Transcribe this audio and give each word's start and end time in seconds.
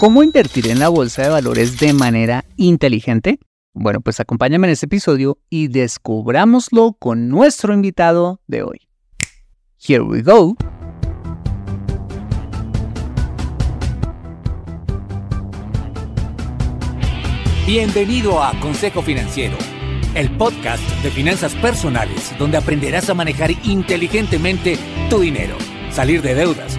¿Cómo 0.00 0.22
invertir 0.22 0.66
en 0.68 0.78
la 0.78 0.88
bolsa 0.88 1.20
de 1.20 1.28
valores 1.28 1.78
de 1.78 1.92
manera 1.92 2.46
inteligente? 2.56 3.38
Bueno, 3.74 4.00
pues 4.00 4.18
acompáñame 4.18 4.66
en 4.66 4.72
este 4.72 4.86
episodio 4.86 5.36
y 5.50 5.68
descubrámoslo 5.68 6.96
con 6.98 7.28
nuestro 7.28 7.74
invitado 7.74 8.40
de 8.46 8.62
hoy. 8.62 8.88
Here 9.78 10.00
we 10.00 10.22
go. 10.22 10.56
Bienvenido 17.66 18.42
a 18.42 18.58
Consejo 18.58 19.02
Financiero, 19.02 19.58
el 20.14 20.34
podcast 20.38 20.82
de 21.02 21.10
finanzas 21.10 21.54
personales 21.56 22.32
donde 22.38 22.56
aprenderás 22.56 23.10
a 23.10 23.14
manejar 23.14 23.50
inteligentemente 23.64 24.78
tu 25.10 25.18
dinero, 25.18 25.56
salir 25.90 26.22
de 26.22 26.34
deudas 26.34 26.78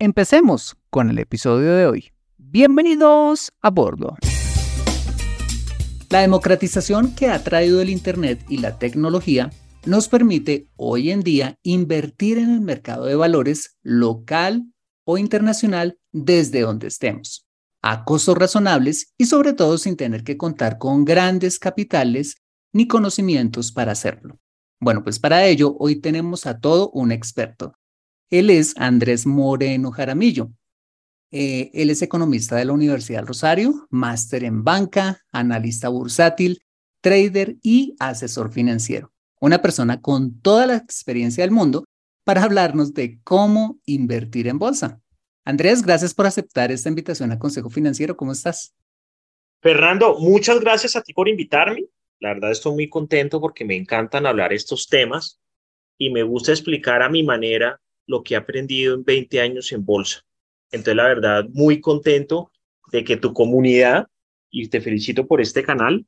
empecemos 0.00 0.76
con 0.90 1.10
el 1.10 1.18
episodio 1.18 1.74
de 1.74 1.86
hoy. 1.86 2.12
Bienvenidos 2.36 3.52
a 3.60 3.70
bordo. 3.70 4.16
La 6.08 6.20
democratización 6.20 7.14
que 7.16 7.28
ha 7.28 7.42
traído 7.42 7.80
el 7.80 7.90
Internet 7.90 8.44
y 8.48 8.58
la 8.58 8.78
tecnología 8.78 9.50
nos 9.86 10.08
permite 10.08 10.68
hoy 10.76 11.10
en 11.10 11.22
día 11.22 11.58
invertir 11.62 12.38
en 12.38 12.50
el 12.50 12.60
mercado 12.60 13.06
de 13.06 13.16
valores 13.16 13.76
local 13.82 14.72
o 15.04 15.18
internacional 15.18 15.98
desde 16.12 16.60
donde 16.60 16.86
estemos, 16.86 17.46
a 17.82 18.04
costos 18.04 18.38
razonables 18.38 19.12
y 19.18 19.26
sobre 19.26 19.52
todo 19.52 19.78
sin 19.78 19.96
tener 19.96 20.22
que 20.22 20.36
contar 20.36 20.78
con 20.78 21.04
grandes 21.04 21.58
capitales 21.58 22.36
ni 22.72 22.86
conocimientos 22.86 23.72
para 23.72 23.92
hacerlo. 23.92 24.38
Bueno, 24.80 25.02
pues 25.02 25.18
para 25.18 25.44
ello 25.44 25.74
hoy 25.78 26.00
tenemos 26.00 26.46
a 26.46 26.60
todo 26.60 26.90
un 26.90 27.10
experto. 27.10 27.72
Él 28.30 28.50
es 28.50 28.74
Andrés 28.76 29.26
Moreno 29.26 29.90
Jaramillo, 29.90 30.50
eh, 31.30 31.70
él 31.74 31.90
es 31.90 32.00
economista 32.02 32.56
de 32.56 32.64
la 32.64 32.72
Universidad 32.72 33.24
Rosario, 33.24 33.86
máster 33.90 34.44
en 34.44 34.64
banca, 34.64 35.20
analista 35.30 35.88
bursátil, 35.88 36.62
trader 37.00 37.56
y 37.62 37.94
asesor 37.98 38.50
financiero. 38.52 39.12
Una 39.40 39.60
persona 39.60 40.00
con 40.00 40.40
toda 40.40 40.66
la 40.66 40.76
experiencia 40.76 41.44
del 41.44 41.50
mundo 41.50 41.84
para 42.24 42.42
hablarnos 42.42 42.94
de 42.94 43.20
cómo 43.22 43.78
invertir 43.84 44.48
en 44.48 44.58
bolsa. 44.58 45.00
Andrés, 45.44 45.82
gracias 45.82 46.12
por 46.14 46.26
aceptar 46.26 46.72
esta 46.72 46.88
invitación 46.88 47.30
a 47.32 47.38
Consejo 47.38 47.70
Financiero. 47.70 48.16
¿Cómo 48.16 48.32
estás? 48.32 48.74
Fernando, 49.62 50.18
muchas 50.18 50.60
gracias 50.60 50.96
a 50.96 51.02
ti 51.02 51.12
por 51.12 51.28
invitarme. 51.28 51.84
La 52.20 52.34
verdad 52.34 52.50
estoy 52.50 52.72
muy 52.74 52.88
contento 52.88 53.40
porque 53.40 53.64
me 53.64 53.76
encantan 53.76 54.26
hablar 54.26 54.52
estos 54.52 54.88
temas 54.88 55.40
y 55.96 56.10
me 56.10 56.22
gusta 56.22 56.52
explicar 56.52 57.02
a 57.02 57.08
mi 57.08 57.22
manera 57.22 57.80
lo 58.08 58.24
que 58.24 58.34
he 58.34 58.36
aprendido 58.36 58.94
en 58.94 59.04
20 59.04 59.40
años 59.40 59.70
en 59.70 59.84
bolsa. 59.84 60.24
Entonces, 60.72 60.96
la 60.96 61.04
verdad, 61.04 61.44
muy 61.50 61.80
contento 61.80 62.50
de 62.90 63.04
que 63.04 63.16
tu 63.16 63.32
comunidad, 63.32 64.08
y 64.50 64.66
te 64.68 64.80
felicito 64.80 65.26
por 65.26 65.40
este 65.40 65.62
canal, 65.62 66.06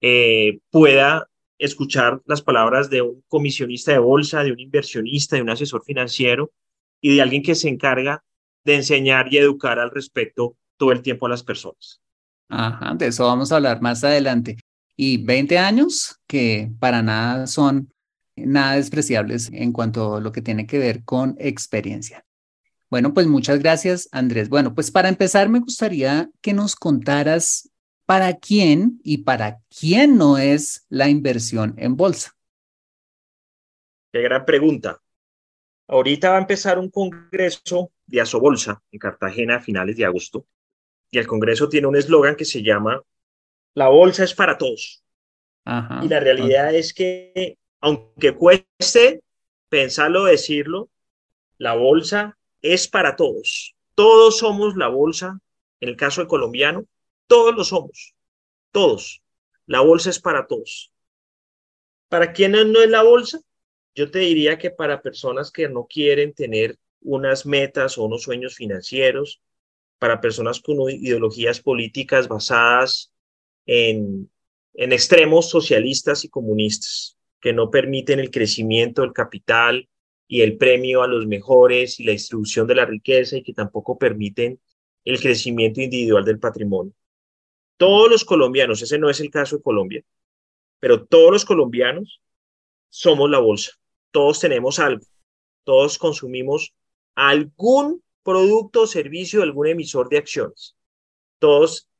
eh, 0.00 0.60
pueda 0.70 1.28
escuchar 1.58 2.22
las 2.26 2.40
palabras 2.40 2.88
de 2.88 3.02
un 3.02 3.22
comisionista 3.28 3.92
de 3.92 3.98
bolsa, 3.98 4.42
de 4.42 4.52
un 4.52 4.60
inversionista, 4.60 5.36
de 5.36 5.42
un 5.42 5.50
asesor 5.50 5.84
financiero 5.84 6.52
y 7.00 7.14
de 7.14 7.22
alguien 7.22 7.42
que 7.42 7.54
se 7.54 7.68
encarga 7.68 8.24
de 8.64 8.76
enseñar 8.76 9.32
y 9.32 9.38
educar 9.38 9.78
al 9.78 9.90
respecto 9.90 10.56
todo 10.76 10.92
el 10.92 11.02
tiempo 11.02 11.26
a 11.26 11.30
las 11.30 11.42
personas. 11.42 12.00
Ajá, 12.48 12.94
de 12.94 13.08
eso 13.08 13.24
vamos 13.24 13.50
a 13.50 13.56
hablar 13.56 13.80
más 13.80 14.04
adelante. 14.04 14.56
Y 14.96 15.24
20 15.24 15.58
años 15.58 16.20
que 16.26 16.70
para 16.78 17.02
nada 17.02 17.46
son 17.46 17.92
nada 18.36 18.76
despreciables 18.76 19.50
en 19.52 19.72
cuanto 19.72 20.16
a 20.16 20.20
lo 20.20 20.32
que 20.32 20.42
tiene 20.42 20.66
que 20.66 20.78
ver 20.78 21.04
con 21.04 21.36
experiencia. 21.38 22.24
Bueno, 22.90 23.12
pues 23.12 23.26
muchas 23.26 23.58
gracias, 23.58 24.08
Andrés. 24.12 24.48
Bueno, 24.48 24.74
pues 24.74 24.90
para 24.90 25.08
empezar, 25.08 25.48
me 25.48 25.60
gustaría 25.60 26.30
que 26.40 26.52
nos 26.52 26.76
contaras 26.76 27.70
para 28.06 28.34
quién 28.34 29.00
y 29.02 29.18
para 29.18 29.60
quién 29.68 30.16
no 30.16 30.38
es 30.38 30.86
la 30.88 31.08
inversión 31.08 31.74
en 31.78 31.96
bolsa. 31.96 32.32
Qué 34.12 34.22
gran 34.22 34.44
pregunta. 34.44 35.00
Ahorita 35.88 36.30
va 36.30 36.36
a 36.36 36.40
empezar 36.40 36.78
un 36.78 36.90
congreso 36.90 37.90
de 38.06 38.20
Asobolsa 38.20 38.82
en 38.92 38.98
Cartagena 38.98 39.56
a 39.56 39.60
finales 39.60 39.96
de 39.96 40.04
agosto. 40.04 40.46
Y 41.10 41.18
el 41.18 41.26
congreso 41.26 41.68
tiene 41.68 41.86
un 41.86 41.96
eslogan 41.96 42.36
que 42.36 42.44
se 42.44 42.62
llama 42.62 43.02
La 43.74 43.88
bolsa 43.88 44.24
es 44.24 44.34
para 44.34 44.56
todos. 44.56 45.02
y 45.66 46.08
la 46.08 46.20
realidad 46.20 46.74
es 46.74 46.92
que, 46.92 47.58
aunque 47.84 48.34
cueste 48.34 49.22
pensarlo, 49.68 50.24
decirlo, 50.24 50.88
la 51.58 51.74
bolsa 51.74 52.38
es 52.62 52.88
para 52.88 53.14
todos. 53.14 53.76
Todos 53.94 54.38
somos 54.38 54.74
la 54.76 54.88
bolsa, 54.88 55.38
en 55.80 55.90
el 55.90 55.96
caso 55.96 56.22
de 56.22 56.26
colombiano, 56.26 56.86
todos 57.26 57.54
lo 57.54 57.62
somos, 57.62 58.14
todos. 58.72 59.22
La 59.66 59.80
bolsa 59.80 60.08
es 60.08 60.18
para 60.18 60.46
todos. 60.46 60.92
¿Para 62.08 62.32
quiénes 62.32 62.64
no 62.64 62.80
es 62.80 62.88
la 62.88 63.02
bolsa? 63.02 63.40
Yo 63.94 64.10
te 64.10 64.20
diría 64.20 64.56
que 64.56 64.70
para 64.70 65.02
personas 65.02 65.50
que 65.50 65.68
no 65.68 65.86
quieren 65.86 66.32
tener 66.32 66.78
unas 67.02 67.44
metas 67.44 67.98
o 67.98 68.04
unos 68.04 68.22
sueños 68.22 68.54
financieros, 68.54 69.42
para 69.98 70.22
personas 70.22 70.58
con 70.58 70.88
ideologías 70.88 71.60
políticas 71.60 72.28
basadas 72.28 73.12
en, 73.66 74.30
en 74.72 74.92
extremos 74.94 75.50
socialistas 75.50 76.24
y 76.24 76.30
comunistas, 76.30 77.18
que 77.44 77.52
no 77.52 77.70
permiten 77.70 78.20
el 78.20 78.30
crecimiento 78.30 79.02
del 79.02 79.12
capital, 79.12 79.86
y 80.26 80.40
el 80.40 80.56
premio 80.56 81.02
a 81.02 81.06
los 81.06 81.26
mejores 81.26 82.00
y 82.00 82.04
la 82.04 82.12
distribución 82.12 82.66
de 82.66 82.74
la 82.74 82.86
riqueza 82.86 83.36
y 83.36 83.42
que 83.42 83.52
tampoco 83.52 83.98
permiten 83.98 84.58
el 85.04 85.20
crecimiento 85.20 85.82
individual 85.82 86.24
del 86.24 86.38
patrimonio. 86.38 86.94
Todos 87.76 88.10
los 88.10 88.24
colombianos, 88.24 88.80
ese 88.80 88.98
no 88.98 89.10
es 89.10 89.20
el 89.20 89.30
caso 89.30 89.56
de 89.56 89.62
Colombia, 89.62 90.02
pero 90.80 91.04
todos 91.04 91.30
los 91.30 91.44
colombianos 91.44 92.22
somos 92.88 93.28
la 93.28 93.40
bolsa. 93.40 93.72
Todos 94.10 94.40
tenemos 94.40 94.78
algo. 94.78 95.04
Todos 95.64 95.98
consumimos 95.98 96.72
algún 97.14 98.02
producto 98.22 98.82
o 98.82 98.86
servicio 98.86 99.42
algún 99.42 99.66
emisor 99.66 100.08
de 100.08 100.18
acciones. 100.18 100.76
Todos 101.38 101.90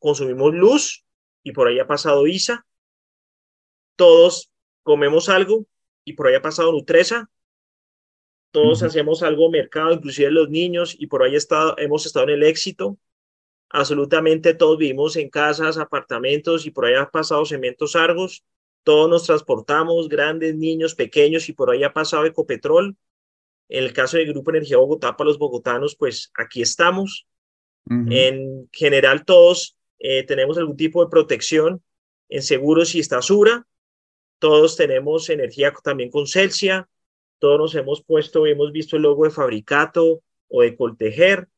consumimos 0.00 0.52
luz 0.52 1.04
y 1.44 1.52
por 1.52 1.68
ahí 1.68 1.78
ha 1.78 1.86
pasado 1.86 2.26
ISA. 2.26 2.66
Todos 3.94 4.49
comemos 4.82 5.28
algo 5.28 5.66
y 6.04 6.14
por 6.14 6.26
ahí 6.26 6.34
ha 6.34 6.42
pasado 6.42 6.72
Nutresa. 6.72 7.30
Todos 8.52 8.82
hacemos 8.82 9.22
algo 9.22 9.50
mercado, 9.50 9.92
inclusive 9.92 10.30
los 10.30 10.50
niños, 10.50 10.96
y 10.98 11.06
por 11.06 11.22
ahí 11.22 11.36
estado, 11.36 11.76
hemos 11.78 12.04
estado 12.04 12.26
en 12.28 12.34
el 12.34 12.42
éxito. 12.42 12.98
Absolutamente 13.68 14.54
todos 14.54 14.78
vivimos 14.78 15.14
en 15.14 15.30
casas, 15.30 15.78
apartamentos 15.78 16.66
y 16.66 16.72
por 16.72 16.86
ahí 16.86 16.94
ha 16.94 17.08
pasado 17.08 17.44
Cementos 17.44 17.94
Argos. 17.94 18.44
Todos 18.82 19.08
nos 19.08 19.24
transportamos, 19.24 20.08
grandes, 20.08 20.56
niños, 20.56 20.96
pequeños, 20.96 21.48
y 21.48 21.52
por 21.52 21.70
ahí 21.70 21.84
ha 21.84 21.92
pasado 21.92 22.24
Ecopetrol. 22.24 22.96
En 23.68 23.84
el 23.84 23.92
caso 23.92 24.16
del 24.16 24.26
Grupo 24.32 24.50
Energía 24.50 24.78
Bogotá 24.78 25.16
para 25.16 25.28
los 25.28 25.38
bogotanos, 25.38 25.94
pues 25.94 26.32
aquí 26.36 26.62
estamos. 26.62 27.28
En 27.88 28.68
general, 28.72 29.24
todos 29.24 29.76
eh, 29.98 30.22
tenemos 30.24 30.58
algún 30.58 30.76
tipo 30.76 31.04
de 31.04 31.10
protección 31.10 31.82
en 32.28 32.42
seguros 32.42 32.94
y 32.94 33.00
está 33.00 33.22
Sura. 33.22 33.66
Todos 34.40 34.76
tenemos 34.76 35.30
energía 35.30 35.72
también 35.84 36.10
con 36.10 36.26
Celsia. 36.26 36.88
Todos 37.38 37.58
nos 37.58 37.74
hemos 37.76 38.02
puesto, 38.02 38.46
hemos 38.46 38.72
visto 38.72 38.96
el 38.96 39.02
logo 39.02 39.24
de 39.24 39.30
Fabricato 39.30 40.22
o 40.48 40.62
de 40.62 40.74
Coltejer. 40.76 41.48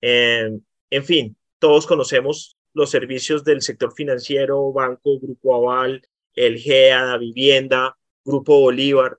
en 0.00 1.04
fin, 1.04 1.36
todos 1.58 1.86
conocemos 1.86 2.56
los 2.74 2.90
servicios 2.90 3.42
del 3.44 3.62
sector 3.62 3.92
financiero, 3.94 4.72
banco, 4.72 5.18
grupo 5.18 5.56
Aval, 5.56 6.06
el 6.34 6.58
GEA, 6.58 7.16
vivienda, 7.16 7.98
grupo 8.24 8.60
Bolívar. 8.60 9.18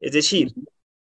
Es 0.00 0.12
decir, 0.12 0.52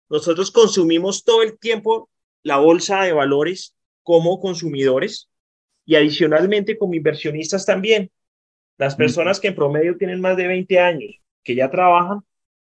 nosotros 0.09 0.51
consumimos 0.51 1.23
todo 1.23 1.43
el 1.43 1.59
tiempo 1.59 2.09
la 2.43 2.57
bolsa 2.57 3.03
de 3.03 3.13
valores 3.13 3.75
como 4.03 4.39
consumidores 4.39 5.29
y 5.85 5.95
adicionalmente 5.95 6.77
como 6.77 6.93
inversionistas 6.93 7.65
también. 7.65 8.09
Las 8.77 8.95
personas 8.95 9.39
que 9.39 9.49
en 9.49 9.55
promedio 9.55 9.97
tienen 9.97 10.21
más 10.21 10.37
de 10.37 10.47
20 10.47 10.79
años, 10.79 11.21
que 11.45 11.55
ya 11.55 11.69
trabajan, 11.69 12.19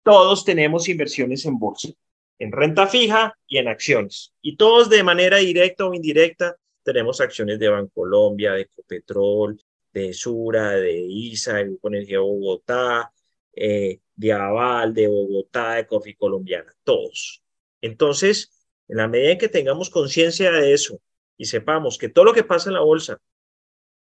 todos 0.03 0.45
tenemos 0.45 0.87
inversiones 0.89 1.45
en 1.45 1.57
bolsa, 1.57 1.89
en 2.37 2.51
renta 2.51 2.85
fija 2.85 3.35
y 3.47 3.57
en 3.57 3.67
acciones. 3.67 4.33
Y 4.41 4.57
todos 4.57 4.89
de 4.89 5.01
manera 5.03 5.37
directa 5.37 5.87
o 5.87 5.93
indirecta 5.93 6.55
tenemos 6.83 7.19
acciones 7.19 7.57
de 7.59 7.69
Bancolombia, 7.69 8.53
de 8.53 8.61
Ecopetrol, 8.61 9.59
de 9.91 10.13
Sura, 10.13 10.71
de 10.71 10.93
ISA, 11.01 11.55
de 11.55 11.63
Grupo 11.65 11.87
Energía 11.87 12.19
Bogotá, 12.19 13.11
eh, 13.53 13.99
de 14.15 14.31
Aval, 14.33 14.93
de 14.93 15.07
Bogotá, 15.07 15.73
de 15.75 15.87
Coffee 15.87 16.15
Colombiana, 16.15 16.71
todos. 16.83 17.41
Entonces, 17.81 18.51
en 18.87 18.97
la 18.97 19.07
medida 19.07 19.31
en 19.31 19.37
que 19.37 19.49
tengamos 19.49 19.89
conciencia 19.89 20.51
de 20.51 20.73
eso 20.73 21.01
y 21.37 21.45
sepamos 21.45 21.97
que 21.97 22.09
todo 22.09 22.25
lo 22.25 22.33
que 22.33 22.43
pasa 22.43 22.69
en 22.69 22.75
la 22.75 22.81
bolsa, 22.81 23.19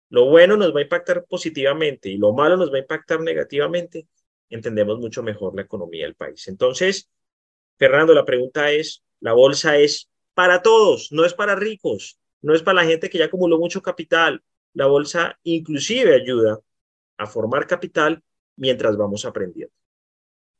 lo 0.09 0.27
bueno 0.27 0.57
nos 0.57 0.75
va 0.75 0.81
a 0.81 0.83
impactar 0.83 1.25
positivamente 1.25 2.11
y 2.11 2.19
lo 2.19 2.33
malo 2.33 2.57
nos 2.57 2.71
va 2.73 2.77
a 2.77 2.81
impactar 2.81 3.21
negativamente, 3.21 4.07
entendemos 4.55 4.99
mucho 4.99 5.23
mejor 5.23 5.55
la 5.55 5.63
economía 5.63 6.05
del 6.05 6.15
país. 6.15 6.47
Entonces, 6.49 7.09
Fernando, 7.79 8.15
la 8.15 8.25
pregunta 8.25 8.71
es, 8.71 9.03
la 9.21 9.33
bolsa 9.33 9.77
es 9.77 10.09
para 10.35 10.63
todos, 10.63 11.11
no 11.13 11.25
es 11.25 11.35
para 11.35 11.55
ricos, 11.55 12.19
no 12.43 12.55
es 12.55 12.63
para 12.63 12.83
la 12.83 12.89
gente 12.89 13.11
que 13.11 13.19
ya 13.19 13.27
acumuló 13.27 13.59
mucho 13.59 13.83
capital. 13.83 14.43
La 14.75 14.87
bolsa 14.87 15.39
inclusive 15.43 16.15
ayuda 16.15 16.61
a 17.19 17.27
formar 17.27 17.67
capital 17.67 18.23
mientras 18.57 18.97
vamos 18.97 19.25
aprendiendo. 19.25 19.75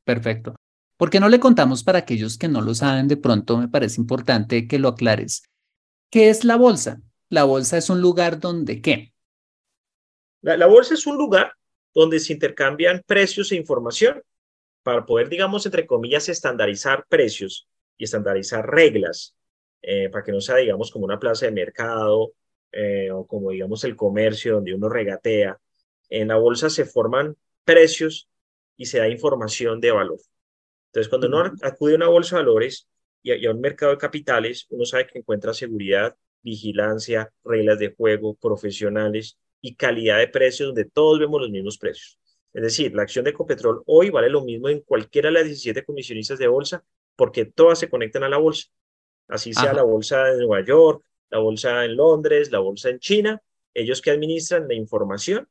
Perfecto. 0.05 0.57
¿Por 0.97 1.11
qué 1.11 1.21
no 1.21 1.29
le 1.29 1.41
contamos 1.41 1.83
para 1.83 1.99
aquellos 2.01 2.39
que 2.39 2.49
no 2.49 2.61
lo 2.61 2.75
saben? 2.75 3.09
De 3.09 3.17
pronto 3.17 3.59
me 3.59 3.69
parece 3.69 4.01
importante 4.01 4.69
que 4.69 4.79
lo 4.79 4.89
aclares. 4.89 5.43
¿Qué 6.11 6.29
es 6.29 6.45
la 6.45 6.57
bolsa? 6.57 7.01
La 7.29 7.45
bolsa 7.45 7.79
es 7.79 7.91
un 7.91 8.01
lugar 8.01 8.39
donde 8.39 8.81
qué? 8.81 9.13
La, 10.43 10.67
bolsa 10.67 10.95
es 10.95 11.07
un 11.07 11.17
lugar 11.17 11.55
donde 11.95 12.21
se 12.21 12.33
intercambian 12.33 13.03
precios 13.07 13.53
e 13.53 13.57
información 13.57 14.23
para 14.83 15.07
poder, 15.07 15.29
digamos, 15.29 15.65
entre 15.67 15.87
comillas, 15.87 16.29
estandarizar 16.29 17.07
precios 17.09 17.69
y 17.97 18.05
estandarizar 18.05 18.69
reglas, 18.69 19.35
eh, 19.83 20.09
para 20.11 20.25
que 20.25 20.33
no 20.33 20.41
sea, 20.41 20.57
digamos, 20.57 20.91
como 20.91 21.05
una 21.05 21.19
plaza 21.19 21.47
de 21.47 21.53
mercado 21.53 22.33
eh, 22.73 23.11
o 23.11 23.27
como, 23.27 23.51
digamos, 23.51 23.85
el 23.85 23.97
comercio 23.97 24.55
donde 24.55 24.75
uno 24.75 24.89
regatea. 24.89 25.59
En 26.09 26.29
la 26.29 26.37
bolsa 26.37 26.71
se 26.71 26.85
forman 26.85 27.37
precios 27.65 28.29
y 28.77 28.87
se 28.87 28.99
da 28.99 29.09
información 29.09 29.81
de 29.81 29.93
valor. 29.93 30.19
Entonces, 30.87 31.09
cuando 31.09 31.29
uno 31.29 31.53
acude 31.63 31.95
a 31.95 31.97
una 31.97 32.09
bolsa 32.09 32.37
de 32.37 32.43
valores 32.43 32.89
y 33.23 33.47
a, 33.47 33.51
un 33.51 33.61
mercado 33.61 33.93
de 33.93 33.99
capitales, 33.99 34.67
uno 34.71 34.85
sabe 34.85 35.07
que 35.07 35.19
encuentra 35.19 35.55
seguridad, 35.55 36.17
vigilancia, 36.43 37.33
reglas 37.45 37.79
de 37.79 37.95
juego, 37.95 38.35
profesionales 38.35 39.39
y 39.63 39.75
calidad 39.77 40.19
de 40.19 40.29
precios 40.29 40.67
donde 40.69 40.85
todos 40.85 41.19
vemos 41.19 41.41
los 41.41 41.51
mismos 41.51 41.79
precios. 41.79 42.19
Es 42.53 42.63
decir, 42.63 42.95
la 42.95 43.03
acción 43.03 43.25
de 43.25 43.31
Ecopetrol 43.31 43.83
hoy 43.87 44.11
vale 44.11 44.29
lo 44.29 44.45
mismo 44.45 44.69
en 44.69 44.81
cualquiera 44.81 45.31
de 45.31 45.35
las 45.35 45.45
17 45.45 45.83
comisionistas 45.85 46.39
de 46.39 46.49
bolsa 46.49 46.85
porque 47.17 47.47
todas 47.47 47.79
se 47.79 47.89
conectan 47.89 48.25
a 48.25 48.29
la 48.29 48.37
bolsa. 48.37 48.69
Así 49.29 49.55
sea 49.55 49.73
la 49.73 49.83
bolsa 49.83 50.25
de 50.25 50.39
Nueva 50.45 50.63
York, 50.63 51.03
la 51.31 51.39
bolsa 51.39 51.87
en 51.87 51.97
Londres, 51.97 52.53
la 52.53 52.59
bolsa 52.59 52.91
en 52.91 52.99
China, 52.99 53.41
ellos 53.73 54.03
que 54.03 54.11
administran 54.11 54.69
la 54.69 54.75
información 54.75 55.49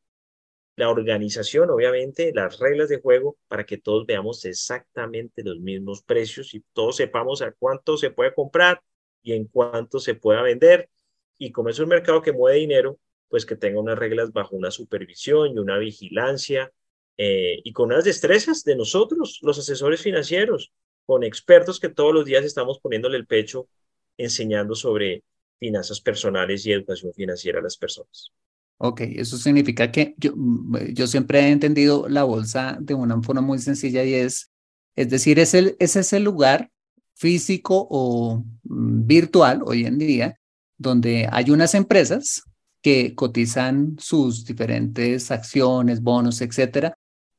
la 0.76 0.90
organización, 0.90 1.70
obviamente, 1.70 2.32
las 2.34 2.60
reglas 2.60 2.90
de 2.90 3.00
juego 3.02 3.38
para 3.48 3.66
que 3.66 3.78
todos 3.78 4.06
veamos 4.06 4.46
exactamente 4.46 5.44
los 5.44 5.60
mismos 5.60 6.02
precios 6.02 6.54
y 6.54 6.64
todos 6.74 6.98
sepamos 6.98 7.42
a 7.42 7.52
cuánto 7.52 7.98
se 7.98 8.10
puede 8.12 8.34
comprar 8.34 8.82
y 9.22 9.34
en 9.34 9.46
cuánto 9.46 10.00
se 10.00 10.16
pueda 10.16 10.42
vender. 10.42 10.90
Y 11.38 11.52
como 11.52 11.70
es 11.70 11.80
un 11.80 11.90
mercado 11.90 12.22
que 12.22 12.32
mueve 12.32 12.60
dinero, 12.60 12.98
pues 13.32 13.46
que 13.46 13.56
tenga 13.56 13.80
unas 13.80 13.98
reglas 13.98 14.34
bajo 14.34 14.58
una 14.58 14.72
supervisión 14.72 15.54
y 15.56 15.58
una 15.58 15.78
vigilancia 15.78 16.70
eh, 17.18 17.62
y 17.64 17.72
con 17.72 17.90
unas 17.92 18.04
destrezas 18.04 18.66
de 18.66 18.76
nosotros, 18.76 19.40
los 19.42 19.58
asesores 19.58 20.02
financieros, 20.02 20.74
con 21.06 21.24
expertos 21.24 21.80
que 21.80 21.88
todos 21.88 22.14
los 22.14 22.26
días 22.26 22.44
estamos 22.44 22.80
poniéndole 22.80 23.18
el 23.18 23.26
pecho 23.26 23.70
enseñando 24.18 24.76
sobre 24.76 25.24
finanzas 25.60 26.02
personales 26.02 26.66
y 26.66 26.74
educación 26.74 27.14
financiera 27.14 27.60
a 27.60 27.64
las 27.64 27.78
personas. 27.78 28.34
Ok, 28.78 29.02
eso 29.02 29.38
significa 29.38 29.90
que 29.92 30.14
yo, 30.18 30.34
mm, 30.36 30.76
eh, 30.76 30.90
yo 30.94 31.08
siempre 31.08 31.40
he 31.40 31.52
entendido 31.52 32.10
la 32.10 32.26
bolsa 32.26 32.78
de 32.82 32.96
una 32.96 33.22
forma 33.22 33.42
muy 33.42 33.60
sencilla 33.60 34.04
y 34.04 34.14
es, 34.14 34.52
es 34.98 35.10
decir, 35.10 35.40
es, 35.40 35.54
el, 35.54 35.78
es 35.80 35.96
ese 35.96 36.20
lugar 36.20 36.70
físico 37.16 37.88
o 37.90 38.44
mm, 38.64 39.08
virtual 39.08 39.62
hoy 39.66 39.86
en 39.86 39.98
día 40.00 40.38
donde 40.78 41.30
hay 41.32 41.50
unas 41.52 41.76
empresas 41.76 42.44
que 42.82 43.16
cotizan 43.16 43.98
sus 44.00 44.46
diferentes 44.46 45.32
acciones, 45.32 46.02
bonos, 46.02 46.42
etcétera, 46.42 46.96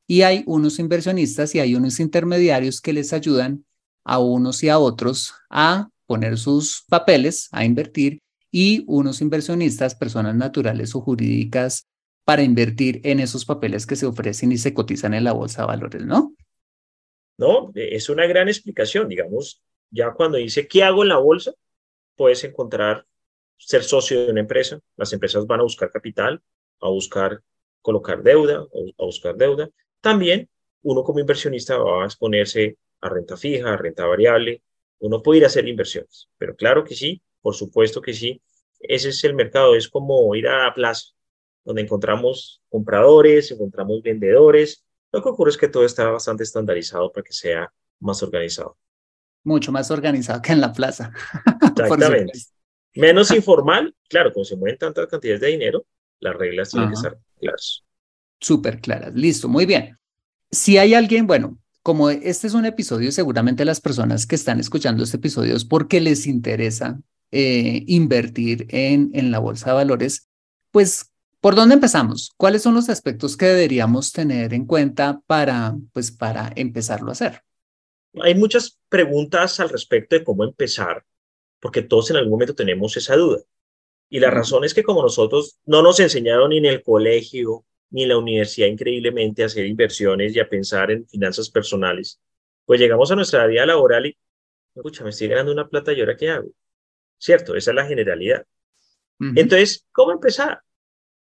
y 0.07 0.21
hay 0.21 0.43
unos 0.45 0.79
inversionistas 0.79 1.55
y 1.55 1.59
hay 1.59 1.75
unos 1.75 1.99
intermediarios 1.99 2.81
que 2.81 2.93
les 2.93 3.13
ayudan 3.13 3.65
a 4.03 4.19
unos 4.19 4.63
y 4.63 4.69
a 4.69 4.79
otros 4.79 5.33
a 5.49 5.89
poner 6.05 6.37
sus 6.37 6.83
papeles, 6.89 7.49
a 7.51 7.65
invertir 7.65 8.21
y 8.51 8.83
unos 8.87 9.21
inversionistas, 9.21 9.95
personas 9.95 10.35
naturales 10.35 10.93
o 10.95 11.01
jurídicas, 11.01 11.87
para 12.25 12.43
invertir 12.43 13.01
en 13.03 13.19
esos 13.19 13.45
papeles 13.45 13.85
que 13.85 13.95
se 13.95 14.05
ofrecen 14.05 14.51
y 14.51 14.57
se 14.57 14.73
cotizan 14.73 15.13
en 15.13 15.23
la 15.23 15.33
bolsa 15.33 15.63
de 15.63 15.67
valores, 15.67 16.05
¿no? 16.05 16.33
No, 17.37 17.71
es 17.73 18.09
una 18.09 18.27
gran 18.27 18.47
explicación, 18.47 19.09
digamos, 19.09 19.61
ya 19.89 20.13
cuando 20.13 20.37
dice, 20.37 20.67
¿qué 20.67 20.83
hago 20.83 21.03
en 21.03 21.09
la 21.09 21.17
bolsa? 21.17 21.53
Puedes 22.15 22.43
encontrar 22.43 23.05
ser 23.57 23.83
socio 23.83 24.25
de 24.25 24.31
una 24.31 24.41
empresa, 24.41 24.79
las 24.97 25.13
empresas 25.13 25.45
van 25.45 25.59
a 25.59 25.63
buscar 25.63 25.91
capital, 25.91 26.41
a 26.81 26.89
buscar 26.89 27.41
colocar 27.81 28.23
deuda, 28.23 28.65
a 28.97 29.03
buscar 29.03 29.35
deuda. 29.35 29.69
También 30.01 30.49
uno 30.81 31.03
como 31.03 31.19
inversionista 31.19 31.77
va 31.77 32.03
a 32.03 32.05
exponerse 32.05 32.77
a 33.01 33.09
renta 33.09 33.37
fija, 33.37 33.73
a 33.73 33.77
renta 33.77 34.05
variable, 34.05 34.61
uno 34.99 35.21
puede 35.21 35.39
ir 35.39 35.43
a 35.43 35.47
hacer 35.47 35.67
inversiones, 35.67 36.29
pero 36.37 36.55
claro 36.55 36.83
que 36.83 36.95
sí, 36.95 37.21
por 37.41 37.55
supuesto 37.55 38.01
que 38.01 38.13
sí. 38.13 38.41
Ese 38.79 39.09
es 39.09 39.23
el 39.23 39.33
mercado, 39.33 39.75
es 39.75 39.87
como 39.87 40.33
ir 40.35 40.47
a 40.47 40.65
la 40.65 40.73
plaza, 40.73 41.07
donde 41.63 41.81
encontramos 41.81 42.61
compradores, 42.69 43.51
encontramos 43.51 44.01
vendedores. 44.01 44.83
Lo 45.11 45.21
que 45.21 45.29
ocurre 45.29 45.51
es 45.51 45.57
que 45.57 45.67
todo 45.67 45.85
está 45.85 46.09
bastante 46.09 46.43
estandarizado 46.43 47.11
para 47.11 47.23
que 47.23 47.33
sea 47.33 47.71
más 47.99 48.21
organizado. 48.23 48.77
Mucho 49.43 49.71
más 49.71 49.91
organizado 49.91 50.41
que 50.41 50.53
en 50.53 50.61
la 50.61 50.73
plaza. 50.73 51.11
Exactamente. 51.77 52.39
Menos 52.95 53.31
informal, 53.31 53.95
claro, 54.07 54.31
como 54.31 54.45
se 54.45 54.55
mueven 54.55 54.77
tantas 54.77 55.07
cantidades 55.07 55.41
de 55.41 55.47
dinero, 55.47 55.85
las 56.19 56.35
reglas 56.35 56.69
tienen 56.69 56.89
que 56.89 56.95
estar 56.95 57.17
claras. 57.39 57.83
Súper 58.39 58.79
claras, 58.79 59.13
listo, 59.13 59.47
muy 59.47 59.65
bien. 59.65 59.97
Si 60.51 60.77
hay 60.77 60.93
alguien, 60.93 61.25
bueno, 61.25 61.57
como 61.81 62.09
este 62.09 62.47
es 62.47 62.53
un 62.53 62.65
episodio, 62.65 63.11
seguramente 63.11 63.65
las 63.65 63.81
personas 63.81 64.25
que 64.25 64.35
están 64.35 64.59
escuchando 64.59 65.03
este 65.03 65.17
episodio 65.17 65.55
es 65.55 65.65
porque 65.65 65.99
les 66.01 66.27
interesa 66.27 66.99
eh, 67.31 67.83
invertir 67.87 68.67
en, 68.69 69.09
en 69.13 69.31
la 69.31 69.39
bolsa 69.39 69.71
de 69.71 69.75
valores, 69.75 70.29
pues 70.71 71.13
¿Por 71.43 71.55
dónde 71.55 71.75
empezamos? 71.75 72.31
¿Cuáles 72.37 72.61
son 72.61 72.73
los 72.73 72.87
aspectos 72.87 73.35
que 73.35 73.47
deberíamos 73.47 74.13
tener 74.13 74.53
en 74.53 74.65
cuenta 74.65 75.19
para, 75.27 75.75
pues, 75.91 76.09
para 76.09 76.53
empezarlo 76.55 77.09
a 77.09 77.11
hacer? 77.11 77.41
Hay 78.21 78.33
muchas 78.33 78.79
preguntas 78.87 79.59
al 79.59 79.67
respecto 79.67 80.15
de 80.15 80.23
cómo 80.23 80.45
empezar, 80.45 81.03
porque 81.63 81.81
todos 81.81 82.11
en 82.11 82.17
algún 82.17 82.31
momento 82.31 82.53
tenemos 82.53 82.97
esa 82.97 83.15
duda. 83.15 83.39
Y 84.09 84.19
la 84.19 84.29
razón 84.29 84.65
es 84.65 84.73
que 84.73 84.83
como 84.83 85.01
nosotros 85.01 85.59
no 85.65 85.81
nos 85.81 85.97
enseñaron 86.01 86.49
ni 86.49 86.57
en 86.57 86.65
el 86.65 86.83
colegio 86.83 87.63
ni 87.89 88.03
en 88.03 88.09
la 88.09 88.17
universidad 88.17 88.67
increíblemente 88.67 89.43
a 89.43 89.45
hacer 89.45 89.65
inversiones 89.65 90.35
y 90.35 90.41
a 90.41 90.49
pensar 90.49 90.91
en 90.91 91.07
finanzas 91.07 91.49
personales, 91.49 92.19
pues 92.65 92.81
llegamos 92.81 93.09
a 93.11 93.15
nuestra 93.15 93.47
vida 93.47 93.65
laboral 93.65 94.07
y, 94.07 94.17
escucha, 94.75 95.05
me 95.05 95.11
estoy 95.11 95.29
ganando 95.29 95.53
una 95.53 95.69
plata 95.69 95.93
y 95.93 96.01
ahora 96.01 96.17
qué 96.17 96.31
hago. 96.31 96.49
Cierto, 97.17 97.55
esa 97.55 97.71
es 97.71 97.75
la 97.75 97.85
generalidad. 97.85 98.45
Entonces, 99.21 99.85
¿cómo 99.93 100.11
empezar? 100.11 100.59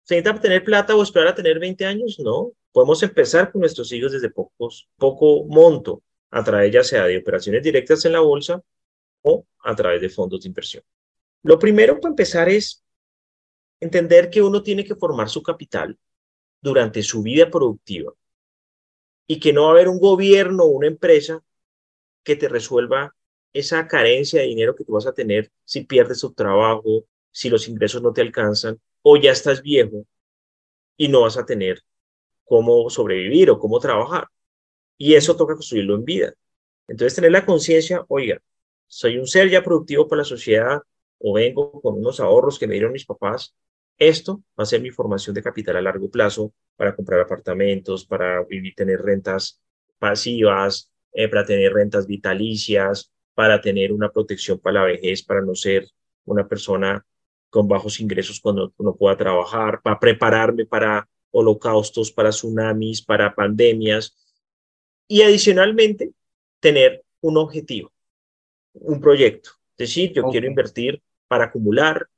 ¿Se 0.04 0.14
necesita 0.14 0.40
tener 0.40 0.64
plata 0.64 0.96
o 0.96 1.02
esperar 1.02 1.28
a 1.28 1.34
tener 1.34 1.58
20 1.58 1.84
años? 1.84 2.18
No. 2.20 2.52
Podemos 2.72 3.02
empezar 3.02 3.52
con 3.52 3.60
nuestros 3.60 3.92
hijos 3.92 4.12
desde 4.12 4.30
pocos, 4.30 4.88
poco 4.96 5.44
monto, 5.44 6.02
a 6.30 6.42
través 6.42 6.72
ya 6.72 6.82
sea 6.82 7.04
de 7.04 7.18
operaciones 7.18 7.62
directas 7.62 8.02
en 8.06 8.12
la 8.12 8.20
bolsa 8.20 8.62
o 9.22 9.46
a 9.64 9.74
través 9.74 10.00
de 10.00 10.08
fondos 10.08 10.42
de 10.42 10.48
inversión. 10.48 10.84
Lo 11.42 11.58
primero 11.58 12.00
para 12.00 12.10
empezar 12.10 12.48
es 12.48 12.84
entender 13.80 14.30
que 14.30 14.42
uno 14.42 14.62
tiene 14.62 14.84
que 14.84 14.94
formar 14.94 15.28
su 15.28 15.42
capital 15.42 15.98
durante 16.60 17.02
su 17.02 17.22
vida 17.22 17.50
productiva 17.50 18.12
y 19.26 19.40
que 19.40 19.52
no 19.52 19.62
va 19.62 19.68
a 19.68 19.72
haber 19.72 19.88
un 19.88 19.98
gobierno 19.98 20.64
o 20.64 20.68
una 20.68 20.86
empresa 20.86 21.42
que 22.22 22.36
te 22.36 22.48
resuelva 22.48 23.14
esa 23.52 23.86
carencia 23.88 24.40
de 24.40 24.46
dinero 24.46 24.74
que 24.74 24.84
tú 24.84 24.92
vas 24.92 25.06
a 25.06 25.12
tener 25.12 25.50
si 25.64 25.84
pierdes 25.84 26.20
tu 26.20 26.32
trabajo, 26.32 27.04
si 27.30 27.48
los 27.48 27.68
ingresos 27.68 28.02
no 28.02 28.12
te 28.12 28.20
alcanzan 28.20 28.80
o 29.02 29.16
ya 29.16 29.32
estás 29.32 29.62
viejo 29.62 30.06
y 30.96 31.08
no 31.08 31.22
vas 31.22 31.36
a 31.36 31.44
tener 31.44 31.82
cómo 32.44 32.88
sobrevivir 32.90 33.50
o 33.50 33.58
cómo 33.58 33.80
trabajar. 33.80 34.28
Y 34.98 35.14
eso 35.14 35.36
toca 35.36 35.54
construirlo 35.54 35.96
en 35.96 36.04
vida. 36.04 36.34
Entonces, 36.86 37.16
tener 37.16 37.32
la 37.32 37.46
conciencia, 37.46 38.04
oiga, 38.08 38.40
soy 38.92 39.16
un 39.16 39.26
ser 39.26 39.48
ya 39.48 39.64
productivo 39.64 40.06
para 40.06 40.18
la 40.18 40.24
sociedad 40.24 40.82
o 41.18 41.32
vengo 41.32 41.80
con 41.80 41.94
unos 41.94 42.20
ahorros 42.20 42.58
que 42.58 42.66
me 42.66 42.74
dieron 42.74 42.92
mis 42.92 43.06
papás. 43.06 43.56
Esto 43.96 44.42
va 44.58 44.64
a 44.64 44.66
ser 44.66 44.82
mi 44.82 44.90
formación 44.90 45.34
de 45.34 45.42
capital 45.42 45.78
a 45.78 45.80
largo 45.80 46.10
plazo 46.10 46.52
para 46.76 46.94
comprar 46.94 47.18
apartamentos, 47.20 48.04
para 48.04 48.44
vivir, 48.44 48.74
tener 48.74 49.00
rentas 49.00 49.62
pasivas, 49.98 50.90
eh, 51.14 51.26
para 51.26 51.46
tener 51.46 51.72
rentas 51.72 52.06
vitalicias, 52.06 53.10
para 53.32 53.62
tener 53.62 53.94
una 53.94 54.10
protección 54.10 54.58
para 54.58 54.80
la 54.80 54.84
vejez, 54.84 55.22
para 55.22 55.40
no 55.40 55.54
ser 55.54 55.88
una 56.26 56.46
persona 56.46 57.02
con 57.48 57.66
bajos 57.68 57.98
ingresos 57.98 58.40
cuando 58.40 58.74
no 58.78 58.94
pueda 58.94 59.16
trabajar, 59.16 59.80
para 59.80 59.98
prepararme 59.98 60.66
para 60.66 61.08
holocaustos, 61.30 62.12
para 62.12 62.28
tsunamis, 62.28 63.00
para 63.00 63.34
pandemias 63.34 64.14
y 65.08 65.22
adicionalmente 65.22 66.12
tener 66.60 67.02
un 67.22 67.38
objetivo, 67.38 67.90
un 68.74 69.00
proyecto. 69.00 69.50
Es 69.76 69.88
decir, 69.88 70.12
yo 70.12 70.24
quiero 70.24 70.46
invertir 70.46 71.02
para 71.28 71.44
acumular, 71.44 72.08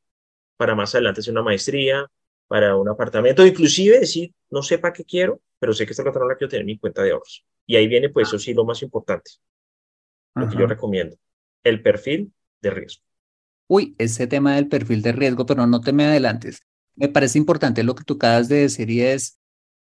para 0.57 0.75
más 0.75 0.95
adelante 0.95 1.21
hacer 1.21 1.33
una 1.33 1.43
maestría, 1.43 2.07
para 2.47 2.77
un 2.77 2.89
apartamento, 2.89 3.47
inclusive 3.47 4.01
decir, 4.01 4.33
no 4.51 4.63
sé 4.63 4.79
para 4.79 4.93
qué 4.93 5.05
quiero, 5.05 5.41
pero 5.59 5.73
sé 5.73 5.87
que 5.87 5.93
esta 5.93 6.03
plata 6.03 6.19
no 6.19 6.29
la 6.29 6.37
quiero 6.37 6.51
tener 6.51 6.63
en 6.63 6.67
mi 6.67 6.79
cuenta 6.79 7.03
de 7.03 7.13
ahorros. 7.13 7.45
Y 7.67 7.77
ahí 7.77 7.89
viene, 7.89 8.11
pues, 8.11 8.29
eso 8.29 8.39
sí, 8.39 8.53
lo 8.53 8.65
más 8.65 8.83
importante 8.83 9.31
lo 10.35 10.49
que 10.49 10.59
yo 10.59 10.67
recomiendo, 10.67 11.17
el 11.63 11.83
perfil 11.83 12.33
de 12.61 12.71
riesgo. 12.71 13.03
Uy, 13.69 13.95
ese 13.99 14.27
tema 14.27 14.57
del 14.57 14.69
perfil 14.69 15.03
de 15.03 15.13
riesgo, 15.13 15.47
pero 15.47 15.67
no 15.67 15.81
te 15.81 15.93
me 15.93 16.05
adelantes. 16.05 16.63
Me 16.97 17.09
parece 17.09 17.39
importante 17.39 17.83
lo 17.83 17.95
que 17.95 18.05
tú 18.05 18.15
acabas 18.15 18.49
de 18.49 18.57
decir 18.57 18.91
y 18.91 19.01
es, 19.01 19.39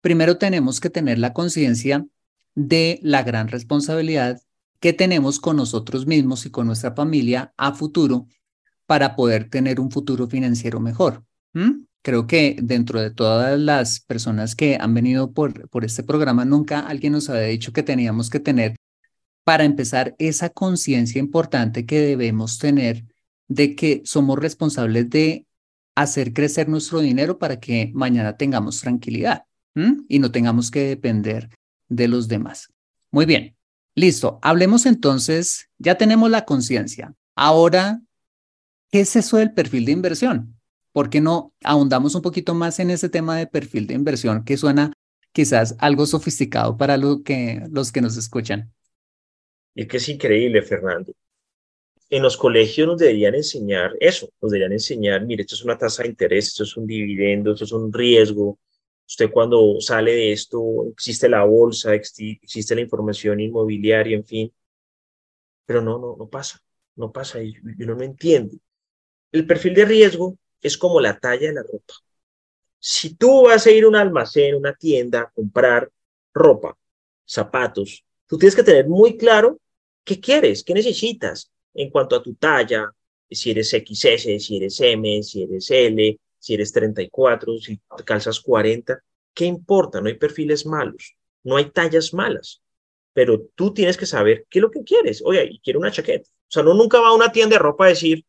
primero 0.02 0.38
tenemos 0.38 0.80
que 0.80 0.90
tener 0.90 1.20
la 1.20 1.34
conciencia 1.34 2.06
de 2.56 3.00
la 3.04 3.24
gran 3.24 3.50
responsabilidad 3.50 4.40
que 4.80 4.94
tenemos 4.94 5.40
con 5.40 5.58
nosotros 5.58 6.06
mismos 6.06 6.46
y 6.46 6.52
con 6.52 6.68
nuestra 6.68 6.94
familia 6.94 7.54
a 7.58 7.74
futuro 7.74 8.28
para 8.86 9.16
poder 9.16 9.50
tener 9.50 9.80
un 9.80 9.92
futuro 9.92 10.28
financiero 10.28 10.80
mejor. 10.80 11.24
Creo 12.04 12.28
que 12.28 12.56
dentro 12.62 13.02
de 13.02 13.12
todas 13.12 13.60
las 13.60 14.00
personas 14.00 14.56
que 14.56 14.78
han 14.80 14.94
venido 14.94 15.34
por, 15.34 15.68
por 15.70 15.84
este 15.84 16.04
programa, 16.04 16.46
nunca 16.46 16.80
alguien 16.80 17.14
nos 17.14 17.30
había 17.30 17.48
dicho 17.48 17.74
que 17.74 17.84
teníamos 17.84 18.30
que 18.30 18.40
tener 18.40 18.76
para 19.44 19.66
empezar 19.66 20.16
esa 20.20 20.50
conciencia 20.50 21.20
importante 21.20 21.86
que 21.86 22.00
debemos 22.00 22.60
tener 22.60 23.06
de 23.48 23.76
que 23.76 24.02
somos 24.06 24.38
responsables 24.38 25.10
de 25.10 25.48
hacer 25.96 26.32
crecer 26.32 26.70
nuestro 26.70 27.00
dinero 27.00 27.40
para 27.40 27.60
que 27.60 27.92
mañana 27.94 28.38
tengamos 28.38 28.80
tranquilidad 28.80 29.44
y 30.08 30.20
no 30.20 30.32
tengamos 30.32 30.72
que 30.72 30.82
depender 30.82 31.50
de 31.90 32.08
los 32.08 32.28
demás. 32.28 32.72
Muy 33.12 33.26
bien, 33.26 33.57
listo. 33.98 34.40
Hablemos 34.44 34.86
entonces, 34.86 35.70
ya 35.80 35.98
tenemos 35.98 36.30
la 36.30 36.46
conciencia. 36.46 37.16
Ahora, 37.36 38.00
¿qué 38.92 39.02
es 39.02 39.16
eso 39.16 39.38
del 39.38 39.54
perfil 39.54 39.86
de 39.86 39.92
inversión? 39.92 40.56
¿Por 40.94 41.10
qué 41.10 41.20
no 41.20 41.54
ahondamos 41.64 42.16
un 42.16 42.22
poquito 42.22 42.54
más 42.54 42.80
en 42.80 42.92
ese 42.92 43.10
tema 43.10 43.36
de 43.38 43.48
perfil 43.48 43.88
de 43.88 43.96
inversión 43.96 44.46
que 44.46 44.56
suena 44.56 44.94
quizás 45.32 45.76
algo 45.80 46.06
sofisticado 46.06 46.78
para 46.78 46.96
lo 46.96 47.24
que, 47.24 47.64
los 47.72 47.92
que 47.92 48.02
nos 48.02 48.18
escuchan? 48.18 48.72
Es 49.76 49.88
que 49.88 49.98
es 49.98 50.10
increíble, 50.10 50.62
Fernando. 50.62 51.12
En 52.10 52.22
los 52.22 52.38
colegios 52.38 52.88
nos 52.88 53.00
deberían 53.00 53.36
enseñar 53.36 53.92
eso, 54.00 54.30
nos 54.42 54.52
deberían 54.52 54.74
enseñar, 54.74 55.26
mire, 55.26 55.42
esto 55.42 55.56
es 55.56 55.64
una 55.64 55.78
tasa 55.78 56.04
de 56.04 56.10
interés, 56.10 56.48
esto 56.48 56.64
es 56.64 56.78
un 56.78 56.86
dividendo, 56.86 57.54
esto 57.54 57.66
es 57.66 57.72
un 57.72 57.92
riesgo. 57.92 58.60
Usted 59.08 59.32
cuando 59.32 59.80
sale 59.80 60.12
de 60.14 60.32
esto, 60.34 60.86
existe 60.92 61.30
la 61.30 61.44
bolsa, 61.46 61.94
existe 61.94 62.76
la 62.76 62.82
información 62.82 63.40
inmobiliaria, 63.40 64.18
en 64.18 64.26
fin. 64.26 64.54
Pero 65.66 65.82
no, 65.82 65.98
no, 65.98 66.16
no 66.18 66.28
pasa, 66.28 66.60
no 66.96 67.12
pasa 67.12 67.42
y 67.42 67.56
uno 67.80 67.96
no 67.96 68.04
entiende. 68.04 68.58
El 69.32 69.48
perfil 69.48 69.74
de 69.76 69.86
riesgo 69.86 70.38
es 70.62 70.78
como 70.78 71.00
la 71.00 71.18
talla 71.20 71.48
de 71.48 71.54
la 71.54 71.64
ropa. 71.64 71.94
Si 72.80 73.16
tú 73.16 73.44
vas 73.46 73.66
a 73.66 73.72
ir 73.72 73.84
a 73.86 73.88
un 73.88 73.96
almacén, 73.96 74.56
una 74.56 74.74
tienda, 74.74 75.22
a 75.22 75.32
comprar 75.32 75.90
ropa, 76.34 76.78
zapatos, 77.26 78.06
tú 78.28 78.38
tienes 78.38 78.56
que 78.56 78.64
tener 78.64 78.88
muy 78.88 79.18
claro 79.18 79.60
¿Qué 80.08 80.22
quieres? 80.22 80.64
¿Qué 80.64 80.74
necesitas 80.74 81.52
en 81.74 81.90
cuanto 81.90 82.16
a 82.16 82.24
tu 82.24 82.34
talla? 82.36 82.90
Si 83.30 83.52
eres 83.52 83.74
XS, 83.74 84.40
si 84.40 84.56
eres 84.56 84.80
M, 84.80 85.22
si 85.22 85.44
eres 85.44 85.70
L, 85.70 86.18
si 86.48 86.54
eres 86.54 86.72
34, 86.72 87.58
si 87.58 87.82
calzas 88.06 88.40
40. 88.40 89.04
¿Qué 89.34 89.44
importa? 89.46 90.00
No 90.00 90.08
hay 90.08 90.14
perfiles 90.14 90.66
malos, 90.66 91.18
no 91.44 91.58
hay 91.58 91.72
tallas 91.72 92.14
malas. 92.14 92.62
Pero 93.12 93.50
tú 93.56 93.74
tienes 93.74 93.98
que 93.98 94.06
saber 94.06 94.46
qué 94.50 94.60
es 94.60 94.64
lo 94.64 94.72
que 94.72 94.84
quieres. 94.84 95.22
Oye, 95.26 95.60
quiero 95.62 95.80
una 95.80 95.92
chaqueta. 95.92 96.30
O 96.30 96.52
sea, 96.52 96.64
no 96.64 96.74
nunca 96.74 97.02
va 97.02 97.10
a 97.10 97.14
una 97.16 97.34
tienda 97.34 97.56
de 97.56 97.60
ropa 97.60 97.86
a 97.86 97.90
decir, 97.90 98.26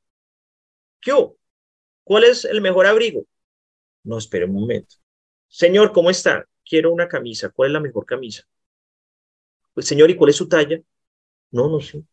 ¿qué? 1.00 1.12
¿Cuál 2.02 2.24
es 2.24 2.44
el 2.44 2.60
mejor 2.60 2.86
abrigo? 2.86 3.24
No, 4.04 4.18
espere 4.18 4.46
un 4.46 4.54
momento. 4.54 4.96
Señor, 5.48 5.92
¿cómo 5.92 6.10
está? 6.10 6.44
Quiero 6.68 6.92
una 6.92 7.08
camisa. 7.08 7.50
¿Cuál 7.50 7.70
es 7.70 7.74
la 7.74 7.80
mejor 7.80 8.06
camisa? 8.06 8.44
Pues, 9.74 9.86
señor, 9.86 10.10
¿y 10.10 10.16
cuál 10.16 10.30
es 10.30 10.36
su 10.36 10.48
talla? 10.48 10.80
No, 11.52 11.68
no 11.68 11.80
sé. 11.80 12.04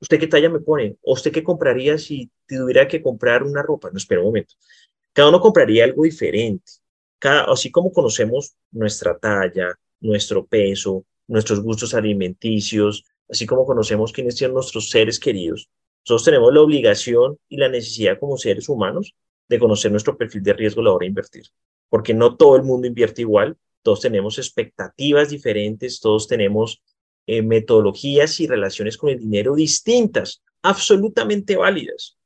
¿Usted 0.00 0.20
qué 0.20 0.26
talla 0.28 0.50
me 0.50 0.60
pone? 0.60 0.96
¿O 1.02 1.14
usted 1.14 1.32
qué 1.32 1.42
compraría 1.42 1.98
si 1.98 2.30
tuviera 2.46 2.86
que 2.88 3.02
comprar 3.02 3.42
una 3.42 3.62
ropa? 3.62 3.90
No, 3.90 3.98
espera 3.98 4.20
un 4.20 4.28
momento. 4.28 4.54
Cada 5.14 5.28
uno 5.28 5.40
compraría 5.40 5.84
algo 5.84 6.02
diferente. 6.02 6.72
Así 7.20 7.70
como 7.70 7.90
conocemos 7.92 8.54
nuestra 8.72 9.16
talla, 9.16 9.74
nuestro 10.00 10.44
peso, 10.44 11.06
nuestros 11.26 11.60
gustos 11.60 11.94
alimenticios, 11.94 13.04
así 13.30 13.46
como 13.46 13.64
conocemos 13.64 14.12
quiénes 14.12 14.36
son 14.36 14.52
nuestros 14.52 14.90
seres 14.90 15.18
queridos, 15.18 15.70
nosotros 16.04 16.24
tenemos 16.24 16.52
la 16.52 16.60
obligación 16.60 17.38
y 17.48 17.56
la 17.56 17.70
necesidad 17.70 18.18
como 18.18 18.36
seres 18.36 18.68
humanos 18.68 19.14
de 19.48 19.58
conocer 19.58 19.90
nuestro 19.90 20.18
perfil 20.18 20.42
de 20.42 20.52
riesgo 20.52 20.82
a 20.82 20.84
la 20.84 20.92
hora 20.92 21.04
de 21.04 21.08
invertir, 21.08 21.44
porque 21.88 22.12
no 22.12 22.36
todo 22.36 22.56
el 22.56 22.62
mundo 22.62 22.86
invierte 22.86 23.22
igual, 23.22 23.56
todos 23.82 24.00
tenemos 24.00 24.36
expectativas 24.38 25.30
diferentes, 25.30 26.00
todos 26.00 26.28
tenemos 26.28 26.82
eh, 27.26 27.40
metodologías 27.40 28.38
y 28.40 28.46
relaciones 28.46 28.98
con 28.98 29.10
el 29.10 29.18
dinero 29.18 29.54
distintas, 29.54 30.42
absolutamente 30.60 31.56
válidas. 31.56 32.18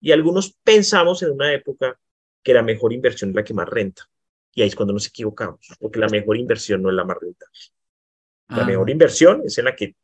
Y 0.00 0.12
algunos 0.12 0.56
pensamos 0.62 1.22
en 1.22 1.32
una 1.32 1.52
época 1.52 1.98
que 2.46 2.54
la 2.54 2.62
mejor 2.62 2.92
inversión 2.92 3.30
es 3.30 3.36
la 3.36 3.42
que 3.42 3.52
más 3.52 3.68
renta. 3.68 4.08
Y 4.54 4.62
ahí 4.62 4.68
es 4.68 4.76
cuando 4.76 4.92
nos 4.92 5.08
equivocamos, 5.08 5.58
porque 5.80 5.98
la 5.98 6.08
mejor 6.08 6.36
inversión 6.36 6.80
no 6.80 6.90
es 6.90 6.94
la 6.94 7.02
más 7.02 7.16
rentable. 7.20 7.58
La 8.50 8.62
ah. 8.62 8.64
mejor 8.64 8.88
inversión 8.88 9.42
es 9.44 9.58
en 9.58 9.64
la 9.64 9.74
que 9.74 9.96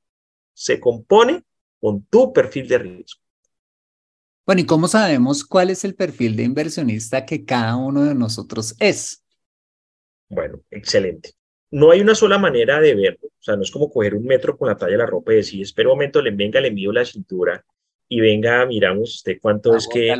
se 0.53 0.81
compone 0.81 1.45
con 1.79 2.05
tu 2.07 2.33
perfil 2.33 2.67
de 2.67 2.79
riesgo. 2.79 3.21
Bueno, 4.45 4.61
¿y 4.61 4.67
cómo 4.67 4.89
sabemos 4.89 5.45
cuál 5.45 5.71
es 5.71 5.85
el 5.85 5.95
perfil 5.95 6.35
de 6.35 6.43
inversionista 6.43 7.25
que 7.25 7.45
cada 7.45 7.77
uno 7.77 8.03
de 8.03 8.17
nosotros 8.17 8.75
es? 8.81 9.25
Bueno, 10.29 10.61
excelente 10.69 11.37
no 11.73 11.91
hay 11.91 12.03
una 12.03 12.15
sola 12.15 12.39
manera 12.39 12.81
de 12.81 12.95
verlo. 12.95 13.29
O 13.29 13.43
sea, 13.43 13.57
no 13.57 13.63
es 13.63 13.71
como 13.71 13.91
coger 13.91 14.15
un 14.15 14.25
metro 14.25 14.57
con 14.57 14.69
la 14.69 14.77
talla 14.77 14.93
de 14.93 14.99
la 14.99 15.07
ropa 15.07 15.33
y 15.33 15.37
decir, 15.37 15.63
espera 15.63 15.89
un 15.89 15.95
momento, 15.97 16.21
le 16.21 16.31
venga, 16.31 16.61
le 16.61 16.71
mido 16.71 16.93
la 16.93 17.05
cintura 17.05 17.65
y 18.15 18.21
venga, 18.21 18.67
miramos 18.67 19.15
usted 19.15 19.39
cuánto 19.41 19.75
es 19.75 19.89
que, 19.89 20.15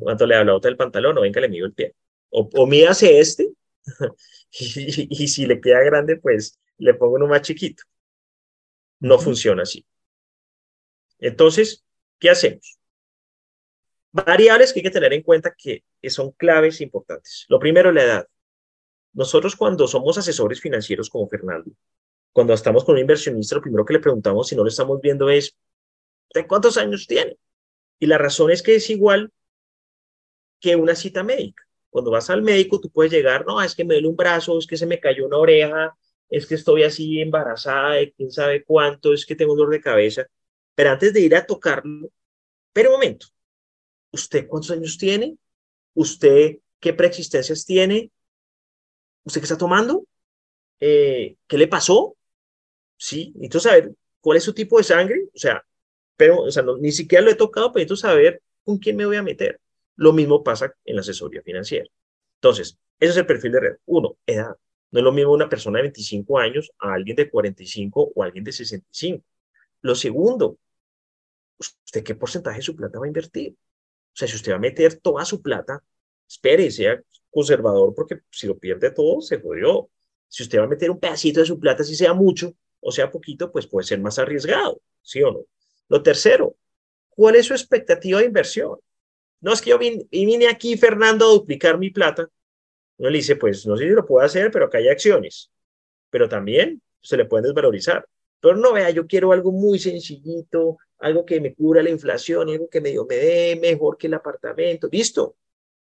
cuánto 0.00 0.26
le 0.26 0.34
da 0.34 0.44
la 0.44 0.52
bota 0.52 0.66
del 0.66 0.76
pantalón 0.76 1.16
o 1.16 1.20
venga, 1.20 1.40
le 1.40 1.48
mido 1.48 1.64
el 1.64 1.72
pie. 1.72 1.94
O, 2.28 2.50
o 2.54 2.66
mídase 2.66 3.20
este, 3.20 3.52
y, 4.50 5.28
si 5.28 5.46
le 5.46 5.60
queda 5.60 5.78
grande, 5.84 6.16
pues 6.16 6.58
le 6.78 6.92
pongo 6.94 7.14
uno 7.14 7.28
más 7.28 7.42
chiquito. 7.42 7.84
No 8.98 9.16
funciona 9.20 9.62
así. 9.62 9.86
Entonces, 11.20 11.84
¿qué 12.18 12.30
hacemos? 12.30 12.80
Variables 14.10 14.72
que 14.72 14.80
hay 14.80 14.84
que 14.84 14.90
tener 14.90 15.12
en 15.12 15.22
cuenta 15.22 15.54
que 15.56 15.84
son 16.08 16.32
claves 16.32 16.80
importantes. 16.80 17.46
Lo 17.48 17.60
primero, 17.60 17.92
la 17.92 18.02
edad. 18.02 18.28
Nosotros 19.12 19.54
cuando 19.54 19.86
somos 19.86 20.18
asesores 20.18 20.60
financieros 20.60 21.08
como 21.08 21.28
Fernando, 21.28 21.70
cuando 22.32 22.54
estamos 22.54 22.84
con 22.84 22.96
un 22.96 23.02
inversionista, 23.02 23.54
lo 23.54 23.62
primero 23.62 23.84
que 23.84 23.92
le 23.92 24.00
preguntamos 24.00 24.48
si 24.48 24.56
no 24.56 24.62
lo 24.64 24.68
estamos 24.68 25.00
viendo 25.00 25.30
es, 25.30 25.56
¿de 26.34 26.46
cuántos 26.46 26.76
años 26.76 27.06
tiene? 27.06 27.36
Y 27.98 28.06
la 28.06 28.18
razón 28.18 28.50
es 28.50 28.62
que 28.62 28.76
es 28.76 28.90
igual 28.90 29.32
que 30.60 30.76
una 30.76 30.94
cita 30.94 31.22
médica. 31.22 31.64
Cuando 31.90 32.10
vas 32.10 32.30
al 32.30 32.42
médico, 32.42 32.80
tú 32.80 32.90
puedes 32.90 33.12
llegar, 33.12 33.44
no, 33.46 33.60
es 33.62 33.74
que 33.74 33.84
me 33.84 33.94
duele 33.94 34.08
un 34.08 34.16
brazo, 34.16 34.58
es 34.58 34.66
que 34.66 34.76
se 34.76 34.86
me 34.86 35.00
cayó 35.00 35.26
una 35.26 35.38
oreja, 35.38 35.96
es 36.28 36.46
que 36.46 36.54
estoy 36.54 36.84
así 36.84 37.20
embarazada 37.20 37.94
de 37.94 38.12
quién 38.12 38.30
sabe 38.30 38.64
cuánto, 38.64 39.12
es 39.12 39.26
que 39.26 39.34
tengo 39.34 39.56
dolor 39.56 39.72
de 39.72 39.80
cabeza. 39.80 40.26
Pero 40.74 40.90
antes 40.90 41.12
de 41.12 41.20
ir 41.20 41.34
a 41.34 41.44
tocarlo, 41.46 42.10
pero 42.72 42.90
un 42.90 42.94
momento, 42.96 43.26
¿usted 44.12 44.46
cuántos 44.48 44.70
años 44.70 44.96
tiene? 44.98 45.36
¿Usted 45.94 46.58
qué 46.78 46.94
preexistencias 46.94 47.64
tiene? 47.66 48.12
¿Usted 49.24 49.40
qué 49.40 49.44
está 49.44 49.58
tomando? 49.58 50.06
Eh, 50.78 51.36
¿Qué 51.46 51.58
le 51.58 51.68
pasó? 51.68 52.16
Sí, 52.96 53.32
necesito 53.34 53.60
saber 53.60 53.92
cuál 54.20 54.38
es 54.38 54.44
su 54.44 54.54
tipo 54.54 54.78
de 54.78 54.84
sangre, 54.84 55.24
o 55.34 55.38
sea, 55.38 55.64
pero 56.20 56.42
o 56.42 56.50
sea, 56.50 56.62
ni 56.78 56.92
siquiera 56.92 57.24
lo 57.24 57.30
he 57.30 57.34
tocado, 57.34 57.72
pero 57.72 57.82
necesito 57.82 57.96
saber 57.96 58.42
con 58.62 58.76
quién 58.76 58.94
me 58.94 59.06
voy 59.06 59.16
a 59.16 59.22
meter. 59.22 59.58
Lo 59.96 60.12
mismo 60.12 60.44
pasa 60.44 60.74
en 60.84 60.96
la 60.96 61.00
asesoría 61.00 61.40
financiera. 61.40 61.88
Entonces, 62.34 62.76
ese 62.98 63.12
es 63.12 63.16
el 63.16 63.24
perfil 63.24 63.52
de 63.52 63.60
red. 63.60 63.76
Uno, 63.86 64.18
edad. 64.26 64.54
No 64.90 64.98
es 65.00 65.04
lo 65.04 65.12
mismo 65.12 65.32
una 65.32 65.48
persona 65.48 65.78
de 65.78 65.84
25 65.84 66.38
años 66.38 66.70
a 66.78 66.92
alguien 66.92 67.16
de 67.16 67.30
45 67.30 68.12
o 68.14 68.22
alguien 68.22 68.44
de 68.44 68.52
65. 68.52 69.24
Lo 69.80 69.94
segundo, 69.94 70.58
¿usted 71.58 72.04
qué 72.04 72.14
porcentaje 72.14 72.58
de 72.58 72.64
su 72.64 72.76
plata 72.76 72.98
va 72.98 73.06
a 73.06 73.08
invertir? 73.08 73.54
O 73.54 74.16
sea, 74.16 74.28
si 74.28 74.36
usted 74.36 74.52
va 74.52 74.56
a 74.56 74.58
meter 74.58 74.96
toda 74.96 75.24
su 75.24 75.40
plata, 75.40 75.82
espere, 76.28 76.70
sea 76.70 77.00
conservador, 77.30 77.94
porque 77.94 78.20
si 78.30 78.46
lo 78.46 78.58
pierde 78.58 78.90
todo, 78.90 79.22
se 79.22 79.40
jodió. 79.40 79.88
Si 80.28 80.42
usted 80.42 80.58
va 80.58 80.64
a 80.64 80.68
meter 80.68 80.90
un 80.90 81.00
pedacito 81.00 81.40
de 81.40 81.46
su 81.46 81.58
plata, 81.58 81.82
si 81.82 81.94
sea 81.96 82.12
mucho 82.12 82.54
o 82.80 82.92
sea 82.92 83.10
poquito, 83.10 83.50
pues 83.50 83.66
puede 83.66 83.86
ser 83.86 84.00
más 84.00 84.18
arriesgado, 84.18 84.82
¿sí 85.00 85.22
o 85.22 85.32
no? 85.32 85.46
Lo 85.90 86.02
tercero, 86.02 86.56
¿cuál 87.10 87.34
es 87.34 87.46
su 87.46 87.52
expectativa 87.52 88.20
de 88.20 88.26
inversión? 88.26 88.78
No 89.40 89.52
es 89.52 89.60
que 89.60 89.70
yo 89.70 89.78
vine, 89.78 90.48
aquí, 90.48 90.76
Fernando, 90.76 91.26
a 91.26 91.32
duplicar 91.32 91.78
mi 91.78 91.90
plata. 91.90 92.28
Uno 92.96 93.10
le 93.10 93.18
dice, 93.18 93.36
pues 93.36 93.66
no 93.66 93.76
sé 93.76 93.84
si 93.84 93.90
lo 93.90 94.06
puedo 94.06 94.24
hacer, 94.24 94.50
pero 94.52 94.66
acá 94.66 94.78
hay 94.78 94.88
acciones. 94.88 95.50
Pero 96.08 96.28
también 96.28 96.80
se 97.00 97.16
le 97.16 97.24
pueden 97.24 97.44
desvalorizar. 97.46 98.06
Pero 98.40 98.56
no 98.56 98.72
vea, 98.72 98.90
yo 98.90 99.06
quiero 99.06 99.32
algo 99.32 99.50
muy 99.50 99.78
sencillito, 99.80 100.78
algo 100.98 101.26
que 101.26 101.40
me 101.40 101.54
cubra 101.54 101.82
la 101.82 101.90
inflación, 101.90 102.48
algo 102.48 102.68
que 102.68 102.80
me, 102.80 102.94
me 103.08 103.16
dé 103.16 103.58
mejor 103.60 103.98
que 103.98 104.06
el 104.06 104.14
apartamento. 104.14 104.88
Listo, 104.92 105.36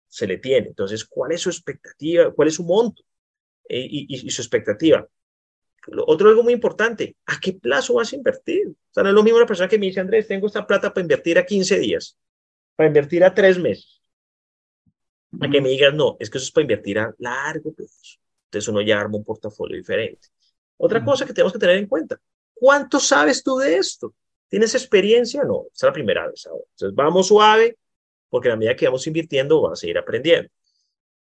se 0.06 0.28
le 0.28 0.38
tiene. 0.38 0.68
Entonces, 0.68 1.04
¿cuál 1.04 1.32
es 1.32 1.40
su 1.40 1.50
expectativa? 1.50 2.32
¿Cuál 2.32 2.48
es 2.48 2.54
su 2.54 2.64
monto 2.64 3.02
eh, 3.68 3.86
y, 3.90 4.30
su 4.30 4.42
expectativa? 4.42 5.08
Otro 6.06 6.28
algo 6.28 6.42
muy 6.42 6.52
importante, 6.52 7.16
¿a 7.26 7.38
qué 7.40 7.52
plazo 7.52 7.94
vas 7.94 8.12
a 8.12 8.16
invertir? 8.16 8.68
O 8.68 8.92
sea, 8.92 9.02
no 9.02 9.10
es 9.10 9.14
lo 9.14 9.22
mismo 9.22 9.38
una 9.38 9.46
persona 9.46 9.68
que 9.68 9.78
me 9.78 9.86
dice, 9.86 10.00
Andrés, 10.00 10.26
tengo 10.26 10.46
esta 10.46 10.66
plata 10.66 10.92
para 10.92 11.02
invertir 11.02 11.38
a 11.38 11.46
15 11.46 11.78
días, 11.78 12.16
para 12.76 12.88
invertir 12.88 13.24
a 13.24 13.34
tres 13.34 13.58
meses. 13.58 14.00
A 15.40 15.48
que 15.50 15.60
me 15.60 15.68
digas, 15.68 15.94
no, 15.94 16.16
es 16.18 16.30
que 16.30 16.38
eso 16.38 16.46
es 16.46 16.50
para 16.50 16.62
invertir 16.62 16.98
a 16.98 17.14
largo 17.18 17.72
plazo. 17.72 18.18
Entonces 18.46 18.68
uno 18.68 18.80
ya 18.80 19.00
arma 19.00 19.18
un 19.18 19.24
portafolio 19.24 19.76
diferente. 19.76 20.28
Otra 20.78 21.04
cosa 21.04 21.26
que 21.26 21.32
tenemos 21.32 21.52
que 21.52 21.58
tener 21.58 21.76
en 21.76 21.86
cuenta, 21.86 22.18
¿cuánto 22.54 22.98
sabes 22.98 23.42
tú 23.42 23.58
de 23.58 23.76
esto? 23.76 24.14
¿Tienes 24.48 24.74
experiencia? 24.74 25.42
No, 25.44 25.66
es 25.74 25.82
la 25.82 25.92
primera 25.92 26.26
vez. 26.28 26.46
Entonces 26.46 26.94
vamos 26.94 27.26
suave, 27.26 27.76
porque 28.30 28.50
a 28.50 28.56
medida 28.56 28.76
que 28.76 28.86
vamos 28.86 29.06
invirtiendo 29.06 29.60
vas 29.62 29.72
a 29.72 29.76
seguir 29.76 29.98
aprendiendo. 29.98 30.50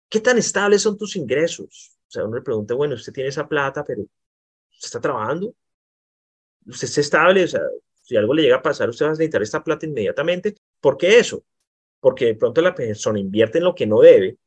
¿Qué 0.09 0.21
tan 0.21 0.39
estables 0.39 0.83
son 0.83 0.97
tus 0.97 1.17
ingresos? 1.17 1.97
O 2.09 2.11
sea, 2.11 2.25
uno 2.25 2.37
le 2.37 2.43
pregunta, 2.43 2.75
bueno, 2.75 2.95
usted 2.95 3.13
tiene 3.13 3.29
esa 3.29 3.47
plata, 3.47 3.85
pero 3.85 4.03
¿usted 4.81 4.87
está 4.89 5.01
trabajando? 5.01 5.55
¿Usted 6.67 6.89
está 6.89 7.01
estable? 7.01 7.45
O 7.45 7.49
sea, 7.49 7.61
si 8.03 8.17
algo 8.17 8.35
le 8.35 8.43
llega 8.43 8.57
a 8.57 8.63
pasar, 8.63 8.89
usted 8.89 9.05
va 9.05 9.11
a 9.11 9.13
necesitar 9.13 9.43
esta 9.43 9.63
plata 9.63 9.87
inmediatamente. 9.87 10.57
¿Por 10.81 10.97
qué 10.97 11.19
eso? 11.19 11.45
Porque 12.01 12.27
de 12.27 12.35
pronto 12.35 12.63
la 12.63 12.75
persona 12.75 13.19
invierte 13.19 13.59
en 13.59 13.65
lo 13.65 13.75
que 13.75 13.87
no 13.87 14.01
debe 14.01 14.39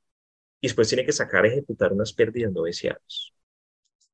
y 0.60 0.68
después 0.68 0.88
tiene 0.88 1.06
que 1.06 1.12
sacar 1.12 1.46
a 1.46 1.50
ejecutar 1.50 1.94
unas 1.94 2.14
pérdidas 2.14 2.52
no 2.52 2.64
deseadas. 2.64 3.32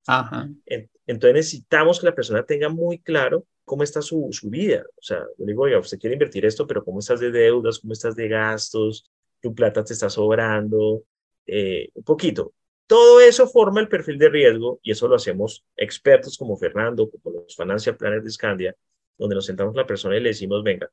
Ajá. 0.07 0.49
Entonces 0.65 1.33
necesitamos 1.33 1.99
que 1.99 2.07
la 2.07 2.15
persona 2.15 2.43
tenga 2.43 2.69
muy 2.69 2.99
claro 2.99 3.45
cómo 3.63 3.83
está 3.83 4.01
su, 4.01 4.27
su 4.31 4.49
vida. 4.49 4.83
O 4.97 5.01
sea, 5.01 5.23
yo 5.37 5.45
digo, 5.45 5.63
oiga, 5.63 5.79
usted 5.79 5.99
quiere 5.99 6.15
invertir 6.15 6.45
esto, 6.45 6.67
pero 6.67 6.83
¿cómo 6.83 6.99
estás 6.99 7.19
de 7.19 7.31
deudas? 7.31 7.79
¿Cómo 7.79 7.93
estás 7.93 8.15
de 8.15 8.27
gastos? 8.27 9.09
¿Tu 9.41 9.53
plata 9.53 9.83
te 9.83 9.93
está 9.93 10.09
sobrando? 10.09 11.03
Eh, 11.45 11.89
un 11.93 12.03
poquito. 12.03 12.53
Todo 12.89 13.19
eso 13.21 13.47
forma 13.47 13.81
el 13.81 13.87
perfil 13.87 14.17
de 14.17 14.29
riesgo 14.29 14.79
y 14.81 14.89
eso 14.91 15.07
lo 15.07 15.15
hacemos 15.15 15.63
expertos 15.77 16.35
como 16.35 16.57
Fernando, 16.57 17.07
como 17.07 17.35
los 17.35 17.55
financial 17.55 17.95
planners 17.95 18.23
de 18.23 18.31
Scandia, 18.31 18.75
donde 19.15 19.35
nos 19.35 19.45
sentamos 19.45 19.75
la 19.75 19.85
persona 19.85 20.17
y 20.17 20.21
le 20.21 20.29
decimos, 20.29 20.63
venga, 20.63 20.89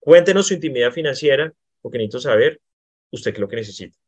cuéntenos 0.00 0.46
su 0.46 0.54
intimidad 0.54 0.92
financiera 0.92 1.52
porque 1.82 1.98
necesito 1.98 2.20
saber 2.20 2.58
usted 3.10 3.32
qué 3.32 3.36
es 3.36 3.40
lo 3.40 3.48
que 3.48 3.56
necesita. 3.56 3.98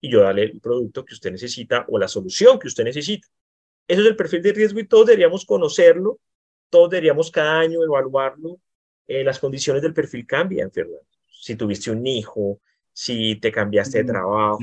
Y 0.00 0.10
yo 0.10 0.20
darle 0.22 0.44
el 0.44 0.60
producto 0.60 1.04
que 1.04 1.12
usted 1.12 1.30
necesita 1.30 1.84
o 1.88 1.98
la 1.98 2.08
solución 2.08 2.58
que 2.58 2.68
usted 2.68 2.84
necesita. 2.84 3.28
Eso 3.86 4.00
es 4.00 4.06
el 4.06 4.16
perfil 4.16 4.40
de 4.40 4.52
riesgo 4.54 4.80
y 4.80 4.86
todos 4.86 5.06
deberíamos 5.06 5.44
conocerlo 5.44 6.20
todos 6.70 6.90
deberíamos 6.90 7.30
cada 7.30 7.60
año 7.60 7.82
evaluarlo. 7.82 8.58
Eh, 9.06 9.22
las 9.22 9.38
condiciones 9.38 9.82
del 9.82 9.94
perfil 9.94 10.26
cambian, 10.26 10.70
Fernando. 10.70 11.06
Si 11.26 11.54
tuviste 11.54 11.90
un 11.90 12.06
hijo, 12.06 12.60
si 12.92 13.36
te 13.36 13.52
cambiaste 13.52 13.98
de 13.98 14.04
trabajo, 14.04 14.58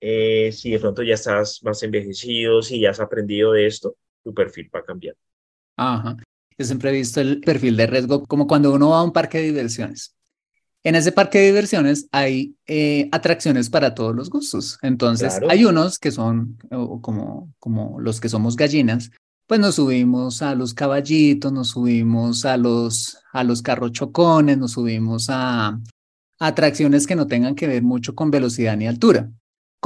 eh, 0.00 0.50
si 0.52 0.70
de 0.70 0.78
pronto 0.78 1.02
ya 1.02 1.14
estás 1.14 1.62
más 1.62 1.82
envejecido, 1.82 2.62
si 2.62 2.80
ya 2.80 2.90
has 2.90 3.00
aprendido 3.00 3.52
de 3.52 3.66
esto, 3.66 3.96
tu 4.22 4.34
perfil 4.34 4.70
va 4.74 4.80
a 4.80 4.84
cambiar. 4.84 5.16
Ajá. 5.76 6.16
Yo 6.58 6.64
siempre 6.64 6.90
he 6.90 6.92
visto 6.92 7.20
el 7.20 7.40
perfil 7.40 7.76
de 7.76 7.86
riesgo 7.86 8.24
como 8.24 8.46
cuando 8.46 8.72
uno 8.72 8.90
va 8.90 9.00
a 9.00 9.02
un 9.02 9.12
parque 9.12 9.38
de 9.38 9.44
diversiones. 9.44 10.14
En 10.82 10.94
ese 10.94 11.12
parque 11.12 11.38
de 11.38 11.46
diversiones 11.46 12.08
hay 12.12 12.54
eh, 12.66 13.08
atracciones 13.10 13.68
para 13.68 13.94
todos 13.94 14.14
los 14.14 14.30
gustos. 14.30 14.78
Entonces, 14.82 15.40
hay 15.48 15.64
unos 15.64 15.98
que 15.98 16.12
son 16.12 16.56
como, 17.00 17.52
como 17.58 18.00
los 18.00 18.20
que 18.20 18.28
somos 18.28 18.54
gallinas, 18.54 19.10
pues 19.48 19.60
nos 19.60 19.74
subimos 19.76 20.42
a 20.42 20.54
los 20.54 20.74
caballitos, 20.74 21.52
nos 21.52 21.70
subimos 21.70 22.44
a 22.44 22.56
los, 22.56 23.18
a 23.32 23.42
los 23.42 23.62
carrochocones, 23.62 24.58
nos 24.58 24.72
subimos 24.72 25.26
a, 25.28 25.78
atracciones 26.38 27.06
que 27.06 27.16
no 27.16 27.26
tengan 27.26 27.54
que 27.54 27.66
ver 27.66 27.82
mucho 27.82 28.14
con 28.14 28.30
velocidad 28.30 28.76
ni 28.76 28.86
altura. 28.86 29.30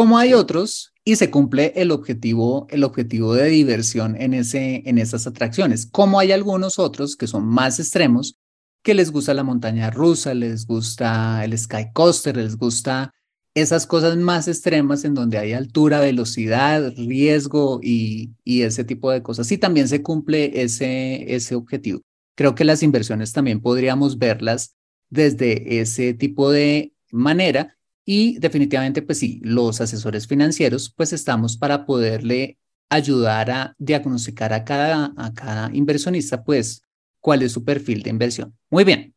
Como 0.00 0.16
hay 0.16 0.32
otros, 0.32 0.94
y 1.04 1.16
se 1.16 1.30
cumple 1.30 1.74
el 1.76 1.90
objetivo, 1.90 2.66
el 2.70 2.84
objetivo 2.84 3.34
de 3.34 3.50
diversión 3.50 4.16
en, 4.18 4.32
ese, 4.32 4.82
en 4.86 4.96
esas 4.96 5.26
atracciones. 5.26 5.84
Como 5.84 6.18
hay 6.18 6.32
algunos 6.32 6.78
otros 6.78 7.16
que 7.16 7.26
son 7.26 7.44
más 7.44 7.78
extremos, 7.78 8.38
que 8.82 8.94
les 8.94 9.10
gusta 9.10 9.34
la 9.34 9.44
montaña 9.44 9.90
rusa, 9.90 10.32
les 10.32 10.66
gusta 10.66 11.44
el 11.44 11.58
sky 11.58 11.92
coaster, 11.92 12.34
les 12.34 12.56
gusta 12.56 13.12
esas 13.52 13.86
cosas 13.86 14.16
más 14.16 14.48
extremas 14.48 15.04
en 15.04 15.12
donde 15.12 15.36
hay 15.36 15.52
altura, 15.52 16.00
velocidad, 16.00 16.94
riesgo 16.96 17.80
y, 17.82 18.32
ese 18.46 18.84
tipo 18.84 19.10
de 19.10 19.22
cosas. 19.22 19.52
Y 19.52 19.58
también 19.58 19.86
se 19.86 20.02
cumple 20.02 20.62
ese, 20.62 21.34
ese 21.34 21.54
objetivo. 21.54 22.00
Creo 22.36 22.54
que 22.54 22.64
las 22.64 22.82
inversiones 22.82 23.34
también 23.34 23.60
podríamos 23.60 24.16
verlas 24.16 24.76
desde 25.10 25.78
ese 25.82 26.14
tipo 26.14 26.50
de 26.50 26.94
manera 27.10 27.76
y 28.12 28.40
definitivamente, 28.40 29.02
pues 29.02 29.18
sí, 29.18 29.38
los 29.44 29.80
asesores 29.80 30.26
financieros, 30.26 30.92
pues 30.96 31.12
estamos 31.12 31.56
para 31.56 31.86
poderle 31.86 32.58
ayudar 32.88 33.52
a 33.52 33.76
diagnosticar 33.78 34.52
a 34.52 34.64
cada, 34.64 35.14
a 35.16 35.32
cada 35.32 35.70
inversionista, 35.72 36.42
pues, 36.42 36.82
cuál 37.20 37.42
es 37.42 37.52
su 37.52 37.62
perfil 37.62 38.02
de 38.02 38.10
inversión. 38.10 38.58
Muy 38.68 38.82
bien, 38.82 39.14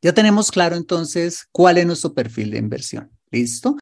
ya 0.00 0.14
tenemos 0.14 0.52
claro 0.52 0.76
entonces 0.76 1.48
cuál 1.50 1.78
es 1.78 1.86
nuestro 1.86 2.14
perfil 2.14 2.52
de 2.52 2.58
inversión. 2.58 3.10
¿Listo? 3.32 3.78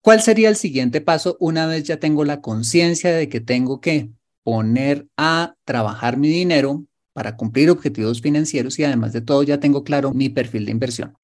¿Cuál 0.00 0.22
sería 0.22 0.48
el 0.48 0.54
siguiente 0.54 1.00
paso 1.00 1.36
una 1.40 1.66
vez 1.66 1.82
ya 1.82 1.98
tengo 1.98 2.24
la 2.24 2.40
conciencia 2.40 3.12
de 3.12 3.28
que 3.28 3.40
tengo 3.40 3.80
que 3.80 4.10
poner 4.44 5.08
a 5.16 5.56
trabajar 5.64 6.18
mi 6.18 6.28
dinero 6.28 6.84
para 7.12 7.36
cumplir 7.36 7.68
objetivos 7.70 8.20
financieros 8.20 8.78
y 8.78 8.84
además 8.84 9.12
de 9.12 9.22
todo 9.22 9.42
ya 9.42 9.58
tengo 9.58 9.82
claro 9.82 10.12
mi 10.12 10.28
perfil 10.28 10.66
de 10.66 10.70
inversión? 10.70 11.18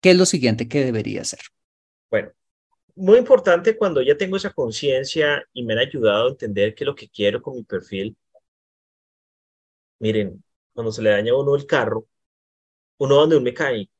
¿Qué 0.00 0.12
es 0.12 0.16
lo 0.16 0.26
siguiente 0.26 0.68
que 0.68 0.84
debería 0.84 1.22
hacer? 1.22 1.40
Bueno, 2.16 2.32
muy 2.96 3.18
importante 3.18 3.76
cuando 3.76 4.02
ya 4.02 4.16
tengo 4.16 4.36
esa 4.38 4.52
conciencia 4.52 5.44
y 5.52 5.64
me 5.64 5.74
han 5.74 5.80
ayudado 5.80 6.26
a 6.28 6.30
entender 6.30 6.74
qué 6.74 6.84
es 6.84 6.86
lo 6.86 6.94
que 6.96 7.08
quiero 7.10 7.42
con 7.42 7.56
mi 7.56 7.64
perfil. 7.64 8.16
Miren, 10.00 10.42
cuando 10.72 10.90
se 10.92 11.02
le 11.02 11.10
daña 11.10 11.32
a 11.32 11.36
uno 11.38 11.54
el 11.54 11.66
carro, 11.66 12.06
uno 12.98 13.16
va 13.16 13.22
donde 13.22 13.36
un 13.38 13.44
mecánico 13.44 13.92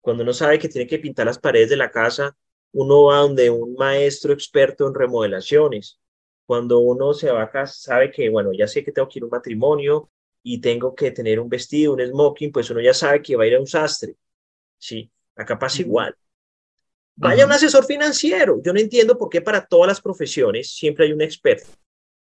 cuando 0.00 0.22
uno 0.22 0.32
sabe 0.32 0.58
que 0.58 0.68
tiene 0.68 0.86
que 0.86 0.98
pintar 0.98 1.26
las 1.26 1.38
paredes 1.38 1.70
de 1.70 1.76
la 1.76 1.90
casa, 1.90 2.36
uno 2.72 3.04
va 3.04 3.18
donde 3.18 3.50
un 3.50 3.74
maestro 3.74 4.32
experto 4.32 4.86
en 4.88 4.94
remodelaciones. 4.94 6.00
Cuando 6.46 6.80
uno 6.80 7.14
se 7.14 7.30
va 7.30 7.42
acá, 7.44 7.66
sabe 7.66 8.10
que, 8.10 8.28
bueno, 8.30 8.50
ya 8.52 8.66
sé 8.66 8.84
que 8.84 8.92
tengo 8.92 9.08
que 9.08 9.18
ir 9.20 9.22
a 9.24 9.26
un 9.26 9.30
matrimonio 9.30 10.10
y 10.42 10.60
tengo 10.60 10.94
que 10.94 11.10
tener 11.12 11.38
un 11.40 11.48
vestido, 11.48 11.92
un 11.94 12.00
smoking, 12.04 12.50
pues 12.52 12.68
uno 12.70 12.80
ya 12.80 12.94
sabe 12.94 13.22
que 13.22 13.36
va 13.36 13.44
a 13.44 13.46
ir 13.46 13.54
a 13.56 13.60
un 13.60 13.66
sastre. 13.66 14.16
Sí, 14.78 15.10
acá 15.36 15.58
pasa 15.58 15.82
igual. 15.82 16.16
Vaya 17.14 17.46
un 17.46 17.52
asesor 17.52 17.84
financiero. 17.84 18.60
Yo 18.62 18.72
no 18.72 18.80
entiendo 18.80 19.18
por 19.18 19.28
qué 19.28 19.40
para 19.40 19.66
todas 19.66 19.88
las 19.88 20.00
profesiones 20.00 20.74
siempre 20.74 21.06
hay 21.06 21.12
un 21.12 21.20
experto, 21.20 21.70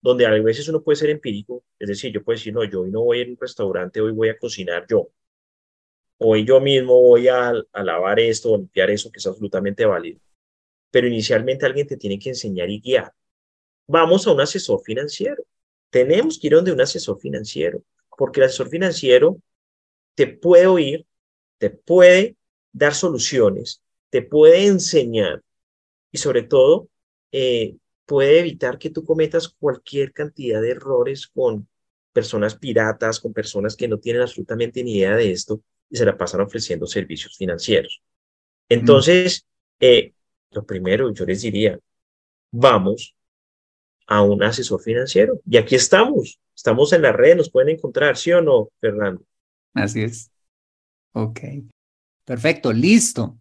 donde 0.01 0.25
a 0.25 0.31
veces 0.31 0.67
uno 0.67 0.81
puede 0.81 0.97
ser 0.97 1.09
empírico, 1.09 1.63
es 1.79 1.87
decir, 1.87 2.11
yo 2.11 2.23
puedo 2.23 2.37
decir, 2.37 2.53
no, 2.53 2.63
yo 2.63 2.81
hoy 2.81 2.91
no 2.91 3.03
voy 3.03 3.21
a 3.21 3.25
un 3.25 3.37
restaurante, 3.39 4.01
hoy 4.01 4.11
voy 4.11 4.29
a 4.29 4.37
cocinar 4.37 4.85
yo. 4.89 5.09
Hoy 6.17 6.45
yo 6.45 6.59
mismo 6.61 6.99
voy 7.01 7.27
a, 7.27 7.53
a 7.71 7.83
lavar 7.83 8.19
esto 8.19 8.51
o 8.51 8.57
limpiar 8.57 8.89
eso, 8.89 9.11
que 9.11 9.19
es 9.19 9.27
absolutamente 9.27 9.85
válido. 9.85 10.19
Pero 10.91 11.07
inicialmente 11.07 11.65
alguien 11.65 11.87
te 11.87 11.97
tiene 11.97 12.19
que 12.19 12.29
enseñar 12.29 12.69
y 12.69 12.79
guiar. 12.79 13.11
Vamos 13.87 14.25
a 14.25 14.31
un 14.31 14.41
asesor 14.41 14.81
financiero. 14.83 15.43
Tenemos 15.89 16.39
que 16.39 16.47
ir 16.47 16.53
donde 16.53 16.71
un 16.71 16.81
asesor 16.81 17.19
financiero, 17.19 17.83
porque 18.17 18.39
el 18.39 18.45
asesor 18.45 18.69
financiero 18.69 19.37
te 20.15 20.27
puede 20.27 20.67
oír, 20.67 21.05
te 21.57 21.69
puede 21.69 22.35
dar 22.71 22.93
soluciones, 22.93 23.81
te 24.13 24.21
puede 24.21 24.67
enseñar 24.67 25.41
y 26.11 26.19
sobre 26.19 26.43
todo 26.43 26.87
eh, 27.31 27.77
puede 28.05 28.41
evitar 28.41 28.77
que 28.77 28.91
tú 28.91 29.03
cometas 29.03 29.49
cualquier 29.49 30.13
cantidad 30.13 30.61
de 30.61 30.69
errores 30.69 31.25
con 31.25 31.67
personas 32.11 32.53
piratas, 32.53 33.19
con 33.19 33.33
personas 33.33 33.75
que 33.75 33.87
no 33.87 33.97
tienen 33.97 34.21
absolutamente 34.21 34.83
ni 34.83 34.97
idea 34.97 35.15
de 35.15 35.31
esto 35.31 35.63
y 35.89 35.97
se 35.97 36.05
la 36.05 36.15
pasan 36.15 36.41
ofreciendo 36.41 36.85
servicios 36.85 37.35
financieros. 37.35 38.03
Entonces, 38.69 39.47
eh, 39.79 40.13
lo 40.51 40.63
primero, 40.63 41.11
yo 41.11 41.25
les 41.25 41.41
diría, 41.41 41.79
vamos 42.51 43.15
a 44.05 44.21
un 44.21 44.43
asesor 44.43 44.79
financiero. 44.79 45.41
Y 45.43 45.57
aquí 45.57 45.73
estamos, 45.73 46.39
estamos 46.55 46.93
en 46.93 47.01
la 47.01 47.13
red, 47.13 47.35
nos 47.35 47.49
pueden 47.49 47.69
encontrar, 47.69 48.15
¿sí 48.15 48.31
o 48.31 48.41
no, 48.41 48.69
Fernando? 48.79 49.25
Así 49.73 50.03
es. 50.03 50.29
Ok. 51.13 51.39
Perfecto, 52.25 52.71
listo. 52.71 53.39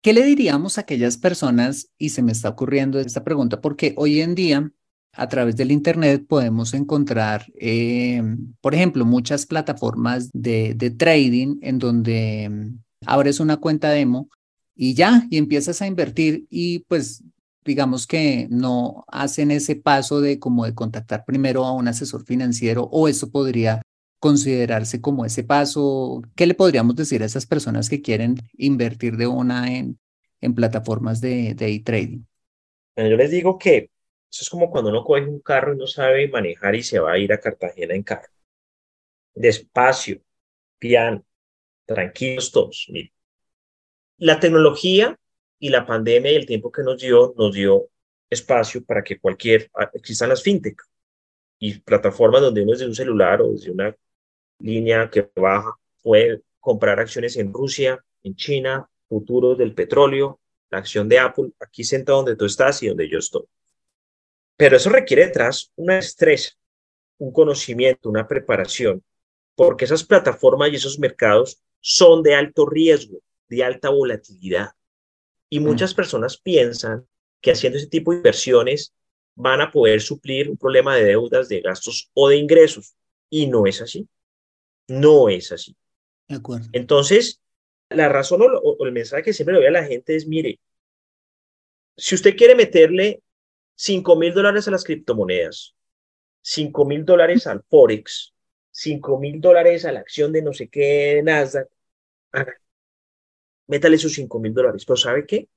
¿Qué 0.00 0.12
le 0.12 0.24
diríamos 0.24 0.78
a 0.78 0.82
aquellas 0.82 1.16
personas? 1.16 1.90
Y 1.98 2.10
se 2.10 2.22
me 2.22 2.32
está 2.32 2.48
ocurriendo 2.48 3.00
esta 3.00 3.24
pregunta 3.24 3.60
porque 3.60 3.94
hoy 3.96 4.20
en 4.20 4.34
día 4.34 4.70
a 5.12 5.28
través 5.28 5.56
del 5.56 5.72
Internet 5.72 6.24
podemos 6.28 6.72
encontrar, 6.74 7.46
eh, 7.60 8.22
por 8.60 8.74
ejemplo, 8.74 9.04
muchas 9.04 9.46
plataformas 9.46 10.30
de, 10.32 10.74
de 10.74 10.90
trading 10.90 11.58
en 11.62 11.78
donde 11.78 12.48
mm, 12.48 12.78
abres 13.06 13.40
una 13.40 13.56
cuenta 13.56 13.90
demo 13.90 14.28
y 14.76 14.94
ya, 14.94 15.26
y 15.30 15.38
empiezas 15.38 15.82
a 15.82 15.88
invertir 15.88 16.46
y 16.50 16.80
pues 16.80 17.24
digamos 17.64 18.06
que 18.06 18.46
no 18.50 19.04
hacen 19.08 19.50
ese 19.50 19.76
paso 19.76 20.20
de 20.20 20.38
como 20.38 20.64
de 20.64 20.74
contactar 20.74 21.24
primero 21.26 21.64
a 21.64 21.72
un 21.72 21.88
asesor 21.88 22.24
financiero 22.24 22.84
o 22.92 23.08
eso 23.08 23.30
podría 23.30 23.82
considerarse 24.18 25.00
como 25.00 25.24
ese 25.24 25.44
paso. 25.44 26.22
¿Qué 26.34 26.46
le 26.46 26.54
podríamos 26.54 26.96
decir 26.96 27.22
a 27.22 27.26
esas 27.26 27.46
personas 27.46 27.88
que 27.88 28.02
quieren 28.02 28.36
invertir 28.56 29.16
de 29.16 29.26
una 29.26 29.72
en, 29.76 29.98
en 30.40 30.54
plataformas 30.54 31.20
de, 31.20 31.54
de 31.54 31.74
e-trading? 31.74 32.24
Yo 32.96 33.16
les 33.16 33.30
digo 33.30 33.58
que 33.58 33.90
eso 34.30 34.42
es 34.42 34.50
como 34.50 34.70
cuando 34.70 34.90
uno 34.90 35.04
coge 35.04 35.24
un 35.24 35.40
carro 35.40 35.74
y 35.74 35.78
no 35.78 35.86
sabe 35.86 36.28
manejar 36.28 36.74
y 36.74 36.82
se 36.82 36.98
va 36.98 37.12
a 37.12 37.18
ir 37.18 37.32
a 37.32 37.40
Cartagena 37.40 37.94
en 37.94 38.02
carro. 38.02 38.28
Despacio, 39.34 40.20
piano, 40.78 41.24
tranquilos 41.86 42.50
todos. 42.50 42.86
Miren. 42.90 43.12
La 44.18 44.40
tecnología 44.40 45.18
y 45.58 45.70
la 45.70 45.86
pandemia 45.86 46.32
y 46.32 46.36
el 46.36 46.46
tiempo 46.46 46.72
que 46.72 46.82
nos 46.82 47.00
dio, 47.00 47.34
nos 47.36 47.54
dio 47.54 47.88
espacio 48.28 48.84
para 48.84 49.02
que 49.02 49.18
cualquier, 49.18 49.70
existan 49.94 50.28
las 50.28 50.42
fintech 50.42 50.82
y 51.58 51.80
plataformas 51.80 52.42
donde 52.42 52.62
uno 52.62 52.72
desde 52.72 52.86
un 52.86 52.94
celular 52.94 53.40
o 53.42 53.52
desde 53.52 53.70
una 53.70 53.96
línea 54.58 55.10
que 55.10 55.30
baja 55.36 55.78
puede 56.02 56.42
comprar 56.60 57.00
acciones 57.00 57.36
en 57.36 57.52
Rusia, 57.52 58.04
en 58.22 58.34
China, 58.34 58.88
futuros 59.08 59.56
del 59.56 59.74
petróleo, 59.74 60.40
la 60.70 60.78
acción 60.78 61.08
de 61.08 61.18
Apple, 61.18 61.50
aquí 61.60 61.84
sentado 61.84 62.18
donde 62.18 62.36
tú 62.36 62.44
estás 62.44 62.82
y 62.82 62.88
donde 62.88 63.08
yo 63.08 63.18
estoy. 63.18 63.44
Pero 64.56 64.76
eso 64.76 64.90
requiere 64.90 65.26
detrás 65.26 65.72
una 65.76 65.98
estrés, 65.98 66.58
un 67.18 67.32
conocimiento, 67.32 68.08
una 68.08 68.26
preparación, 68.26 69.02
porque 69.54 69.84
esas 69.84 70.04
plataformas 70.04 70.70
y 70.70 70.76
esos 70.76 70.98
mercados 70.98 71.62
son 71.80 72.22
de 72.22 72.34
alto 72.34 72.66
riesgo, 72.66 73.18
de 73.48 73.64
alta 73.64 73.88
volatilidad. 73.88 74.70
Y 75.48 75.60
mm. 75.60 75.64
muchas 75.64 75.94
personas 75.94 76.36
piensan 76.36 77.06
que 77.40 77.52
haciendo 77.52 77.78
ese 77.78 77.86
tipo 77.86 78.10
de 78.10 78.18
inversiones 78.18 78.94
van 79.34 79.60
a 79.60 79.70
poder 79.70 80.00
suplir 80.00 80.50
un 80.50 80.56
problema 80.56 80.96
de 80.96 81.04
deudas, 81.04 81.48
de 81.48 81.60
gastos 81.60 82.10
o 82.12 82.28
de 82.28 82.36
ingresos. 82.36 82.94
Y 83.30 83.46
no 83.46 83.66
es 83.66 83.80
así. 83.80 84.08
No 84.88 85.28
es 85.28 85.52
así. 85.52 85.76
De 86.26 86.36
acuerdo. 86.36 86.68
Entonces, 86.72 87.40
la 87.90 88.08
razón 88.08 88.42
o, 88.42 88.84
el 88.84 88.92
mensaje 88.92 89.22
que 89.22 89.32
siempre 89.32 89.54
le 89.54 89.60
doy 89.60 89.68
a 89.68 89.82
la 89.82 89.84
gente 89.84 90.16
es, 90.16 90.26
mire, 90.26 90.58
si 91.96 92.14
usted 92.14 92.36
quiere 92.36 92.54
meterle 92.54 93.22
5 93.74 94.16
mil 94.16 94.32
dólares 94.32 94.68
a 94.68 94.70
las 94.70 94.84
criptomonedas, 94.84 95.74
5 96.42 96.84
mil 96.84 97.04
dólares 97.04 97.46
al 97.46 97.62
Forex, 97.68 98.34
5 98.70 99.18
mil 99.18 99.40
dólares 99.40 99.84
a 99.84 99.92
la 99.92 100.00
acción 100.00 100.32
de 100.32 100.42
no 100.42 100.52
sé 100.52 100.68
qué, 100.68 101.20
Nasdaq, 101.22 101.68
métale 103.66 103.96
esos 103.96 104.12
5 104.12 104.38
mil 104.40 104.54
dólares. 104.54 104.84
Pero 104.84 104.96
¿sabe 104.96 105.26
qué? 105.26 105.48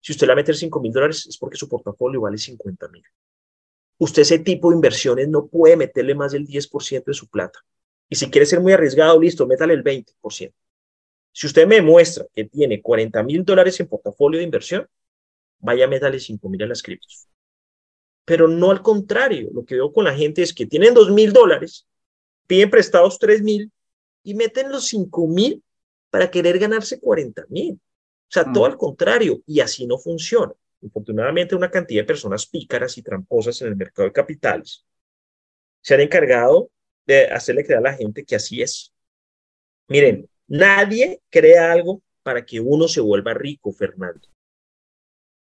Si 0.00 0.12
usted 0.12 0.26
le 0.26 0.32
va 0.32 0.34
a 0.34 0.42
meter 0.42 0.56
5 0.56 0.80
mil 0.80 0.92
dólares 0.92 1.26
es 1.26 1.38
porque 1.38 1.56
su 1.56 1.68
portafolio 1.68 2.20
vale 2.20 2.38
50 2.38 2.88
mil. 2.88 3.04
Usted 3.98 4.22
ese 4.22 4.38
tipo 4.40 4.70
de 4.70 4.76
inversiones 4.76 5.28
no 5.28 5.46
puede 5.46 5.76
meterle 5.76 6.14
más 6.14 6.32
del 6.32 6.46
10% 6.46 7.04
de 7.04 7.14
su 7.14 7.28
plata. 7.28 7.60
Y 8.12 8.14
si 8.14 8.30
quiere 8.30 8.44
ser 8.44 8.60
muy 8.60 8.72
arriesgado, 8.72 9.18
listo, 9.18 9.46
métale 9.46 9.72
el 9.72 9.82
20%. 9.82 10.52
Si 11.32 11.46
usted 11.46 11.66
me 11.66 11.80
muestra 11.80 12.26
que 12.34 12.44
tiene 12.44 12.82
40 12.82 13.22
mil 13.22 13.42
dólares 13.42 13.80
en 13.80 13.88
portafolio 13.88 14.38
de 14.38 14.44
inversión, 14.44 14.86
vaya, 15.60 15.88
métale 15.88 16.20
5 16.20 16.46
mil 16.50 16.62
a 16.62 16.66
las 16.66 16.82
criptos 16.82 17.26
pero 18.24 18.48
no 18.48 18.70
al 18.70 18.82
contrario. 18.82 19.50
Lo 19.52 19.64
que 19.64 19.74
veo 19.74 19.92
con 19.92 20.04
la 20.04 20.14
gente 20.14 20.42
es 20.42 20.52
que 20.52 20.66
tienen 20.66 20.94
dos 20.94 21.10
mil 21.10 21.32
dólares, 21.32 21.86
piden 22.46 22.70
prestados 22.70 23.18
tres 23.18 23.42
mil 23.42 23.70
y 24.22 24.34
meten 24.34 24.70
los 24.70 24.86
cinco 24.86 25.26
mil 25.26 25.62
para 26.10 26.30
querer 26.30 26.58
ganarse 26.58 27.00
40 27.00 27.46
mil. 27.48 27.74
O 27.74 27.78
sea, 28.28 28.44
todo 28.44 28.64
mm. 28.64 28.70
al 28.70 28.76
contrario, 28.76 29.42
y 29.46 29.60
así 29.60 29.86
no 29.86 29.98
funciona. 29.98 30.52
Afortunadamente, 30.86 31.54
una 31.54 31.70
cantidad 31.70 32.02
de 32.02 32.06
personas 32.06 32.46
pícaras 32.46 32.96
y 32.98 33.02
tramposas 33.02 33.60
en 33.62 33.68
el 33.68 33.76
mercado 33.76 34.08
de 34.08 34.12
capitales 34.12 34.84
se 35.80 35.94
han 35.94 36.00
encargado 36.00 36.70
de 37.06 37.26
hacerle 37.26 37.64
creer 37.64 37.78
a 37.78 37.90
la 37.90 37.94
gente 37.94 38.24
que 38.24 38.36
así 38.36 38.62
es. 38.62 38.92
Miren, 39.88 40.28
nadie 40.46 41.20
crea 41.30 41.72
algo 41.72 42.02
para 42.22 42.44
que 42.44 42.60
uno 42.60 42.88
se 42.88 43.00
vuelva 43.00 43.34
rico, 43.34 43.72
Fernando. 43.72 44.28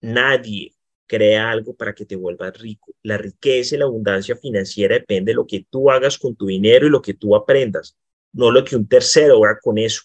Nadie 0.00 0.74
crea 1.06 1.50
algo 1.50 1.74
para 1.74 1.94
que 1.94 2.04
te 2.04 2.14
vuelvas 2.14 2.56
rico. 2.58 2.94
La 3.02 3.16
riqueza 3.16 3.74
y 3.74 3.78
la 3.78 3.86
abundancia 3.86 4.36
financiera 4.36 4.94
depende 4.94 5.32
de 5.32 5.36
lo 5.36 5.46
que 5.46 5.66
tú 5.68 5.90
hagas 5.90 6.18
con 6.18 6.36
tu 6.36 6.46
dinero 6.46 6.86
y 6.86 6.90
lo 6.90 7.02
que 7.02 7.14
tú 7.14 7.34
aprendas, 7.34 7.96
no 8.32 8.50
lo 8.50 8.64
que 8.64 8.76
un 8.76 8.86
tercero 8.86 9.44
haga 9.44 9.58
con 9.60 9.78
eso. 9.78 10.02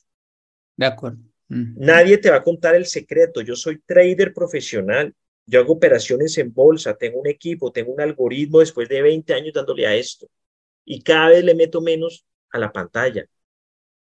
De 0.76 0.86
acuerdo. 0.86 1.20
Nadie 1.50 2.18
te 2.18 2.32
va 2.32 2.38
a 2.38 2.44
contar 2.44 2.74
el 2.74 2.88
secreto. 2.88 3.42
Yo 3.42 3.56
soy 3.56 3.80
trader 3.86 4.34
profesional. 4.34 5.14
Yo 5.46 5.60
hago 5.60 5.74
operaciones 5.74 6.38
en 6.38 6.52
bolsa, 6.52 6.96
tengo 6.96 7.20
un 7.20 7.28
equipo, 7.28 7.72
tengo 7.72 7.94
un 7.94 8.02
algoritmo 8.02 8.60
después 8.60 8.88
de 8.90 9.02
20 9.02 9.34
años 9.34 9.54
dándole 9.54 9.86
a 9.86 9.94
esto. 9.94 10.28
Y 10.86 11.02
cada 11.02 11.30
vez 11.30 11.44
le 11.44 11.56
meto 11.56 11.82
menos 11.82 12.26
a 12.52 12.60
la 12.60 12.72
pantalla. 12.72 13.28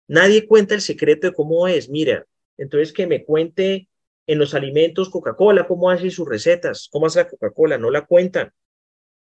Nadie 0.08 0.46
cuenta 0.46 0.74
el 0.74 0.80
secreto 0.80 1.28
de 1.28 1.34
cómo 1.34 1.68
es. 1.68 1.88
Mira, 1.88 2.26
entonces 2.56 2.92
que 2.92 3.06
me 3.06 3.24
cuente 3.24 3.88
en 4.26 4.38
los 4.38 4.54
alimentos 4.54 5.10
Coca-Cola, 5.10 5.66
cómo 5.66 5.90
hace 5.90 6.10
sus 6.10 6.28
recetas, 6.28 6.88
cómo 6.90 7.06
hace 7.06 7.20
la 7.20 7.28
Coca-Cola, 7.28 7.78
no 7.78 7.90
la 7.90 8.06
cuentan. 8.06 8.52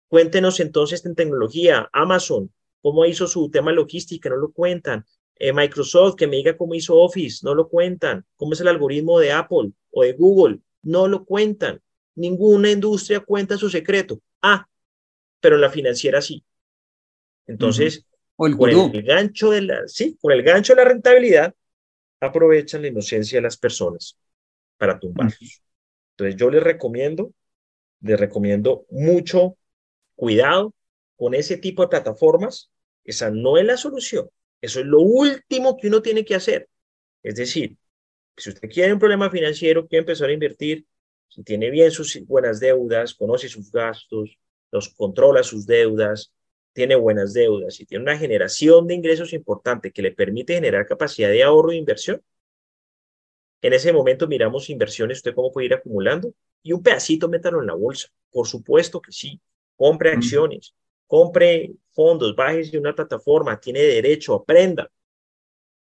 Cuéntenos 0.08 0.60
entonces 0.60 1.04
en 1.06 1.14
tecnología, 1.14 1.88
Amazon, 1.92 2.52
cómo 2.82 3.04
hizo 3.06 3.26
su 3.26 3.50
tema 3.50 3.72
logística, 3.72 4.28
no 4.28 4.36
lo 4.36 4.52
cuentan. 4.52 5.06
Eh, 5.36 5.52
Microsoft, 5.52 6.16
que 6.16 6.26
me 6.26 6.36
diga 6.36 6.56
cómo 6.56 6.74
hizo 6.74 6.96
Office, 6.96 7.40
no 7.44 7.54
lo 7.54 7.68
cuentan. 7.68 8.26
¿Cómo 8.36 8.52
es 8.52 8.60
el 8.60 8.68
algoritmo 8.68 9.18
de 9.18 9.32
Apple 9.32 9.72
o 9.90 10.02
de 10.02 10.12
Google? 10.12 10.58
No 10.82 11.08
lo 11.08 11.24
cuentan. 11.24 11.80
Ninguna 12.14 12.70
industria 12.70 13.20
cuenta 13.20 13.56
su 13.56 13.70
secreto. 13.70 14.20
Ah, 14.42 14.68
pero 15.40 15.56
la 15.56 15.70
financiera 15.70 16.20
sí. 16.20 16.44
Entonces, 17.50 18.06
el 18.38 18.56
por 18.56 18.70
el 18.70 19.02
gancho 19.02 19.50
de 19.50 19.62
la, 19.62 19.88
sí, 19.88 20.16
por 20.20 20.32
el 20.32 20.42
gancho 20.42 20.74
de 20.74 20.82
la 20.82 20.88
rentabilidad, 20.88 21.54
aprovechan 22.20 22.82
la 22.82 22.88
inocencia 22.88 23.38
de 23.38 23.42
las 23.42 23.56
personas 23.56 24.16
para 24.76 24.98
tumbarlos. 24.98 25.62
Entonces 26.12 26.36
yo 26.36 26.50
les 26.50 26.62
recomiendo, 26.62 27.32
les 28.00 28.18
recomiendo 28.18 28.86
mucho 28.90 29.56
cuidado 30.14 30.74
con 31.16 31.34
ese 31.34 31.56
tipo 31.56 31.82
de 31.82 31.88
plataformas. 31.88 32.70
Esa 33.04 33.30
no 33.30 33.58
es 33.58 33.64
la 33.64 33.76
solución. 33.76 34.28
Eso 34.60 34.80
es 34.80 34.86
lo 34.86 35.00
último 35.00 35.76
que 35.76 35.88
uno 35.88 36.02
tiene 36.02 36.24
que 36.24 36.34
hacer. 36.36 36.68
Es 37.22 37.34
decir, 37.34 37.76
si 38.36 38.50
usted 38.50 38.68
quiere 38.70 38.92
un 38.92 38.98
problema 38.98 39.28
financiero, 39.28 39.86
quiere 39.88 40.02
empezar 40.02 40.28
a 40.28 40.32
invertir, 40.32 40.86
si 41.28 41.42
tiene 41.42 41.70
bien 41.70 41.90
sus 41.90 42.18
buenas 42.26 42.60
deudas, 42.60 43.14
conoce 43.14 43.48
sus 43.48 43.72
gastos, 43.72 44.38
los 44.70 44.88
controla 44.90 45.42
sus 45.42 45.66
deudas, 45.66 46.32
tiene 46.72 46.94
buenas 46.96 47.33
deudas 47.33 47.80
y 47.80 47.87
tiene 47.87 48.04
una 48.04 48.18
generación 48.18 48.87
de 48.87 48.94
ingresos 48.94 49.33
importante 49.33 49.92
que 49.92 50.02
le 50.02 50.12
permite 50.12 50.54
generar 50.54 50.87
capacidad 50.87 51.28
de 51.28 51.42
ahorro 51.42 51.72
e 51.72 51.76
inversión, 51.76 52.22
en 53.62 53.72
ese 53.72 53.92
momento 53.92 54.26
miramos 54.26 54.70
inversiones, 54.70 55.18
usted 55.18 55.35
cómo 55.35 55.52
puede 55.52 55.66
ir 55.66 55.74
acumulando 55.74 56.33
y 56.62 56.72
un 56.72 56.83
pedacito 56.83 57.28
métalo 57.28 57.61
en 57.61 57.66
la 57.66 57.74
bolsa. 57.74 58.09
Por 58.30 58.46
supuesto 58.46 59.00
que 59.00 59.12
sí. 59.12 59.40
Compre 59.76 60.12
acciones, 60.12 60.74
compre 61.06 61.72
fondos, 61.92 62.37
bájese 62.37 62.72
de 62.72 62.78
una 62.78 62.94
plataforma, 62.94 63.59
tiene 63.59 63.80
derecho, 63.80 64.35
aprenda. 64.35 64.90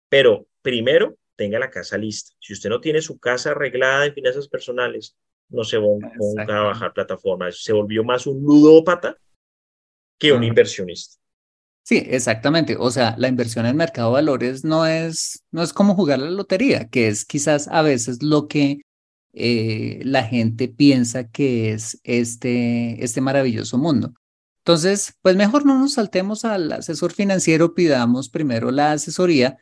Pero 0.08 0.48
primero, 0.62 1.18
tenga 1.36 1.60
la 1.60 1.70
casa 1.70 1.98
lista. 1.98 2.34
Si 2.40 2.54
usted 2.54 2.70
no 2.70 2.80
tiene 2.80 3.02
su 3.02 3.20
casa 3.20 3.52
arreglada 3.52 4.06
en 4.06 4.14
finanzas 4.14 4.48
personales, 4.48 5.18
no 5.50 5.66
se 5.66 5.80
ponga 5.80 6.60
a 6.60 6.64
bajar 6.64 6.94
plataformas. 6.94 7.62
Se 7.62 7.74
volvió 7.74 8.04
más 8.06 8.26
un 8.26 8.42
ludópata 8.42 9.18
que 10.20 10.32
un 10.32 10.44
inversionista. 10.44 11.18
Sí, 11.84 12.02
exactamente. 12.08 12.78
O 12.80 12.92
sea, 12.92 13.16
la 13.18 13.28
inversión 13.28 13.66
en 13.66 13.76
mercado 13.76 14.10
de 14.10 14.14
valores 14.14 14.64
no 14.64 14.86
es, 14.86 15.44
no 15.52 15.62
es 15.64 15.74
como 15.74 15.96
jugar 15.96 16.20
la 16.20 16.30
lotería, 16.30 16.88
que 16.88 17.10
es 17.10 17.26
quizás 17.26 17.68
a 17.68 17.82
veces 17.82 18.24
lo 18.24 18.48
que 18.48 18.82
eh, 19.34 20.00
la 20.04 20.24
gente 20.24 20.70
piensa 20.70 21.30
que 21.30 21.74
es 21.74 22.00
este, 22.04 23.04
este 23.04 23.20
maravilloso 23.20 23.78
mundo. 23.78 24.14
Entonces, 24.60 25.16
pues 25.22 25.36
mejor 25.36 25.66
no 25.66 25.78
nos 25.78 25.94
saltemos 25.94 26.46
al 26.46 26.72
asesor 26.72 27.12
financiero, 27.12 27.74
pidamos 27.74 28.30
primero 28.30 28.72
la 28.72 28.94
asesoría 28.94 29.58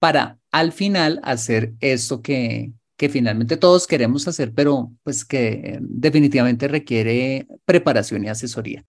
para 0.00 0.40
al 0.50 0.72
final 0.72 1.20
hacer 1.22 1.74
esto 1.80 2.22
que, 2.22 2.72
que 2.96 3.08
finalmente 3.08 3.56
todos 3.56 3.86
queremos 3.86 4.26
hacer, 4.26 4.52
pero 4.52 4.92
pues 5.04 5.24
que 5.24 5.78
definitivamente 5.80 6.66
requiere 6.66 7.46
preparación 7.64 8.24
y 8.24 8.28
asesoría. 8.30 8.84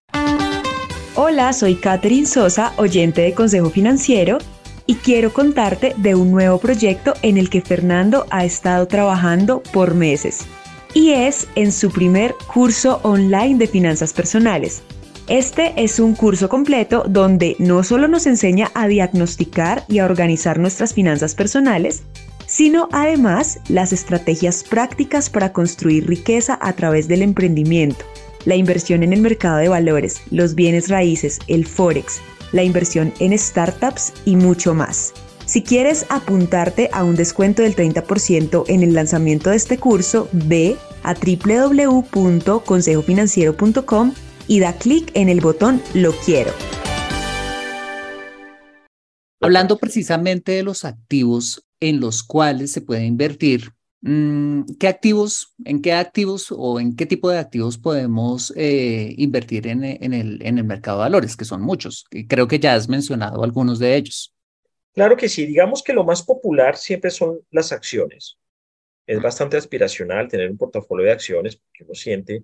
Hola, 1.26 1.54
soy 1.54 1.76
Catherine 1.76 2.28
Sosa, 2.28 2.74
oyente 2.76 3.22
de 3.22 3.34
Consejo 3.34 3.70
Financiero, 3.70 4.40
y 4.86 4.96
quiero 4.96 5.32
contarte 5.32 5.96
de 5.96 6.16
un 6.16 6.32
nuevo 6.32 6.58
proyecto 6.58 7.14
en 7.22 7.38
el 7.38 7.50
que 7.50 7.62
Fernando 7.62 8.26
ha 8.30 8.44
estado 8.44 8.90
trabajando 8.90 9.64
por 9.72 9.96
meses. 9.96 10.42
Y 10.94 11.12
es 11.12 11.48
en 11.56 11.72
su 11.72 11.92
primer 11.92 12.36
curso 12.54 13.00
online 13.04 13.56
de 13.58 13.68
finanzas 13.68 14.12
personales. 14.12 14.84
Este 15.30 15.72
es 15.78 15.98
un 15.98 16.14
curso 16.14 16.50
completo 16.50 17.06
donde 17.08 17.56
no 17.58 17.86
solo 17.86 18.10
nos 18.10 18.28
enseña 18.28 18.70
a 18.74 18.90
diagnosticar 18.90 19.86
y 19.88 20.00
a 20.00 20.06
organizar 20.06 20.60
nuestras 20.60 20.94
finanzas 20.94 21.36
personales, 21.36 22.04
sino 22.48 22.90
además 22.92 23.60
las 23.70 23.94
estrategias 23.94 24.66
prácticas 24.66 25.30
para 25.30 25.54
construir 25.54 26.06
riqueza 26.06 26.60
a 26.62 26.74
través 26.74 27.08
del 27.08 27.22
emprendimiento 27.22 28.04
la 28.46 28.56
inversión 28.56 29.04
en 29.04 29.14
el 29.14 29.22
mercado 29.22 29.58
de 29.58 29.70
valores, 29.70 30.22
los 30.32 30.56
bienes 30.56 30.90
raíces, 30.90 31.40
el 31.48 31.66
forex, 31.66 32.20
la 32.52 32.64
inversión 32.64 33.14
en 33.20 33.38
startups 33.38 34.14
y 34.26 34.36
mucho 34.36 34.74
más. 34.74 35.14
Si 35.46 35.62
quieres 35.62 36.08
apuntarte 36.10 36.90
a 36.94 37.04
un 37.04 37.16
descuento 37.16 37.62
del 37.62 37.76
30% 37.76 38.64
en 38.68 38.82
el 38.84 38.94
lanzamiento 38.94 39.50
de 39.50 39.58
este 39.58 39.78
curso, 39.78 40.30
ve 40.32 40.78
a 41.04 41.14
www.consejofinanciero.com 41.14 44.14
y 44.48 44.60
da 44.60 44.74
clic 44.74 45.12
en 45.14 45.30
el 45.30 45.40
botón 45.42 45.82
Lo 45.94 46.14
quiero. 46.14 46.52
Hablando 49.42 49.78
precisamente 49.78 50.54
de 50.54 50.64
los 50.64 50.86
activos 50.86 51.66
en 51.82 52.00
los 52.00 52.24
cuales 52.24 52.72
se 52.72 52.80
puede 52.80 53.06
invertir, 53.06 53.74
¿Qué 54.06 54.88
activos, 54.88 55.54
en 55.64 55.82
qué 55.82 55.94
activos 55.94 56.48
o 56.52 56.82
en 56.82 56.96
qué 56.98 57.06
tipo 57.06 57.30
de 57.30 57.38
activos 57.38 57.78
podemos 57.78 58.52
eh, 58.58 59.14
invertir 59.18 59.66
en, 59.68 59.86
en, 59.86 60.14
el, 60.14 60.46
en 60.46 60.58
el 60.58 60.66
mercado 60.66 60.98
de 60.98 61.04
valores? 61.04 61.38
Que 61.38 61.46
son 61.46 61.62
muchos. 61.62 62.06
Y 62.12 62.28
creo 62.28 62.48
que 62.48 62.60
ya 62.60 62.74
has 62.74 62.90
mencionado 62.90 63.44
algunos 63.44 63.80
de 63.80 63.96
ellos. 63.96 64.34
Claro 64.94 65.16
que 65.16 65.30
sí. 65.30 65.46
Digamos 65.46 65.82
que 65.82 65.94
lo 65.94 66.04
más 66.04 66.22
popular 66.22 66.76
siempre 66.76 67.12
son 67.12 67.40
las 67.50 67.72
acciones. 67.72 68.38
Es 69.08 69.22
bastante 69.22 69.56
aspiracional 69.56 70.28
tener 70.28 70.52
un 70.52 70.58
portafolio 70.58 71.06
de 71.06 71.14
acciones 71.14 71.56
porque 71.56 71.86
uno 71.86 71.94
siente 71.94 72.44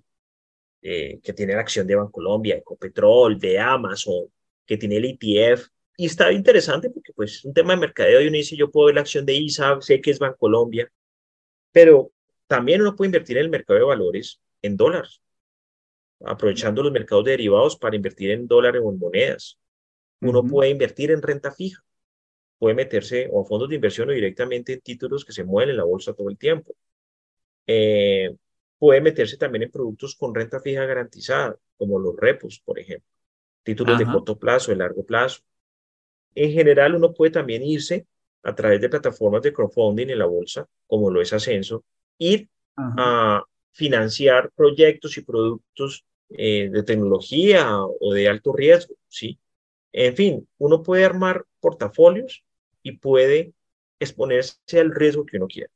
eh, 0.80 1.20
que 1.22 1.34
tiene 1.34 1.52
la 1.54 1.60
acción 1.60 1.86
de 1.86 1.94
Bancolombia, 1.94 2.56
Ecopetrol, 2.56 3.38
de 3.38 3.58
Amazon, 3.58 4.32
que 4.64 4.78
tiene 4.78 4.96
el 4.96 5.04
ETF. 5.04 5.68
Y 5.98 6.06
está 6.06 6.32
interesante 6.32 6.88
porque 6.88 7.12
pues 7.12 7.34
es 7.34 7.44
un 7.44 7.52
tema 7.52 7.74
de 7.74 7.80
mercadeo 7.80 8.22
y 8.22 8.28
uno 8.28 8.38
dice, 8.38 8.56
yo 8.56 8.70
puedo 8.70 8.86
ver 8.86 8.94
la 8.94 9.02
acción 9.02 9.26
de 9.26 9.34
ISA, 9.34 9.78
sé 9.82 10.00
que 10.00 10.10
es 10.10 10.18
Bancolombia, 10.18 10.90
pero 11.72 12.12
también 12.46 12.80
uno 12.80 12.96
puede 12.96 13.08
invertir 13.08 13.38
en 13.38 13.44
el 13.44 13.50
mercado 13.50 13.78
de 13.78 13.84
valores 13.84 14.40
en 14.62 14.76
dólares, 14.76 15.22
aprovechando 16.20 16.82
los 16.82 16.92
mercados 16.92 17.24
derivados 17.24 17.76
para 17.76 17.96
invertir 17.96 18.30
en 18.32 18.46
dólares 18.46 18.82
o 18.84 18.90
en 18.90 18.98
monedas. 18.98 19.58
Uno 20.20 20.44
puede 20.44 20.70
invertir 20.70 21.10
en 21.12 21.22
renta 21.22 21.52
fija, 21.52 21.82
puede 22.58 22.74
meterse 22.74 23.28
o 23.30 23.42
a 23.42 23.44
fondos 23.44 23.68
de 23.68 23.76
inversión 23.76 24.10
o 24.10 24.12
directamente 24.12 24.74
en 24.74 24.80
títulos 24.80 25.24
que 25.24 25.32
se 25.32 25.44
mueven 25.44 25.70
en 25.70 25.76
la 25.78 25.84
bolsa 25.84 26.12
todo 26.12 26.28
el 26.28 26.36
tiempo. 26.36 26.74
Eh, 27.66 28.36
puede 28.78 29.00
meterse 29.00 29.36
también 29.36 29.62
en 29.62 29.70
productos 29.70 30.14
con 30.14 30.34
renta 30.34 30.60
fija 30.60 30.84
garantizada, 30.84 31.56
como 31.78 31.98
los 31.98 32.16
repos, 32.16 32.60
por 32.64 32.78
ejemplo, 32.78 33.08
títulos 33.62 33.98
de 33.98 34.06
corto 34.06 34.38
plazo, 34.38 34.72
de 34.72 34.76
largo 34.76 35.04
plazo. 35.06 35.40
En 36.34 36.52
general, 36.52 36.94
uno 36.96 37.14
puede 37.14 37.30
también 37.30 37.62
irse 37.62 38.06
a 38.42 38.54
través 38.54 38.80
de 38.80 38.88
plataformas 38.88 39.42
de 39.42 39.52
crowdfunding 39.52 40.08
en 40.08 40.18
la 40.18 40.26
bolsa, 40.26 40.66
como 40.86 41.10
lo 41.10 41.20
es 41.20 41.32
Ascenso, 41.32 41.84
ir 42.18 42.48
a 42.76 43.42
financiar 43.72 44.50
proyectos 44.54 45.16
y 45.18 45.22
productos 45.22 46.04
eh, 46.30 46.68
de 46.70 46.82
tecnología 46.82 47.76
o 47.84 48.12
de 48.14 48.28
alto 48.28 48.52
riesgo, 48.52 48.94
¿sí? 49.08 49.38
En 49.92 50.16
fin, 50.16 50.48
uno 50.58 50.82
puede 50.82 51.04
armar 51.04 51.44
portafolios 51.60 52.44
y 52.82 52.92
puede 52.92 53.52
exponerse 53.98 54.80
al 54.80 54.94
riesgo 54.94 55.26
que 55.26 55.36
uno 55.36 55.48
quiera. 55.48 55.70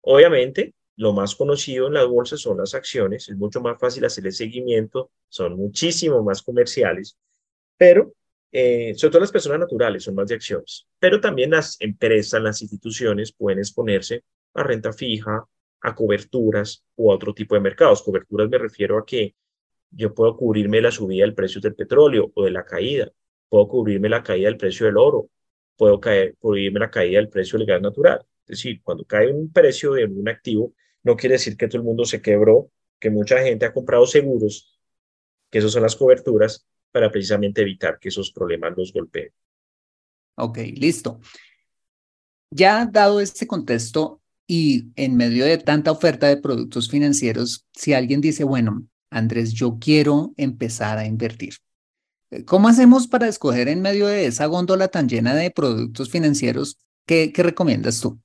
Obviamente, 0.00 0.74
lo 0.96 1.12
más 1.12 1.34
conocido 1.34 1.88
en 1.88 1.94
las 1.94 2.06
bolsas 2.06 2.40
son 2.40 2.58
las 2.58 2.74
acciones, 2.74 3.28
es 3.28 3.36
mucho 3.36 3.60
más 3.60 3.78
fácil 3.78 4.04
hacer 4.04 4.26
el 4.26 4.32
seguimiento, 4.32 5.10
son 5.28 5.56
muchísimo 5.56 6.22
más 6.22 6.42
comerciales, 6.42 7.18
pero 7.76 8.12
eh, 8.58 8.94
sobre 8.94 9.12
todo 9.12 9.20
las 9.20 9.32
personas 9.32 9.60
naturales 9.60 10.02
son 10.02 10.14
más 10.14 10.28
de 10.28 10.34
acciones, 10.34 10.86
pero 10.98 11.20
también 11.20 11.50
las 11.50 11.76
empresas, 11.78 12.40
las 12.40 12.62
instituciones 12.62 13.30
pueden 13.30 13.58
exponerse 13.58 14.24
a 14.54 14.62
renta 14.62 14.94
fija, 14.94 15.44
a 15.82 15.94
coberturas 15.94 16.82
o 16.94 17.12
a 17.12 17.16
otro 17.16 17.34
tipo 17.34 17.54
de 17.54 17.60
mercados. 17.60 18.02
Coberturas 18.02 18.48
me 18.48 18.56
refiero 18.56 18.96
a 18.96 19.04
que 19.04 19.34
yo 19.90 20.14
puedo 20.14 20.38
cubrirme 20.38 20.80
la 20.80 20.90
subida 20.90 21.26
del 21.26 21.34
precio 21.34 21.60
del 21.60 21.74
petróleo 21.74 22.32
o 22.34 22.44
de 22.44 22.50
la 22.50 22.64
caída, 22.64 23.12
puedo 23.50 23.68
cubrirme 23.68 24.08
la 24.08 24.22
caída 24.22 24.48
del 24.48 24.56
precio 24.56 24.86
del 24.86 24.96
oro, 24.96 25.28
puedo 25.76 26.00
caer, 26.00 26.34
cubrirme 26.38 26.80
la 26.80 26.90
caída 26.90 27.18
del 27.18 27.28
precio 27.28 27.58
del 27.58 27.66
gas 27.66 27.82
natural. 27.82 28.24
Es 28.46 28.56
decir, 28.56 28.80
cuando 28.82 29.04
cae 29.04 29.30
un 29.30 29.52
precio 29.52 29.92
de 29.92 30.06
un 30.06 30.30
activo, 30.30 30.72
no 31.02 31.14
quiere 31.14 31.34
decir 31.34 31.58
que 31.58 31.68
todo 31.68 31.76
el 31.76 31.84
mundo 31.84 32.06
se 32.06 32.22
quebró, 32.22 32.70
que 32.98 33.10
mucha 33.10 33.38
gente 33.42 33.66
ha 33.66 33.74
comprado 33.74 34.06
seguros, 34.06 34.80
que 35.50 35.58
esas 35.58 35.72
son 35.72 35.82
las 35.82 35.94
coberturas, 35.94 36.66
para 36.96 37.12
precisamente 37.12 37.60
evitar 37.60 37.98
que 37.98 38.08
esos 38.08 38.32
problemas 38.32 38.72
los 38.74 38.90
golpeen. 38.90 39.30
Ok, 40.36 40.56
listo. 40.76 41.20
Ya 42.50 42.86
dado 42.86 43.20
este 43.20 43.46
contexto 43.46 44.22
y 44.46 44.86
en 44.96 45.14
medio 45.14 45.44
de 45.44 45.58
tanta 45.58 45.90
oferta 45.90 46.26
de 46.26 46.38
productos 46.38 46.88
financieros, 46.88 47.66
si 47.74 47.92
alguien 47.92 48.22
dice, 48.22 48.44
bueno, 48.44 48.86
Andrés, 49.10 49.52
yo 49.52 49.76
quiero 49.78 50.32
empezar 50.38 50.96
a 50.96 51.04
invertir, 51.04 51.56
¿cómo 52.46 52.68
hacemos 52.68 53.06
para 53.06 53.28
escoger 53.28 53.68
en 53.68 53.82
medio 53.82 54.06
de 54.06 54.24
esa 54.24 54.46
góndola 54.46 54.88
tan 54.88 55.06
llena 55.06 55.34
de 55.34 55.50
productos 55.50 56.08
financieros? 56.08 56.78
¿Qué, 57.06 57.30
qué 57.30 57.42
recomiendas 57.42 58.00
tú? 58.00 58.18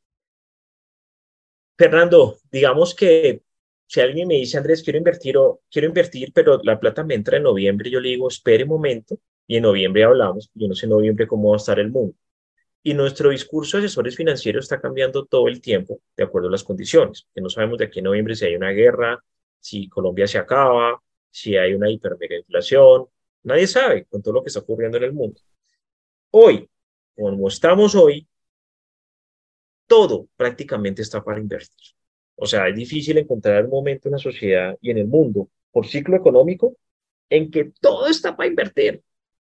Fernando, 1.78 2.38
digamos 2.50 2.96
que 2.96 3.44
si 3.92 4.00
alguien 4.00 4.26
me 4.30 4.36
dice, 4.36 4.58
Andrés, 4.58 4.84
quiero 4.84 5.00
invertir 5.00 5.38
o 5.38 5.64
quiero 5.70 5.86
invertir, 5.90 6.32
pero 6.34 6.62
la 6.64 6.80
plata 6.80 7.04
me 7.04 7.14
entra 7.14 7.36
en 7.36 7.44
noviembre, 7.44 7.90
yo 7.90 8.00
le 8.00 8.08
digo, 8.08 8.30
espere 8.30 8.64
un 8.64 8.70
momento 8.70 9.20
y 9.46 9.58
en 9.58 9.64
noviembre 9.64 10.06
hablamos. 10.06 10.50
Yo 10.54 10.70
no 10.70 10.76
sé 10.76 10.86
en 10.86 10.92
noviembre 10.92 11.28
cómo 11.28 11.50
va 11.50 11.56
a 11.56 11.58
estar 11.58 11.78
el 11.78 11.92
mundo. 11.92 12.16
Y 12.84 12.94
nuestro 12.94 13.32
discurso 13.32 13.78
de 13.78 13.84
asesores 13.84 14.16
financieros 14.16 14.64
está 14.64 14.80
cambiando 14.80 15.26
todo 15.26 15.50
el 15.50 15.60
tiempo 15.60 16.00
de 16.16 16.24
acuerdo 16.24 16.48
a 16.48 16.52
las 16.52 16.64
condiciones. 16.64 17.28
Que 17.36 17.42
no 17.42 17.50
sabemos 17.50 17.80
de 17.80 17.86
aquí 17.86 18.00
en 18.00 18.06
noviembre 18.06 18.34
si 18.34 18.46
hay 18.46 18.56
una 18.56 18.70
guerra, 18.70 19.22
si 19.60 19.90
Colombia 19.90 20.26
se 20.26 20.38
acaba, 20.38 21.04
si 21.30 21.58
hay 21.58 21.74
una 21.74 21.92
hipermega 21.92 22.38
inflación. 22.38 23.08
Nadie 23.44 23.68
sabe 23.68 24.06
con 24.06 24.22
todo 24.22 24.36
lo 24.36 24.42
que 24.42 24.48
está 24.48 24.62
ocurriendo 24.62 25.00
en 25.00 25.04
el 25.04 25.12
mundo. 25.12 25.42
Hoy, 26.30 26.70
como 27.14 27.50
estamos 27.50 27.94
hoy, 27.96 28.26
todo 29.86 30.30
prácticamente 30.38 31.02
está 31.02 31.22
para 31.22 31.42
invertir. 31.42 32.01
O 32.44 32.48
sea, 32.48 32.68
es 32.68 32.76
difícil 32.76 33.20
encontrar 33.20 33.66
un 33.66 33.70
momento 33.70 34.08
en 34.08 34.14
la 34.14 34.18
sociedad 34.18 34.76
y 34.82 34.90
en 34.90 34.98
el 34.98 35.06
mundo, 35.06 35.48
por 35.72 35.86
ciclo 35.86 36.18
económico, 36.18 36.76
en 37.30 37.52
que 37.52 37.72
todo 37.80 38.08
está 38.08 38.36
para 38.36 38.50
invertir. 38.50 39.00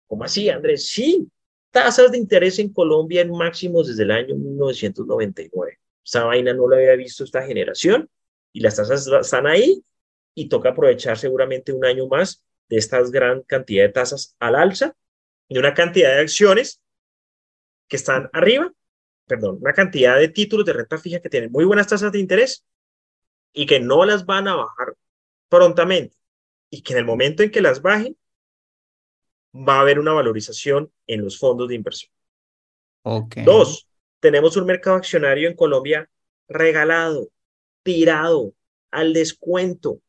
¿Cómo 0.08 0.24
así, 0.24 0.48
Andrés? 0.48 0.88
Sí, 0.88 1.28
tasas 1.70 2.10
de 2.10 2.18
interés 2.18 2.58
en 2.58 2.72
Colombia 2.72 3.20
en 3.20 3.30
máximos 3.30 3.86
desde 3.86 4.02
el 4.02 4.10
año 4.10 4.34
1999. 4.34 5.78
Esa 6.04 6.24
vaina 6.24 6.52
no 6.52 6.68
la 6.68 6.78
había 6.78 6.96
visto 6.96 7.22
esta 7.22 7.46
generación 7.46 8.10
y 8.52 8.58
las 8.58 8.74
tasas 8.74 9.06
están 9.06 9.46
ahí 9.46 9.84
y 10.34 10.48
toca 10.48 10.70
aprovechar 10.70 11.16
seguramente 11.16 11.72
un 11.72 11.84
año 11.84 12.08
más 12.08 12.42
de 12.68 12.78
estas 12.78 13.12
gran 13.12 13.42
cantidad 13.42 13.84
de 13.84 13.92
tasas 13.92 14.34
al 14.40 14.56
alza 14.56 14.96
y 15.46 15.58
una 15.58 15.74
cantidad 15.74 16.16
de 16.16 16.22
acciones 16.22 16.80
que 17.86 17.94
están 17.94 18.28
arriba, 18.32 18.72
perdón, 19.28 19.58
una 19.60 19.74
cantidad 19.74 20.18
de 20.18 20.28
títulos 20.28 20.66
de 20.66 20.72
renta 20.72 20.98
fija 20.98 21.20
que 21.20 21.28
tienen 21.28 21.52
muy 21.52 21.64
buenas 21.64 21.86
tasas 21.86 22.10
de 22.10 22.18
interés 22.18 22.66
y 23.52 23.66
que 23.66 23.80
no 23.80 24.04
las 24.04 24.26
van 24.26 24.48
a 24.48 24.56
bajar 24.56 24.94
prontamente 25.48 26.16
y 26.70 26.82
que 26.82 26.92
en 26.92 27.00
el 27.00 27.04
momento 27.04 27.42
en 27.42 27.50
que 27.50 27.60
las 27.60 27.82
bajen 27.82 28.16
va 29.54 29.76
a 29.76 29.80
haber 29.80 29.98
una 29.98 30.12
valorización 30.12 30.92
en 31.06 31.24
los 31.24 31.38
fondos 31.38 31.68
de 31.68 31.74
inversión. 31.74 32.12
Okay. 33.02 33.44
Dos, 33.44 33.88
tenemos 34.20 34.56
un 34.56 34.66
mercado 34.66 34.96
accionario 34.96 35.48
en 35.48 35.56
Colombia 35.56 36.08
regalado, 36.48 37.28
tirado, 37.82 38.54
al 38.90 39.12
descuento. 39.12 40.00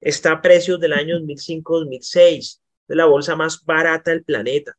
Está 0.00 0.32
a 0.32 0.42
precios 0.42 0.78
del 0.80 0.92
año 0.92 1.18
2005-2006, 1.18 2.60
de 2.88 2.96
la 2.96 3.06
bolsa 3.06 3.36
más 3.36 3.64
barata 3.64 4.10
del 4.10 4.24
planeta. 4.24 4.76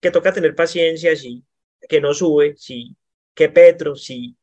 Que 0.00 0.10
toca 0.10 0.32
tener 0.32 0.54
paciencia, 0.54 1.14
sí, 1.16 1.44
que 1.88 2.00
no 2.00 2.14
sube, 2.14 2.54
sí, 2.56 2.96
que 3.34 3.48
Petro, 3.48 3.96
sí, 3.96 4.36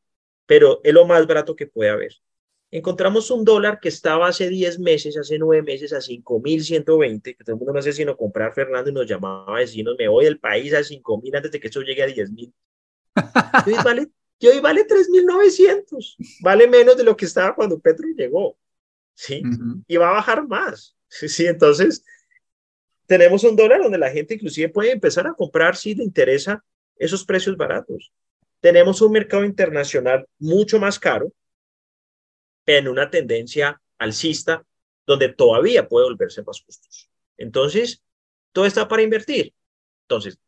pero 0.46 0.80
es 0.82 0.92
lo 0.92 1.06
más 1.06 1.26
barato 1.26 1.54
que 1.54 1.66
puede 1.66 1.90
haber. 1.90 2.12
Encontramos 2.70 3.30
un 3.30 3.44
dólar 3.44 3.80
que 3.80 3.88
estaba 3.88 4.28
hace 4.28 4.48
10 4.48 4.78
meses, 4.78 5.16
hace 5.16 5.38
9 5.38 5.62
meses 5.62 5.92
a 5.94 5.98
5.120, 5.98 7.22
que 7.22 7.44
todo 7.44 7.54
el 7.54 7.58
mundo 7.58 7.72
no 7.72 7.78
hace 7.78 7.94
sino 7.94 8.16
comprar, 8.16 8.52
Fernando, 8.52 8.90
y 8.90 8.92
nos 8.92 9.06
llamaba 9.06 9.56
a 9.56 9.60
decirnos, 9.60 9.96
me 9.98 10.08
voy 10.08 10.26
del 10.26 10.38
país 10.38 10.74
a 10.74 10.80
5.000 10.80 11.36
antes 11.36 11.50
de 11.50 11.60
que 11.60 11.68
eso 11.68 11.80
llegue 11.80 12.02
a 12.02 12.08
10.000. 12.08 12.52
Y 13.66 13.70
hoy 13.70 13.78
vale, 13.82 14.08
y 14.38 14.46
hoy 14.46 14.60
vale 14.60 14.86
3.900, 14.86 16.16
vale 16.42 16.68
menos 16.68 16.96
de 16.96 17.04
lo 17.04 17.16
que 17.16 17.24
estaba 17.24 17.54
cuando 17.54 17.78
Petro 17.78 18.06
llegó, 18.16 18.56
¿sí? 19.14 19.42
Y 19.86 19.96
va 19.96 20.10
a 20.10 20.12
bajar 20.12 20.46
más, 20.46 20.94
¿sí? 21.08 21.46
Entonces, 21.46 22.04
tenemos 23.06 23.42
un 23.44 23.56
dólar 23.56 23.82
donde 23.82 23.98
la 23.98 24.10
gente 24.10 24.34
inclusive 24.34 24.68
puede 24.68 24.92
empezar 24.92 25.26
a 25.26 25.32
comprar 25.32 25.74
si 25.74 25.94
le 25.94 26.04
interesa 26.04 26.62
esos 26.96 27.24
precios 27.24 27.56
baratos. 27.56 28.12
Tenemos 28.60 29.00
un 29.00 29.12
mercado 29.12 29.44
internacional 29.44 30.26
mucho 30.38 30.78
más 30.78 30.98
caro, 30.98 31.32
en 32.68 32.86
una 32.86 33.10
tendencia 33.10 33.80
alcista 33.96 34.62
donde 35.06 35.30
todavía 35.30 35.88
puede 35.88 36.04
volverse 36.04 36.42
más 36.42 36.60
justos. 36.60 37.10
Entonces, 37.38 38.02
todo 38.52 38.66
está 38.66 38.86
para 38.86 39.02
invertir. 39.02 39.54
Entonces, 40.02 40.38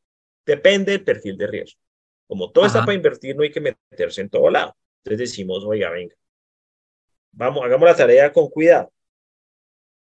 depende 0.44 0.92
del 0.92 1.02
perfil 1.02 1.38
de 1.38 1.46
riesgo. 1.46 1.80
Como 2.26 2.52
todo 2.52 2.66
está 2.66 2.80
para 2.80 2.94
invertir, 2.94 3.34
no 3.34 3.42
hay 3.42 3.50
que 3.50 3.60
meterse 3.60 4.20
en 4.20 4.28
todo 4.28 4.50
lado. 4.50 4.76
Entonces 4.98 5.30
decimos, 5.30 5.64
oiga, 5.64 5.88
venga, 5.90 6.14
vamos, 7.32 7.64
hagamos 7.64 7.88
la 7.88 7.96
tarea 7.96 8.32
con 8.32 8.50
cuidado. 8.50 8.92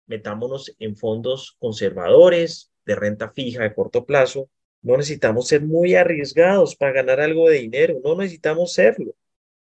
Metámonos 0.07 0.75
en 0.79 0.97
fondos 0.97 1.57
conservadores, 1.59 2.71
de 2.85 2.95
renta 2.95 3.33
fija, 3.33 3.65
de 3.65 3.75
corto 3.75 4.07
plazo. 4.07 4.49
No 4.81 4.97
necesitamos 4.97 5.49
ser 5.49 5.63
muy 5.63 5.97
arriesgados 5.97 6.77
para 6.77 6.93
ganar 6.93 7.21
algo 7.21 7.49
de 7.49 7.59
dinero. 7.59 7.99
No 8.05 8.15
necesitamos 8.15 8.73
serlo. 8.73 9.13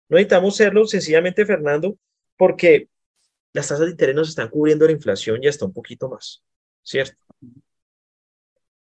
No 0.07 0.17
necesitamos 0.17 0.55
serlo 0.55 0.85
sencillamente, 0.85 1.47
Fernando, 1.47 1.97
porque 2.37 2.89
las 3.53 3.67
tasas 3.67 3.85
de 3.85 3.91
interés 3.91 4.15
nos 4.15 4.29
están 4.29 4.49
cubriendo 4.49 4.85
la 4.85 4.91
inflación 4.91 5.43
y 5.43 5.47
hasta 5.47 5.65
un 5.65 5.73
poquito 5.73 6.09
más, 6.09 6.43
¿cierto? 6.83 7.17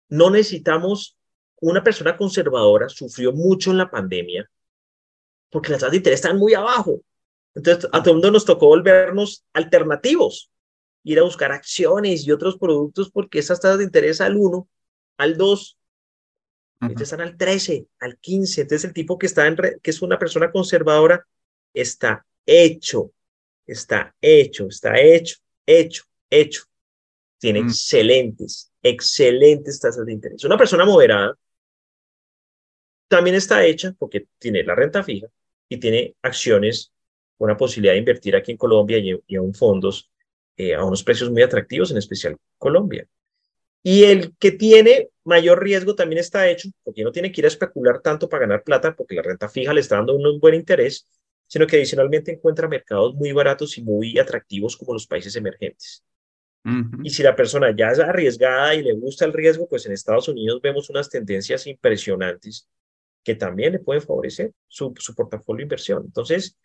No 0.08 0.30
necesitamos, 0.30 1.16
una 1.60 1.82
persona 1.82 2.16
conservadora 2.16 2.88
sufrió 2.88 3.32
mucho 3.32 3.70
en 3.70 3.78
la 3.78 3.90
pandemia 3.90 4.48
porque 5.50 5.70
las 5.70 5.80
tasas 5.80 5.92
de 5.92 5.96
interés 5.98 6.20
están 6.20 6.38
muy 6.38 6.54
abajo. 6.54 7.00
Entonces, 7.54 7.88
a 7.90 8.02
todo 8.02 8.10
el 8.10 8.16
mundo 8.16 8.32
nos 8.32 8.44
tocó 8.44 8.66
volvernos 8.66 9.44
alternativos, 9.54 10.50
ir 11.02 11.18
a 11.18 11.22
buscar 11.22 11.52
acciones 11.52 12.26
y 12.26 12.32
otros 12.32 12.58
productos 12.58 13.10
porque 13.10 13.38
esas 13.38 13.60
tasas 13.60 13.78
de 13.78 13.84
interés 13.84 14.20
al 14.20 14.36
1, 14.36 14.68
al 15.16 15.38
2, 15.38 15.78
están 17.00 17.22
al 17.22 17.36
13, 17.38 17.86
al 18.00 18.18
15. 18.18 18.60
Entonces, 18.60 18.84
el 18.84 18.92
tipo 18.92 19.16
que, 19.16 19.24
está 19.24 19.46
en 19.46 19.56
que 19.56 19.90
es 19.90 20.02
una 20.02 20.18
persona 20.18 20.52
conservadora 20.52 21.26
está 21.72 22.26
hecho 22.44 23.12
está 23.66 24.14
hecho, 24.20 24.68
está 24.68 24.98
hecho, 25.00 25.38
hecho, 25.66 26.04
hecho. 26.30 26.64
Tiene 27.38 27.62
mm. 27.62 27.66
excelentes, 27.66 28.72
excelentes 28.82 29.80
tasas 29.80 30.06
de 30.06 30.12
interés. 30.12 30.44
Una 30.44 30.56
persona 30.56 30.84
moderada 30.84 31.36
también 33.08 33.36
está 33.36 33.64
hecha 33.64 33.94
porque 33.98 34.26
tiene 34.38 34.62
la 34.64 34.74
renta 34.74 35.02
fija 35.02 35.28
y 35.68 35.78
tiene 35.78 36.14
acciones 36.22 36.92
la 37.44 37.56
posibilidad 37.56 37.92
de 37.92 37.98
invertir 37.98 38.34
aquí 38.34 38.52
en 38.52 38.56
Colombia 38.56 38.98
y, 38.98 39.36
aún 39.36 39.52
fondos 39.52 40.10
eh, 40.56 40.74
a 40.74 40.84
unos 40.84 41.02
precios 41.02 41.30
muy 41.30 41.42
atractivos, 41.42 41.90
en 41.90 41.98
especial 41.98 42.36
Colombia. 42.56 43.06
Y 43.82 44.04
el 44.04 44.34
que 44.38 44.52
tiene 44.52 45.10
mayor 45.24 45.62
riesgo 45.62 45.94
también 45.94 46.18
está 46.18 46.48
hecho, 46.48 46.70
porque 46.82 47.04
no 47.04 47.12
tiene 47.12 47.30
que 47.30 47.40
ir 47.40 47.44
a 47.44 47.48
especular 47.48 48.00
tanto 48.00 48.28
para 48.28 48.42
ganar 48.42 48.64
plata, 48.64 48.96
porque 48.96 49.14
la 49.14 49.22
renta 49.22 49.48
fija 49.48 49.74
le 49.74 49.80
está 49.80 49.96
dando 49.96 50.16
un 50.16 50.40
buen 50.40 50.54
interés, 50.54 51.06
sino 51.46 51.66
que 51.66 51.76
adicionalmente 51.76 52.32
encuentra 52.32 52.68
mercados 52.68 53.14
muy 53.14 53.32
baratos 53.32 53.78
y 53.78 53.82
muy 53.82 54.18
atractivos 54.18 54.76
como 54.76 54.92
los 54.92 55.06
países 55.06 55.34
emergentes. 55.36 56.04
Y 57.04 57.10
si 57.10 57.22
la 57.22 57.36
persona 57.36 57.72
ya 57.76 57.90
es 57.90 58.00
arriesgada 58.00 58.74
y 58.74 58.82
le 58.82 58.92
gusta 58.92 59.24
el 59.24 59.32
riesgo, 59.32 59.68
pues 59.68 59.86
en 59.86 59.92
Estados 59.92 60.26
Unidos 60.28 60.60
vemos 60.60 60.90
unas 60.90 61.08
tendencias 61.08 61.64
impresionantes 61.68 62.68
que 63.22 63.36
también 63.36 63.74
le 63.74 63.78
pueden 63.78 64.02
favorecer 64.02 64.52
su, 64.66 64.92
su 64.98 65.14
portafolio 65.14 65.58
de 65.58 65.62
inversión. 65.64 66.02
Entonces, 66.04 66.56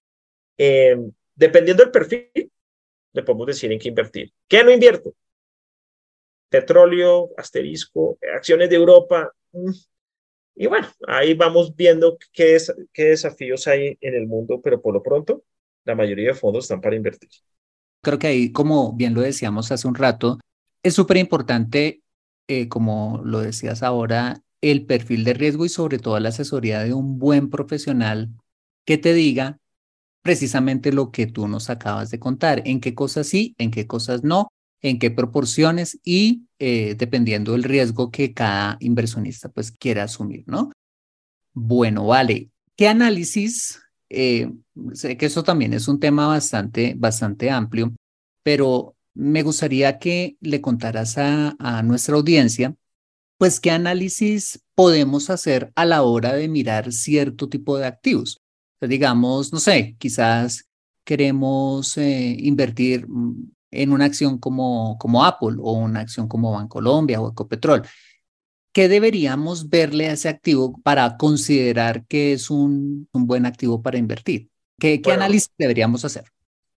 eh, 0.58 0.98
dependiendo 1.36 1.84
del 1.84 1.92
perfil, 1.92 2.52
le 3.14 3.24
podemos 3.24 3.48
decir 3.48 3.72
en 3.72 3.78
qué 3.78 3.90
invertir. 3.90 4.32
¿Qué 4.48 4.64
no 4.64 4.72
invierto? 4.72 5.14
Petróleo, 6.50 7.30
asterisco, 7.38 8.18
acciones 8.36 8.70
de 8.70 8.78
Europa. 8.78 9.32
Y 10.56 10.68
bueno, 10.68 10.88
ahí 11.08 11.34
vamos 11.34 11.76
viendo 11.76 12.18
qué, 12.34 12.58
qué 12.94 13.06
desafíos 13.06 13.68
hay 13.68 13.98
en 14.02 14.16
el 14.16 14.28
mundo, 14.28 14.62
pero 14.62 14.82
por 14.82 14.94
lo 14.94 15.02
pronto 15.02 15.44
la 15.86 15.96
mayoría 15.96 16.30
de 16.30 16.34
fondos 16.34 16.66
están 16.66 16.82
para 16.82 16.96
invertir. 16.96 17.30
Creo 18.02 18.20
que 18.20 18.28
ahí, 18.28 18.52
como 18.52 18.94
bien 18.94 19.14
lo 19.14 19.22
decíamos 19.22 19.72
hace 19.72 19.88
un 19.88 19.96
rato, 19.96 20.40
es 20.84 20.94
súper 20.94 21.18
importante, 21.18 22.02
eh, 22.48 22.68
como 22.68 23.22
lo 23.24 23.40
decías 23.40 23.84
ahora, 23.84 24.42
el 24.62 24.86
perfil 24.86 25.24
de 25.24 25.34
riesgo 25.34 25.66
y 25.66 25.70
sobre 25.70 26.00
todo 26.00 26.20
la 26.20 26.30
asesoría 26.30 26.84
de 26.84 26.94
un 26.94 27.18
buen 27.18 27.50
profesional 27.50 28.30
que 28.86 28.98
te 28.98 29.14
diga 29.14 29.58
precisamente 30.22 30.92
lo 30.92 31.12
que 31.12 31.28
tú 31.28 31.48
nos 31.48 31.70
acabas 31.70 32.12
de 32.12 32.20
contar, 32.20 32.62
en 32.66 32.80
qué 32.80 32.94
cosas 32.94 33.28
sí, 33.28 33.56
en 33.58 33.72
qué 33.72 33.88
cosas 33.88 34.24
no, 34.24 34.50
en 34.82 35.00
qué 35.00 35.12
proporciones 35.12 36.00
y 36.04 36.44
eh, 36.60 36.96
dependiendo 36.98 37.52
del 37.54 37.64
riesgo 37.64 38.12
que 38.12 38.34
cada 38.34 38.78
inversionista 38.80 39.50
pues 39.50 39.72
quiera 39.72 40.04
asumir, 40.04 40.44
¿no? 40.48 40.72
Bueno, 41.54 42.08
vale. 42.08 42.50
¿Qué 42.76 42.88
análisis? 42.88 43.80
Eh, 44.10 44.52
sé 44.94 45.18
que 45.18 45.28
eso 45.28 45.44
también 45.44 45.74
es 45.74 45.88
un 45.88 46.00
tema 46.00 46.28
bastante, 46.28 46.96
bastante 46.98 47.50
amplio, 47.50 47.94
pero 48.44 48.96
me 49.14 49.44
gustaría 49.44 50.00
que 50.00 50.38
le 50.42 50.62
contaras 50.62 51.18
a, 51.18 51.84
nuestra 51.84 52.16
audiencia, 52.16 52.76
pues, 53.38 53.60
qué 53.60 53.72
análisis 53.72 54.64
podemos 54.76 55.30
hacer 55.30 55.72
a 55.76 55.86
la 55.86 56.04
hora 56.04 56.34
de 56.34 56.48
mirar 56.48 56.92
cierto 56.94 57.50
tipo 57.50 57.78
de 57.78 57.86
activos. 57.88 58.42
digamos, 58.82 59.54
no 59.54 59.60
sé, 59.60 59.96
quizás 60.00 60.66
queremos 61.06 61.98
eh, 61.98 62.36
invertir 62.40 63.08
mm, 63.08 63.52
en 63.72 63.92
una 63.92 64.06
acción 64.06 64.38
como, 64.38 64.98
como 65.00 65.26
Apple 65.26 65.56
o 65.60 65.74
una 65.74 66.02
acción 66.02 66.28
como 66.28 66.52
Bancolombia 66.52 67.22
o 67.22 67.32
Ecopetrol. 67.32 67.84
¿Qué 68.74 68.88
deberíamos 68.88 69.70
verle 69.70 70.10
a 70.10 70.14
ese 70.14 70.30
activo 70.30 70.80
para 70.84 71.18
considerar 71.18 72.06
que 72.06 72.34
es 72.34 72.50
un, 72.50 73.08
un 73.12 73.28
buen 73.28 73.46
activo 73.46 73.82
para 73.82 73.98
invertir? 73.98 74.50
¿Qué, 74.80 75.02
qué 75.02 75.12
análisis 75.12 75.52
deberíamos 75.58 76.06
hacer? 76.06 76.26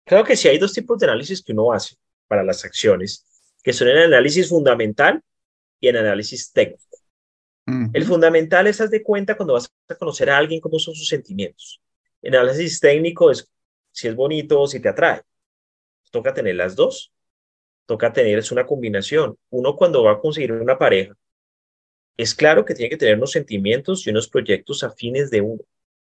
Creo 0.04 0.24
que 0.24 0.36
sí 0.36 0.48
hay 0.48 0.58
dos 0.58 0.72
tipos 0.72 0.98
de 0.98 1.06
análisis 1.06 1.42
que 1.42 1.52
uno 1.52 1.72
hace 1.72 1.96
para 2.28 2.42
las 2.42 2.64
acciones, 2.64 3.24
que 3.62 3.72
son 3.72 3.88
el 3.88 3.98
análisis 3.98 4.48
fundamental 4.48 5.22
y 5.80 5.88
el 5.88 5.96
análisis 5.96 6.52
técnico. 6.52 6.82
El 7.94 8.04
fundamental 8.04 8.66
es, 8.66 8.78
haz 8.82 8.90
de 8.90 9.02
cuenta 9.02 9.38
cuando 9.38 9.54
vas 9.54 9.70
a 9.88 9.94
conocer 9.94 10.28
a 10.28 10.36
alguien 10.36 10.60
cómo 10.60 10.78
son 10.78 10.94
sus 10.94 11.08
sentimientos. 11.08 11.80
El 12.20 12.36
análisis 12.36 12.78
técnico 12.78 13.30
es 13.30 13.48
si 13.90 14.06
es 14.06 14.14
bonito 14.14 14.60
o 14.60 14.66
si 14.66 14.80
te 14.80 14.90
atrae 14.90 15.22
toca 16.14 16.32
tener 16.32 16.54
las 16.54 16.76
dos. 16.76 17.12
Toca 17.86 18.12
tener, 18.12 18.38
es 18.38 18.52
una 18.52 18.66
combinación. 18.66 19.36
Uno 19.50 19.76
cuando 19.76 20.04
va 20.04 20.12
a 20.12 20.20
conseguir 20.20 20.52
una 20.52 20.78
pareja, 20.78 21.14
es 22.16 22.34
claro 22.34 22.64
que 22.64 22.74
tiene 22.74 22.88
que 22.88 22.96
tener 22.96 23.16
unos 23.16 23.32
sentimientos 23.32 24.06
y 24.06 24.10
unos 24.10 24.28
proyectos 24.28 24.84
afines 24.84 25.28
de 25.30 25.40
uno. 25.40 25.62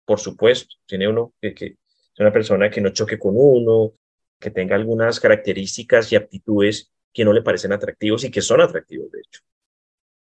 Por 0.05 0.19
supuesto, 0.19 0.75
tiene 0.85 1.07
uno 1.07 1.33
que, 1.41 1.53
que 1.55 1.65
es 1.67 2.19
una 2.19 2.33
persona 2.33 2.69
que 2.69 2.81
no 2.81 2.89
choque 2.89 3.17
con 3.17 3.33
uno, 3.37 3.93
que 4.39 4.51
tenga 4.51 4.75
algunas 4.75 5.21
características 5.21 6.11
y 6.11 6.17
aptitudes 6.17 6.91
que 7.13 7.23
no 7.23 7.31
le 7.31 7.41
parecen 7.41 7.71
atractivos 7.71 8.25
y 8.25 8.29
que 8.29 8.41
son 8.41 8.59
atractivos, 8.59 9.09
de 9.09 9.21
hecho. 9.21 9.41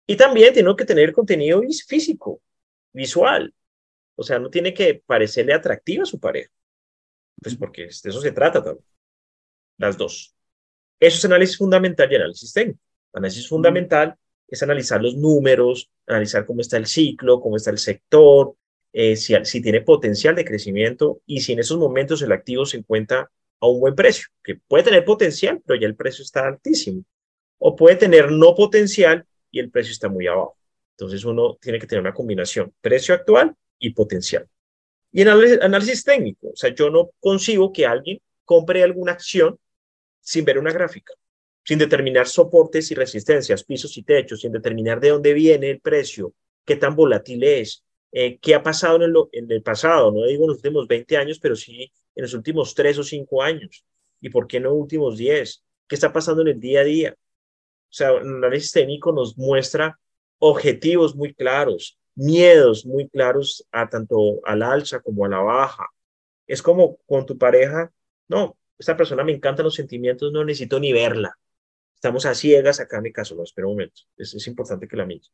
Y 0.06 0.16
también 0.16 0.54
tiene 0.54 0.74
que 0.74 0.86
tener 0.86 1.12
contenido 1.12 1.60
físico, 1.86 2.40
visual. 2.94 3.52
O 4.14 4.22
sea, 4.22 4.38
no 4.38 4.48
tiene 4.48 4.72
que 4.72 5.02
parecerle 5.04 5.52
atractiva 5.52 6.04
a 6.04 6.06
su 6.06 6.18
pareja. 6.18 6.50
Pues 7.42 7.54
porque 7.56 7.82
de 7.82 7.88
eso 7.88 8.20
se 8.22 8.32
trata 8.32 8.64
también. 8.64 8.95
Las 9.78 9.96
dos. 9.96 10.34
Eso 10.98 11.18
es 11.18 11.24
análisis 11.24 11.58
fundamental 11.58 12.10
y 12.10 12.16
análisis 12.16 12.52
técnico. 12.52 12.80
Análisis 13.12 13.48
fundamental 13.48 14.14
es 14.48 14.62
analizar 14.62 15.02
los 15.02 15.16
números, 15.16 15.90
analizar 16.06 16.46
cómo 16.46 16.60
está 16.60 16.76
el 16.76 16.86
ciclo, 16.86 17.40
cómo 17.40 17.56
está 17.56 17.70
el 17.70 17.78
sector, 17.78 18.54
eh, 18.92 19.16
si, 19.16 19.34
si 19.44 19.60
tiene 19.60 19.82
potencial 19.82 20.34
de 20.34 20.44
crecimiento 20.44 21.20
y 21.26 21.40
si 21.40 21.52
en 21.52 21.58
esos 21.58 21.78
momentos 21.78 22.22
el 22.22 22.32
activo 22.32 22.64
se 22.64 22.78
encuentra 22.78 23.30
a 23.60 23.66
un 23.66 23.80
buen 23.80 23.94
precio, 23.94 24.28
que 24.42 24.56
puede 24.56 24.84
tener 24.84 25.04
potencial, 25.04 25.62
pero 25.66 25.80
ya 25.80 25.86
el 25.86 25.96
precio 25.96 26.22
está 26.22 26.46
altísimo. 26.46 27.04
O 27.58 27.74
puede 27.74 27.96
tener 27.96 28.30
no 28.30 28.54
potencial 28.54 29.26
y 29.50 29.60
el 29.60 29.70
precio 29.70 29.92
está 29.92 30.08
muy 30.08 30.26
abajo. 30.26 30.56
Entonces 30.92 31.24
uno 31.24 31.58
tiene 31.60 31.78
que 31.78 31.86
tener 31.86 32.00
una 32.00 32.14
combinación, 32.14 32.72
precio 32.80 33.14
actual 33.14 33.54
y 33.78 33.90
potencial. 33.90 34.46
Y 35.12 35.22
en 35.22 35.28
análisis, 35.28 35.60
análisis 35.60 36.04
técnico, 36.04 36.48
o 36.48 36.56
sea, 36.56 36.74
yo 36.74 36.90
no 36.90 37.10
consigo 37.20 37.72
que 37.72 37.86
alguien 37.86 38.20
compre 38.44 38.82
alguna 38.82 39.12
acción 39.12 39.58
sin 40.26 40.44
ver 40.44 40.58
una 40.58 40.72
gráfica 40.72 41.14
sin 41.66 41.80
determinar 41.80 42.28
soportes 42.28 42.92
y 42.92 42.94
resistencias, 42.94 43.64
pisos 43.64 43.96
y 43.96 44.04
techos, 44.04 44.40
sin 44.40 44.52
determinar 44.52 45.00
de 45.00 45.08
dónde 45.08 45.34
viene 45.34 45.68
el 45.68 45.80
precio, 45.80 46.32
qué 46.64 46.76
tan 46.76 46.94
volátil 46.94 47.42
es, 47.42 47.84
eh, 48.12 48.38
qué 48.38 48.54
ha 48.54 48.62
pasado 48.62 48.96
en 48.96 49.02
el, 49.02 49.14
en 49.32 49.50
el, 49.50 49.62
pasado, 49.62 50.12
no 50.12 50.24
digo 50.26 50.44
en 50.44 50.50
los 50.50 50.58
últimos 50.58 50.86
20 50.86 51.16
años, 51.16 51.40
pero 51.40 51.56
sí 51.56 51.92
en 52.14 52.22
los 52.22 52.34
últimos 52.34 52.72
3 52.72 52.98
o 52.98 53.02
5 53.02 53.42
años, 53.42 53.84
y 54.20 54.30
por 54.30 54.46
qué 54.46 54.60
no 54.60 54.72
últimos 54.72 55.18
10, 55.18 55.64
qué 55.88 55.96
está 55.96 56.12
pasando 56.12 56.42
en 56.42 56.48
el 56.48 56.60
día 56.60 56.82
a 56.82 56.84
día. 56.84 57.16
O 57.18 57.92
sea, 57.92 58.10
el 58.10 58.28
análisis 58.28 58.70
técnico 58.70 59.10
nos 59.10 59.36
muestra 59.36 59.98
objetivos 60.38 61.16
muy 61.16 61.34
claros, 61.34 61.98
miedos 62.14 62.86
muy 62.86 63.08
claros 63.08 63.66
a 63.72 63.88
tanto 63.88 64.40
al 64.44 64.62
alza 64.62 65.00
como 65.00 65.24
a 65.24 65.28
la 65.28 65.40
baja. 65.40 65.88
Es 66.46 66.62
como 66.62 66.96
con 67.06 67.26
tu 67.26 67.36
pareja, 67.36 67.90
no, 68.28 68.56
esta 68.78 68.96
persona 68.96 69.24
me 69.24 69.32
encantan 69.32 69.64
los 69.64 69.74
sentimientos, 69.74 70.32
no 70.32 70.44
necesito 70.44 70.78
ni 70.80 70.92
verla. 70.92 71.36
Estamos 71.94 72.26
a 72.26 72.34
ciegas 72.34 72.80
acá 72.80 72.98
en 72.98 73.04
mi 73.04 73.12
caso, 73.12 73.34
no, 73.34 73.42
espera 73.42 73.66
un 73.66 73.74
momento, 73.74 74.02
es, 74.16 74.34
es 74.34 74.46
importante 74.46 74.86
que 74.86 74.96
la 74.96 75.06
mire, 75.06 75.24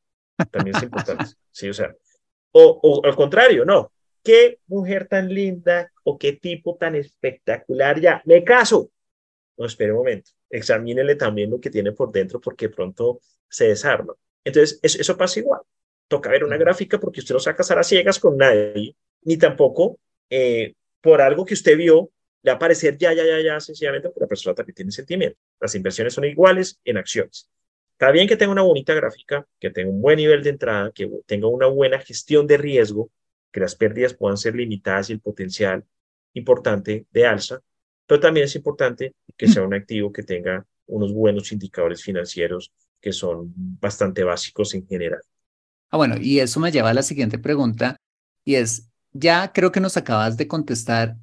también 0.50 0.76
es 0.76 0.82
importante, 0.82 1.24
sí, 1.50 1.68
o 1.68 1.74
sea, 1.74 1.94
o, 2.52 2.80
o 2.82 3.04
al 3.04 3.16
contrario, 3.16 3.64
no, 3.64 3.92
qué 4.22 4.60
mujer 4.68 5.08
tan 5.08 5.28
linda 5.32 5.90
o 6.04 6.18
qué 6.18 6.34
tipo 6.34 6.76
tan 6.76 6.94
espectacular, 6.94 8.00
ya, 8.00 8.22
me 8.24 8.44
caso, 8.44 8.90
no, 9.56 9.66
espera 9.66 9.92
un 9.92 9.98
momento, 9.98 10.30
examínele 10.48 11.16
también 11.16 11.50
lo 11.50 11.60
que 11.60 11.70
tiene 11.70 11.92
por 11.92 12.12
dentro 12.12 12.40
porque 12.40 12.68
pronto 12.68 13.20
se 13.48 13.68
desarma. 13.68 14.14
Entonces, 14.44 14.78
eso, 14.82 15.00
eso 15.00 15.16
pasa 15.16 15.40
igual. 15.40 15.60
Toca 16.08 16.30
ver 16.30 16.44
una 16.44 16.56
gráfica 16.56 16.98
porque 16.98 17.20
usted 17.20 17.34
no 17.34 17.38
se 17.38 17.50
va 17.50 17.54
a 17.54 17.56
casar 17.56 17.78
a 17.78 17.84
ciegas 17.84 18.18
con 18.18 18.36
nadie, 18.36 18.96
ni 19.22 19.36
tampoco 19.36 19.98
eh, 20.28 20.74
por 21.00 21.20
algo 21.20 21.44
que 21.44 21.54
usted 21.54 21.76
vio 21.76 22.10
le 22.42 22.50
va 22.50 22.56
a 22.56 22.58
parecer 22.58 22.98
ya, 22.98 23.12
ya, 23.12 23.24
ya, 23.24 23.40
ya, 23.40 23.60
sencillamente 23.60 24.08
porque 24.08 24.20
la 24.20 24.28
persona 24.28 24.54
también 24.54 24.74
tiene 24.74 24.90
sentimiento. 24.90 25.38
Las 25.60 25.74
inversiones 25.74 26.14
son 26.14 26.24
iguales 26.24 26.80
en 26.84 26.96
acciones. 26.96 27.48
Está 27.92 28.10
bien 28.10 28.26
que 28.26 28.36
tenga 28.36 28.52
una 28.52 28.62
bonita 28.62 28.94
gráfica, 28.94 29.46
que 29.60 29.70
tenga 29.70 29.90
un 29.90 30.00
buen 30.00 30.16
nivel 30.16 30.42
de 30.42 30.50
entrada, 30.50 30.90
que 30.92 31.08
tenga 31.26 31.46
una 31.46 31.68
buena 31.68 32.00
gestión 32.00 32.46
de 32.46 32.56
riesgo, 32.56 33.10
que 33.52 33.60
las 33.60 33.76
pérdidas 33.76 34.14
puedan 34.14 34.36
ser 34.36 34.56
limitadas 34.56 35.10
y 35.10 35.12
el 35.12 35.20
potencial 35.20 35.84
importante 36.32 37.06
de 37.12 37.26
alza, 37.26 37.60
pero 38.06 38.20
también 38.20 38.44
es 38.44 38.56
importante 38.56 39.14
que 39.36 39.46
sea 39.46 39.62
un 39.62 39.74
activo 39.74 40.10
que 40.10 40.22
tenga 40.22 40.66
unos 40.86 41.12
buenos 41.12 41.52
indicadores 41.52 42.02
financieros 42.02 42.72
que 43.00 43.12
son 43.12 43.52
bastante 43.56 44.24
básicos 44.24 44.74
en 44.74 44.86
general. 44.86 45.20
Ah, 45.90 45.96
bueno, 45.96 46.16
y 46.20 46.40
eso 46.40 46.58
me 46.58 46.72
lleva 46.72 46.90
a 46.90 46.94
la 46.94 47.02
siguiente 47.02 47.38
pregunta, 47.38 47.96
y 48.44 48.54
es, 48.54 48.90
ya 49.12 49.52
creo 49.52 49.70
que 49.70 49.80
nos 49.80 49.96
acabas 49.96 50.36
de 50.36 50.48
contestar 50.48 51.16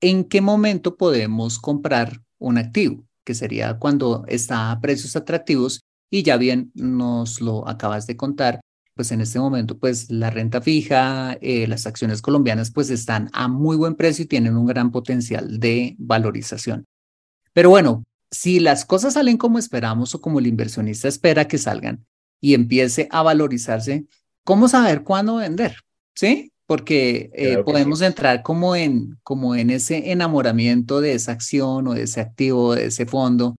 ¿en 0.00 0.24
qué 0.24 0.40
momento 0.40 0.96
podemos 0.96 1.58
comprar 1.58 2.20
un 2.38 2.58
activo? 2.58 3.04
Que 3.24 3.34
sería 3.34 3.78
cuando 3.78 4.24
está 4.28 4.70
a 4.70 4.80
precios 4.80 5.16
atractivos 5.16 5.80
y 6.10 6.22
ya 6.22 6.36
bien 6.36 6.70
nos 6.74 7.40
lo 7.40 7.66
acabas 7.68 8.06
de 8.06 8.16
contar, 8.16 8.60
pues 8.94 9.10
en 9.12 9.20
este 9.20 9.38
momento 9.38 9.78
pues 9.78 10.10
la 10.10 10.30
renta 10.30 10.60
fija, 10.60 11.36
eh, 11.40 11.66
las 11.66 11.86
acciones 11.86 12.22
colombianas 12.22 12.70
pues 12.70 12.90
están 12.90 13.30
a 13.32 13.48
muy 13.48 13.76
buen 13.76 13.94
precio 13.94 14.24
y 14.24 14.28
tienen 14.28 14.56
un 14.56 14.66
gran 14.66 14.92
potencial 14.92 15.58
de 15.58 15.96
valorización. 15.98 16.84
Pero 17.52 17.70
bueno, 17.70 18.04
si 18.30 18.60
las 18.60 18.84
cosas 18.84 19.14
salen 19.14 19.36
como 19.36 19.58
esperamos 19.58 20.14
o 20.14 20.20
como 20.20 20.38
el 20.38 20.46
inversionista 20.46 21.08
espera 21.08 21.46
que 21.46 21.58
salgan 21.58 22.04
y 22.40 22.54
empiece 22.54 23.08
a 23.10 23.22
valorizarse, 23.22 24.06
¿cómo 24.44 24.68
saber 24.68 25.02
cuándo 25.02 25.36
vender? 25.36 25.76
¿Sí? 26.14 26.52
Porque 26.66 27.30
eh, 27.34 27.58
podemos 27.64 28.00
entrar 28.00 28.42
como 28.42 28.74
en, 28.74 29.18
como 29.22 29.54
en 29.54 29.70
ese 29.70 30.12
enamoramiento 30.12 31.00
de 31.00 31.12
esa 31.14 31.32
acción 31.32 31.86
o 31.88 31.94
de 31.94 32.04
ese 32.04 32.20
activo, 32.20 32.74
de 32.74 32.86
ese 32.86 33.06
fondo 33.06 33.56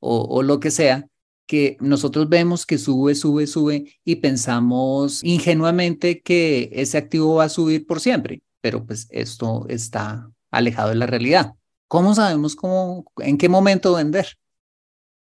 o, 0.00 0.22
o 0.22 0.42
lo 0.42 0.60
que 0.60 0.70
sea, 0.70 1.06
que 1.46 1.76
nosotros 1.80 2.28
vemos 2.28 2.66
que 2.66 2.78
sube, 2.78 3.14
sube, 3.14 3.46
sube 3.46 3.98
y 4.04 4.16
pensamos 4.16 5.22
ingenuamente 5.22 6.20
que 6.20 6.70
ese 6.72 6.98
activo 6.98 7.36
va 7.36 7.44
a 7.44 7.48
subir 7.48 7.86
por 7.86 8.00
siempre, 8.00 8.42
pero 8.60 8.84
pues 8.84 9.06
esto 9.10 9.66
está 9.68 10.30
alejado 10.50 10.90
de 10.90 10.96
la 10.96 11.06
realidad. 11.06 11.52
¿Cómo 11.88 12.14
sabemos 12.14 12.56
cómo, 12.56 13.04
en 13.18 13.38
qué 13.38 13.48
momento 13.48 13.94
vender? 13.94 14.26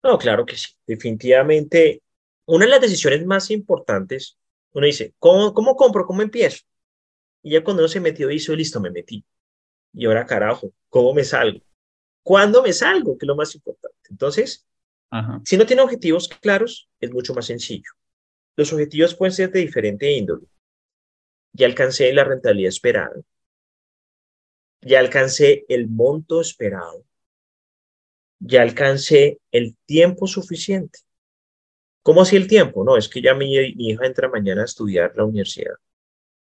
No, 0.03 0.19
claro 0.19 0.45
que 0.45 0.57
sí. 0.57 0.69
Definitivamente, 0.87 2.03
una 2.47 2.67
de 2.67 2.71
las 2.73 2.81
decisiones 2.81 3.25
más 3.25 3.51
importantes, 3.51 4.37
uno 4.73 4.87
dice, 4.87 5.15
¿cómo, 5.19 5.55
cómo 5.55 5.77
compro? 5.77 6.07
¿Cómo 6.07 6.23
empiezo? 6.23 6.65
Y 7.43 7.53
ya 7.53 7.65
cuando 7.65 7.83
uno 7.83 7.89
se 7.89 8.01
metió, 8.01 8.31
hizo, 8.31 8.55
listo, 8.55 8.81
me 8.81 8.91
metí. 8.91 9.25
Y 9.93 10.07
ahora, 10.07 10.27
carajo, 10.27 10.73
¿cómo 10.89 11.13
me 11.13 11.25
salgo? 11.25 11.61
¿Cuándo 12.23 12.63
me 12.63 12.73
salgo? 12.73 13.19
Que 13.19 13.25
es 13.25 13.29
lo 13.29 13.37
más 13.37 13.55
importante. 13.55 14.09
Entonces, 14.11 14.67
si 15.45 15.57
no 15.57 15.67
tiene 15.67 15.83
objetivos 15.83 16.29
claros, 16.29 16.89
es 17.01 17.13
mucho 17.13 17.35
más 17.35 17.47
sencillo. 17.47 17.91
Los 18.57 18.73
objetivos 18.73 19.15
pueden 19.15 19.33
ser 19.33 19.51
de 19.51 19.61
diferente 19.61 20.11
índole. 20.11 20.47
Ya 21.53 21.67
alcancé 21.67 22.13
la 22.13 22.25
rentabilidad 22.25 22.69
esperada. 22.69 23.15
Ya 24.81 25.01
alcancé 25.01 25.65
el 25.69 25.89
monto 25.89 26.41
esperado. 26.41 27.05
Ya 28.39 28.63
alcancé 28.63 29.39
el 29.51 29.77
tiempo 29.85 30.27
suficiente. 30.27 31.01
¿Cómo 32.03 32.23
así 32.23 32.37
el 32.37 32.49
tiempo? 32.49 32.85
No, 32.85 32.97
es 32.97 33.09
que 33.09 33.23
ya 33.23 33.35
mi, 33.35 33.51
mi 33.77 33.91
hija 33.91 34.07
entra 34.07 34.29
mañana 34.29 34.63
a 34.63 34.65
estudiar 34.65 35.13
la 35.15 35.25
universidad. 35.25 35.75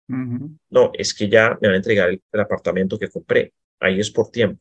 No, 0.10 0.92
es 0.98 1.14
que 1.14 1.30
ya 1.30 1.58
me 1.62 1.68
van 1.68 1.76
a 1.76 1.78
entregar 1.78 2.10
el, 2.10 2.22
apartamento 2.40 2.98
que 2.98 3.10
compré. 3.10 3.54
Ahí 3.80 4.00
es 4.00 4.10
por 4.10 4.32
tiempo. 4.32 4.60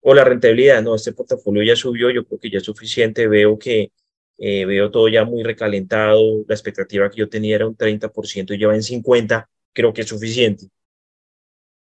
O 0.00 0.14
la 0.14 0.24
rentabilidad, 0.24 0.82
no, 0.82 0.94
este 0.94 1.12
portafolio 1.12 1.62
ya 1.62 1.76
subió, 1.76 2.10
yo 2.10 2.24
creo 2.24 2.40
que 2.40 2.50
ya 2.50 2.58
es 2.58 2.64
suficiente, 2.64 3.28
veo 3.28 3.58
que 3.58 3.92
eh, 4.38 4.64
veo 4.64 4.90
todo 4.90 5.08
ya 5.08 5.24
muy 5.24 5.42
recalentado, 5.42 6.44
la 6.46 6.54
expectativa 6.54 7.10
que 7.10 7.18
yo 7.18 7.28
tenía 7.28 7.56
era 7.56 7.66
un 7.66 7.76
30% 7.76 8.54
y 8.54 8.58
ya 8.58 8.68
va 8.68 8.74
en 8.74 8.82
50, 8.82 9.48
creo 9.72 9.92
que 9.92 10.02
es 10.02 10.08
suficiente. 10.08 10.66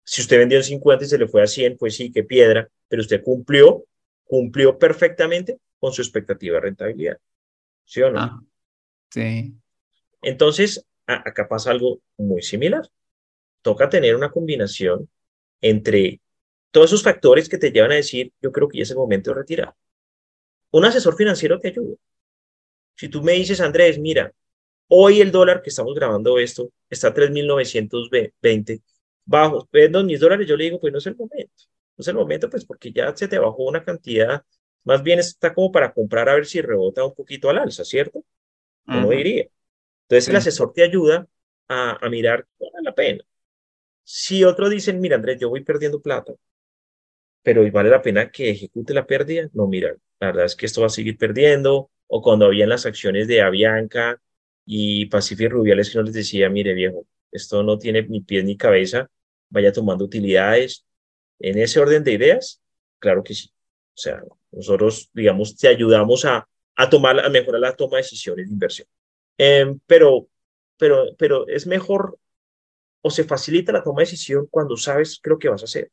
Si 0.04 0.22
usted 0.22 0.38
vendió 0.38 0.58
en 0.58 0.64
50 0.64 1.04
y 1.04 1.08
se 1.08 1.18
le 1.18 1.28
fue 1.28 1.42
a 1.42 1.46
100, 1.46 1.76
pues 1.76 1.96
sí, 1.96 2.10
qué 2.10 2.24
piedra, 2.24 2.68
pero 2.88 3.02
usted 3.02 3.22
cumplió, 3.22 3.84
cumplió 4.24 4.78
perfectamente 4.78 5.58
con 5.78 5.92
su 5.92 6.02
expectativa 6.02 6.56
de 6.56 6.60
rentabilidad. 6.60 7.18
¿Sí 7.84 8.02
o 8.02 8.10
no? 8.10 8.20
Ah, 8.20 8.42
sí. 9.10 9.54
Entonces, 10.22 10.84
acá 11.08 11.48
pasa 11.48 11.70
algo 11.70 12.00
muy 12.16 12.42
similar. 12.42 12.88
Toca 13.62 13.88
tener 13.88 14.14
una 14.14 14.30
combinación 14.30 15.08
entre 15.60 16.20
todos 16.70 16.90
esos 16.90 17.02
factores 17.02 17.48
que 17.48 17.58
te 17.58 17.72
llevan 17.72 17.92
a 17.92 17.96
decir, 17.96 18.32
yo 18.40 18.52
creo 18.52 18.68
que 18.68 18.78
ya 18.78 18.82
es 18.84 18.90
el 18.90 18.98
momento 18.98 19.30
de 19.30 19.36
retirar. 19.36 19.74
Un 20.70 20.84
asesor 20.84 21.16
financiero 21.16 21.58
te 21.58 21.68
ayuda. 21.68 21.96
Si 22.94 23.08
tú 23.08 23.22
me 23.22 23.32
dices, 23.32 23.60
Andrés, 23.60 23.98
mira, 23.98 24.32
hoy 24.88 25.20
el 25.20 25.32
dólar 25.32 25.62
que 25.62 25.70
estamos 25.70 25.94
grabando 25.94 26.38
esto 26.38 26.70
está 26.90 27.08
a 27.08 27.14
3.920, 27.14 28.82
bajo, 29.24 29.68
vendo 29.72 30.04
mis 30.04 30.20
dólares, 30.20 30.46
yo 30.46 30.56
le 30.56 30.64
digo, 30.64 30.80
pues 30.80 30.92
no 30.92 30.98
es 30.98 31.06
el 31.06 31.16
momento. 31.16 31.64
No 31.96 32.02
es 32.02 32.08
el 32.08 32.14
momento, 32.14 32.50
pues 32.50 32.64
porque 32.64 32.92
ya 32.92 33.14
se 33.16 33.28
te 33.28 33.38
bajó 33.38 33.64
una 33.64 33.84
cantidad, 33.84 34.44
más 34.84 35.02
bien 35.02 35.18
está 35.18 35.54
como 35.54 35.72
para 35.72 35.92
comprar 35.92 36.28
a 36.28 36.34
ver 36.34 36.46
si 36.46 36.60
rebota 36.60 37.04
un 37.04 37.14
poquito 37.14 37.50
al 37.50 37.58
alza, 37.58 37.84
¿cierto? 37.84 38.24
No 38.86 39.10
diría. 39.10 39.48
Entonces 40.08 40.28
el 40.28 40.36
asesor 40.36 40.72
te 40.72 40.82
ayuda 40.82 41.28
a, 41.68 42.04
a 42.04 42.08
mirar 42.10 42.46
cuál 42.56 42.72
vale 42.74 42.84
la 42.84 42.94
pena. 42.94 43.24
Si 44.04 44.44
otros 44.44 44.70
dicen, 44.70 45.00
mira 45.00 45.16
Andrés, 45.16 45.38
yo 45.40 45.50
voy 45.50 45.64
perdiendo 45.64 46.00
plata, 46.02 46.34
pero 47.42 47.70
vale 47.70 47.90
la 47.90 48.02
pena 48.02 48.30
que 48.30 48.50
ejecute 48.50 48.94
la 48.94 49.06
pérdida, 49.06 49.48
no, 49.52 49.66
mira, 49.66 49.96
la 50.20 50.26
verdad 50.28 50.44
es 50.46 50.56
que 50.56 50.66
esto 50.66 50.80
va 50.82 50.88
a 50.88 50.90
seguir 50.90 51.16
perdiendo, 51.16 51.90
o 52.06 52.22
cuando 52.22 52.46
habían 52.46 52.68
las 52.68 52.86
acciones 52.86 53.26
de 53.28 53.42
Avianca 53.42 54.20
y 54.64 55.06
Pacific 55.06 55.50
Rubiales 55.50 55.90
que 55.90 55.98
no 55.98 56.04
les 56.04 56.14
decía, 56.14 56.50
mire 56.50 56.74
viejo, 56.74 57.06
esto 57.32 57.62
no 57.62 57.78
tiene 57.78 58.02
ni 58.02 58.20
pies 58.20 58.44
ni 58.44 58.56
cabeza, 58.56 59.10
vaya 59.50 59.72
tomando 59.72 60.04
utilidades. 60.04 60.84
En 61.38 61.58
ese 61.58 61.80
orden 61.80 62.04
de 62.04 62.12
ideas, 62.12 62.62
claro 62.98 63.22
que 63.22 63.34
sí. 63.34 63.50
O 63.94 64.00
sea, 64.00 64.22
nosotros, 64.52 65.10
digamos, 65.12 65.56
te 65.56 65.68
ayudamos 65.68 66.24
a, 66.24 66.48
a 66.76 66.90
tomar, 66.90 67.20
a 67.20 67.28
mejorar 67.28 67.60
la 67.60 67.76
toma 67.76 67.96
de 67.98 68.02
decisiones 68.02 68.46
de 68.46 68.52
inversión. 68.52 68.88
Em, 69.38 69.78
pero, 69.86 70.28
pero, 70.76 71.06
pero 71.16 71.46
es 71.48 71.66
mejor 71.66 72.18
o 73.00 73.10
se 73.10 73.24
facilita 73.24 73.72
la 73.72 73.82
toma 73.82 74.00
de 74.00 74.06
decisión 74.06 74.48
cuando 74.50 74.76
sabes 74.76 75.20
qué 75.22 75.30
lo 75.30 75.38
que 75.38 75.48
vas 75.48 75.62
a 75.62 75.66
hacer. 75.66 75.90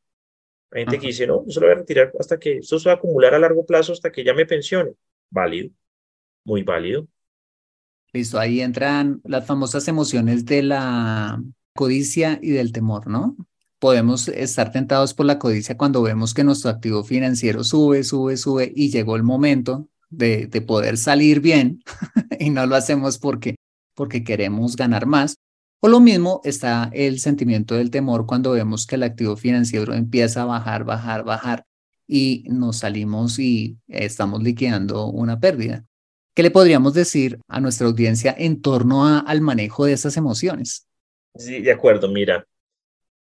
Hay 0.72 0.82
gente 0.82 1.00
que 1.00 1.08
dice, 1.08 1.28
no, 1.28 1.46
yo 1.46 1.52
se 1.52 1.60
lo 1.60 1.68
voy 1.68 1.76
a 1.76 1.80
retirar 1.80 2.12
hasta 2.20 2.38
que 2.38 2.58
esto 2.58 2.80
se 2.80 2.90
va 2.90 2.94
a 2.94 2.98
acumular 2.98 3.34
a 3.34 3.40
largo 3.40 3.66
plazo 3.66 3.94
hasta 3.94 4.12
que 4.12 4.24
ya 4.24 4.34
me 4.34 4.46
pensione. 4.46 4.94
Válido, 5.30 5.70
muy 6.44 6.64
válido. 6.64 7.08
Listo, 8.12 8.40
ahí 8.40 8.62
entran 8.62 9.22
las 9.24 9.46
famosas 9.46 9.88
emociones 9.88 10.46
de 10.46 10.64
la 10.64 11.42
codicia 11.74 12.40
y 12.42 12.52
del 12.52 12.72
temor, 12.72 13.08
¿no? 13.08 13.38
Podemos 13.78 14.28
estar 14.30 14.72
tentados 14.72 15.14
por 15.14 15.26
la 15.26 15.38
codicia 15.38 15.78
cuando 15.78 16.02
vemos 16.02 16.34
que 16.34 16.44
nuestro 16.44 16.72
activo 16.72 17.04
financiero 17.04 17.64
sube, 17.64 18.04
sube, 18.04 18.38
sube 18.38 18.72
y 18.76 18.90
llegó 18.90 19.16
el 19.16 19.24
momento 19.24 19.90
de, 20.10 20.48
de 20.48 20.62
poder 20.62 20.98
salir 20.98 21.40
bien 21.40 21.84
y 22.40 22.50
no 22.50 22.66
lo 22.66 22.76
hacemos 22.76 23.18
porque, 23.18 23.56
porque 23.94 24.24
queremos 24.24 24.76
ganar 24.76 25.06
más. 25.06 25.38
O 25.82 25.88
lo 25.88 26.00
mismo 26.00 26.42
está 26.44 26.90
el 26.94 27.20
sentimiento 27.20 27.76
del 27.76 27.92
temor 27.92 28.26
cuando 28.26 28.52
vemos 28.52 28.88
que 28.88 28.96
el 28.96 29.04
activo 29.04 29.36
financiero 29.36 29.94
empieza 29.94 30.42
a 30.42 30.46
bajar, 30.46 30.84
bajar, 30.84 31.24
bajar 31.24 31.66
y 32.08 32.44
nos 32.48 32.78
salimos 32.78 33.40
y 33.40 33.78
estamos 33.88 34.42
liquidando 34.42 35.08
una 35.08 35.40
pérdida. 35.40 35.86
¿Qué 36.34 36.44
le 36.44 36.52
podríamos 36.52 36.94
decir 36.94 37.40
a 37.48 37.62
nuestra 37.62 37.88
audiencia 37.88 38.36
en 38.38 38.62
torno 38.62 39.06
al 39.06 39.42
manejo 39.42 39.86
de 39.86 39.94
esas 39.94 40.18
emociones? 40.18 40.88
Sí, 41.36 41.62
de 41.62 41.72
acuerdo, 41.72 42.10
mira. 42.10 42.46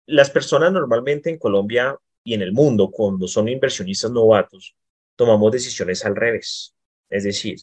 Las 0.07 0.29
personas 0.29 0.73
normalmente 0.73 1.31
en 1.31 1.39
Colombia 1.39 1.97
y 2.25 2.35
en 2.35 2.43
el 2.43 2.53
mundo, 2.53 2.91
cuando 2.91 3.27
son 3.27 3.49
inversionistas 3.49 4.11
novatos, 4.11 4.75
tomamos 5.17 5.53
decisiones 5.53 6.05
al 6.05 6.17
revés. 6.17 6.75
Es 7.09 7.25
decir, 7.25 7.59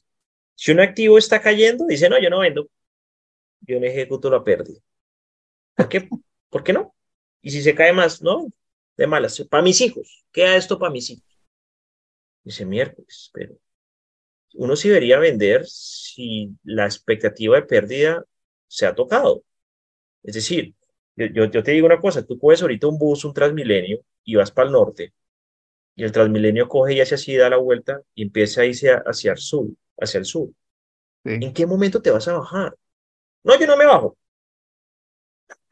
si 0.55 0.71
un 0.71 0.79
activo 0.79 1.17
está 1.17 1.41
cayendo, 1.41 1.85
dice, 1.87 2.09
no, 2.09 2.19
yo 2.19 2.29
no 2.29 2.39
vendo, 2.39 2.69
yo 3.61 3.79
no 3.79 3.85
ejecuto 3.85 4.29
la 4.29 4.43
pérdida. 4.43 4.79
¿Por 5.75 5.89
qué? 5.89 6.09
¿Por 6.49 6.63
qué 6.63 6.73
no? 6.73 6.95
Y 7.41 7.51
si 7.51 7.61
se 7.61 7.75
cae 7.75 7.93
más, 7.93 8.21
no, 8.21 8.47
de 8.97 9.07
malas, 9.07 9.39
para 9.49 9.63
mis 9.63 9.79
hijos, 9.81 10.25
queda 10.31 10.55
esto 10.55 10.79
para 10.79 10.91
mis 10.91 11.09
hijos. 11.09 11.23
Dice 12.43 12.65
miércoles, 12.65 13.29
pero 13.33 13.57
uno 14.55 14.75
sí 14.75 14.87
debería 14.87 15.19
vender 15.19 15.65
si 15.65 16.55
la 16.63 16.85
expectativa 16.85 17.57
de 17.57 17.63
pérdida 17.63 18.25
se 18.67 18.85
ha 18.85 18.95
tocado. 18.95 19.43
Es 20.23 20.35
decir, 20.35 20.73
yo, 21.15 21.45
yo 21.45 21.63
te 21.63 21.71
digo 21.71 21.85
una 21.85 21.99
cosa, 21.99 22.25
tú 22.25 22.39
coges 22.39 22.61
ahorita 22.61 22.87
un 22.87 22.97
bus, 22.97 23.25
un 23.25 23.33
Transmilenio, 23.33 24.03
y 24.23 24.35
vas 24.35 24.51
para 24.51 24.67
el 24.67 24.73
norte, 24.73 25.13
y 25.97 26.03
el 26.03 26.11
Transmilenio 26.11 26.69
coge 26.69 26.93
y 26.93 27.01
hace 27.01 27.15
así, 27.15 27.35
da 27.35 27.49
la 27.49 27.57
vuelta, 27.57 28.01
y 28.13 28.21
empieza 28.21 28.61
a 28.61 28.65
irse 28.65 28.91
hacia 28.91 29.31
el 29.31 29.39
sur, 29.39 29.67
hacia 29.99 30.19
el 30.19 30.25
sur. 30.25 30.49
¿En 31.23 31.51
qué 31.53 31.65
momento 31.65 32.01
te 32.01 32.11
vas 32.11 32.27
a 32.27 32.33
bajar? 32.33 32.77
No, 33.43 33.59
yo 33.59 33.65
no 33.65 33.75
me 33.75 33.87
bajo. 33.87 34.15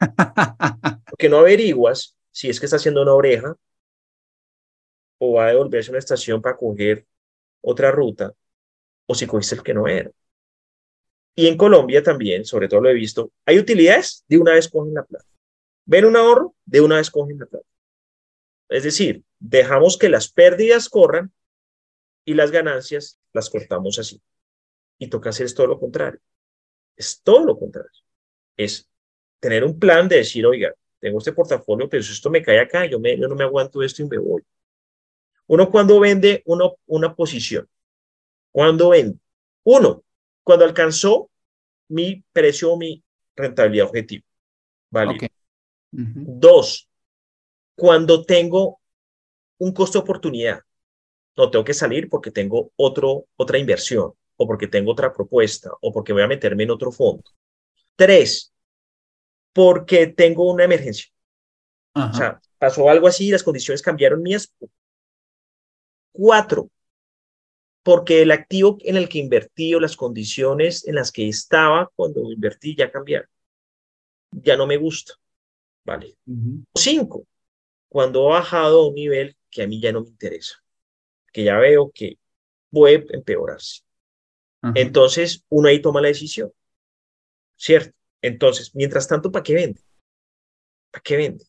Porque 1.08 1.28
no 1.28 1.38
averiguas 1.38 2.16
si 2.32 2.50
es 2.50 2.58
que 2.58 2.66
está 2.66 2.76
haciendo 2.76 3.02
una 3.02 3.14
oreja 3.14 3.56
o 5.18 5.34
va 5.34 5.46
a 5.46 5.48
devolverse 5.50 5.90
a 5.90 5.92
una 5.92 6.00
estación 6.00 6.42
para 6.42 6.56
coger 6.56 7.06
otra 7.62 7.92
ruta 7.92 8.34
o 9.06 9.14
si 9.14 9.28
cogiste 9.28 9.54
el 9.54 9.62
que 9.62 9.74
no 9.74 9.86
era. 9.86 10.10
Y 11.36 11.46
en 11.46 11.56
Colombia 11.56 12.02
también, 12.02 12.44
sobre 12.44 12.66
todo 12.66 12.80
lo 12.80 12.90
he 12.90 12.94
visto, 12.94 13.30
hay 13.44 13.60
utilidades, 13.60 14.24
de 14.26 14.38
una 14.38 14.54
vez 14.54 14.68
cogen 14.68 14.92
la 14.92 15.04
plata. 15.04 15.26
Ven 15.84 16.04
un 16.04 16.16
ahorro, 16.16 16.56
de 16.64 16.80
una 16.80 16.96
vez 16.96 17.12
cogen 17.12 17.38
la 17.38 17.46
plata. 17.46 17.66
Es 18.68 18.82
decir, 18.82 19.22
dejamos 19.38 19.98
que 19.98 20.08
las 20.08 20.28
pérdidas 20.28 20.88
corran 20.88 21.32
y 22.24 22.34
las 22.34 22.50
ganancias 22.50 23.18
las 23.32 23.50
cortamos 23.50 23.98
así. 23.98 24.20
Y 24.98 25.08
toca 25.08 25.30
hacer 25.30 25.52
todo 25.52 25.66
lo 25.66 25.78
contrario. 25.78 26.20
Es 26.96 27.20
todo 27.22 27.44
lo 27.44 27.58
contrario. 27.58 27.90
Es 28.56 28.88
tener 29.40 29.64
un 29.64 29.78
plan 29.78 30.08
de 30.08 30.16
decir, 30.16 30.46
oiga, 30.46 30.74
tengo 30.98 31.18
este 31.18 31.32
portafolio, 31.32 31.88
pero 31.88 32.02
si 32.02 32.12
esto 32.12 32.30
me 32.30 32.42
cae 32.42 32.58
acá, 32.58 32.86
yo, 32.86 32.98
me, 32.98 33.18
yo 33.18 33.28
no 33.28 33.34
me 33.34 33.44
aguanto 33.44 33.82
esto 33.82 34.02
y 34.02 34.08
me 34.08 34.18
voy. 34.18 34.42
Uno 35.46 35.70
cuando 35.70 36.00
vende 36.00 36.42
uno, 36.46 36.76
una 36.86 37.14
posición, 37.14 37.68
cuando 38.50 38.88
vende, 38.88 39.18
uno, 39.64 40.02
cuando 40.42 40.64
alcanzó 40.64 41.30
mi 41.88 42.24
precio 42.32 42.76
mi 42.76 43.02
rentabilidad 43.36 43.86
objetivo. 43.86 44.24
Vale. 44.90 45.30
Dos, 45.92 46.88
cuando 47.76 48.24
tengo 48.24 48.80
un 49.58 49.72
costo 49.72 49.98
de 49.98 50.02
oportunidad. 50.02 50.60
No 51.36 51.50
tengo 51.50 51.64
que 51.64 51.74
salir 51.74 52.08
porque 52.08 52.30
tengo 52.30 52.72
otro, 52.76 53.26
otra 53.36 53.58
inversión 53.58 54.12
o 54.36 54.46
porque 54.46 54.66
tengo 54.66 54.92
otra 54.92 55.12
propuesta, 55.12 55.70
o 55.80 55.92
porque 55.92 56.12
voy 56.12 56.22
a 56.22 56.26
meterme 56.28 56.64
en 56.64 56.70
otro 56.70 56.92
fondo. 56.92 57.24
Tres, 57.94 58.52
porque 59.52 60.08
tengo 60.08 60.50
una 60.52 60.64
emergencia. 60.64 61.06
O 61.94 62.12
sea, 62.12 62.38
pasó 62.58 62.90
algo 62.90 63.08
así 63.08 63.28
y 63.28 63.30
las 63.30 63.42
condiciones 63.42 63.80
cambiaron 63.80 64.22
mías. 64.22 64.52
Cuatro, 66.12 66.70
porque 67.82 68.22
el 68.22 68.32
activo 68.32 68.76
en 68.80 68.96
el 68.96 69.08
que 69.08 69.18
invertí 69.18 69.72
o 69.74 69.80
las 69.80 69.96
condiciones 69.96 70.86
en 70.86 70.96
las 70.96 71.12
que 71.12 71.28
estaba 71.28 71.90
cuando 71.94 72.32
invertí 72.32 72.74
ya 72.74 72.90
cambiaron. 72.90 73.28
Ya 74.32 74.56
no 74.56 74.66
me 74.66 74.76
gusta. 74.76 75.14
Vale. 75.84 76.16
Cinco, 76.74 77.26
cuando 77.88 78.26
ha 78.28 78.40
bajado 78.40 78.80
a 78.80 78.88
un 78.88 78.94
nivel 78.94 79.35
que 79.50 79.62
a 79.62 79.66
mí 79.66 79.80
ya 79.80 79.92
no 79.92 80.02
me 80.02 80.08
interesa, 80.08 80.62
que 81.32 81.44
ya 81.44 81.58
veo 81.58 81.90
que 81.92 82.18
puede 82.70 83.06
empeorarse. 83.10 83.82
Entonces, 84.74 85.44
uno 85.48 85.68
ahí 85.68 85.80
toma 85.80 86.00
la 86.00 86.08
decisión, 86.08 86.52
¿cierto? 87.56 87.92
Entonces, 88.20 88.74
mientras 88.74 89.06
tanto, 89.06 89.30
¿para 89.30 89.44
qué 89.44 89.54
vende? 89.54 89.80
¿Para 90.90 91.02
qué 91.02 91.16
vende? 91.16 91.44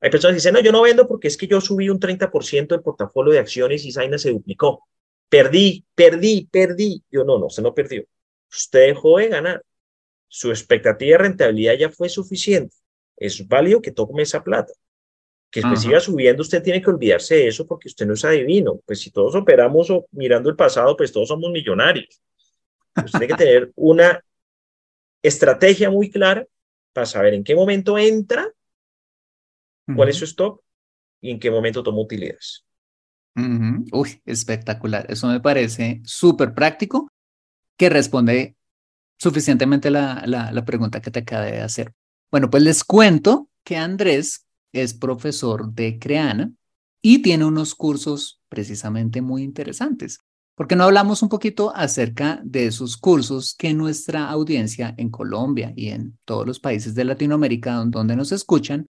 Hay 0.00 0.10
personas 0.10 0.34
que 0.34 0.38
dicen, 0.38 0.54
no, 0.54 0.60
yo 0.60 0.72
no 0.72 0.82
vendo 0.82 1.06
porque 1.06 1.28
es 1.28 1.36
que 1.36 1.46
yo 1.46 1.60
subí 1.60 1.88
un 1.88 2.00
30% 2.00 2.74
del 2.74 2.82
portafolio 2.82 3.32
de 3.32 3.38
acciones 3.38 3.84
y 3.84 3.92
Zaina 3.92 4.18
se 4.18 4.30
duplicó. 4.30 4.86
Perdí, 5.28 5.84
perdí, 5.94 6.48
perdí. 6.50 7.02
Yo 7.10 7.24
no, 7.24 7.38
no, 7.38 7.50
se 7.50 7.62
no 7.62 7.74
perdió. 7.74 8.04
Usted 8.50 8.88
dejó 8.88 9.18
de 9.18 9.28
ganar. 9.28 9.64
Su 10.28 10.50
expectativa 10.50 11.16
de 11.16 11.24
rentabilidad 11.24 11.74
ya 11.74 11.90
fue 11.90 12.08
suficiente. 12.08 12.74
Es 13.16 13.46
válido 13.46 13.80
que 13.80 13.92
tome 13.92 14.22
esa 14.22 14.42
plata. 14.42 14.72
Que 15.50 15.60
después 15.60 15.80
siga 15.80 16.00
subiendo, 16.00 16.42
usted 16.42 16.62
tiene 16.62 16.82
que 16.82 16.90
olvidarse 16.90 17.36
de 17.36 17.48
eso 17.48 17.66
porque 17.66 17.88
usted 17.88 18.06
no 18.06 18.14
es 18.14 18.24
adivino. 18.24 18.80
Pues 18.84 19.00
si 19.00 19.10
todos 19.10 19.34
operamos 19.34 19.90
mirando 20.12 20.50
el 20.50 20.56
pasado, 20.56 20.96
pues 20.96 21.12
todos 21.12 21.28
somos 21.28 21.50
millonarios. 21.50 22.20
Usted 22.96 23.18
tiene 23.18 23.28
que 23.28 23.34
tener 23.34 23.72
una 23.76 24.22
estrategia 25.22 25.90
muy 25.90 26.10
clara 26.10 26.46
para 26.92 27.06
saber 27.06 27.34
en 27.34 27.44
qué 27.44 27.54
momento 27.54 27.98
entra, 27.98 28.50
cuál 29.94 30.08
es 30.08 30.16
su 30.16 30.24
stop 30.24 30.60
y 31.20 31.30
en 31.30 31.38
qué 31.38 31.50
momento 31.50 31.82
toma 31.82 32.00
utilidades. 32.00 32.64
Uy, 33.92 34.22
espectacular. 34.24 35.06
Eso 35.08 35.28
me 35.28 35.40
parece 35.40 36.00
súper 36.04 36.54
práctico 36.54 37.12
que 37.76 37.90
responde 37.90 38.56
suficientemente 39.18 39.90
la, 39.90 40.22
la, 40.26 40.52
la 40.52 40.64
pregunta 40.64 41.00
que 41.00 41.10
te 41.10 41.20
acabé 41.20 41.52
de 41.52 41.60
hacer. 41.60 41.92
Bueno, 42.30 42.50
pues 42.50 42.62
les 42.62 42.82
cuento 42.82 43.50
que 43.62 43.76
Andrés 43.76 44.45
es 44.82 44.94
profesor 44.94 45.72
de 45.72 45.98
Creana 45.98 46.52
y 47.02 47.22
tiene 47.22 47.44
unos 47.44 47.74
cursos 47.74 48.40
precisamente 48.48 49.20
muy 49.20 49.42
interesantes. 49.42 50.20
¿Por 50.54 50.66
qué 50.66 50.74
no 50.74 50.84
hablamos 50.84 51.22
un 51.22 51.28
poquito 51.28 51.70
acerca 51.76 52.40
de 52.42 52.66
esos 52.66 52.96
cursos 52.96 53.54
que 53.58 53.74
nuestra 53.74 54.28
audiencia 54.30 54.94
en 54.96 55.10
Colombia 55.10 55.72
y 55.76 55.90
en 55.90 56.18
todos 56.24 56.46
los 56.46 56.60
países 56.60 56.94
de 56.94 57.04
Latinoamérica 57.04 57.74
donde 57.86 58.16
nos 58.16 58.32
escuchan 58.32 58.86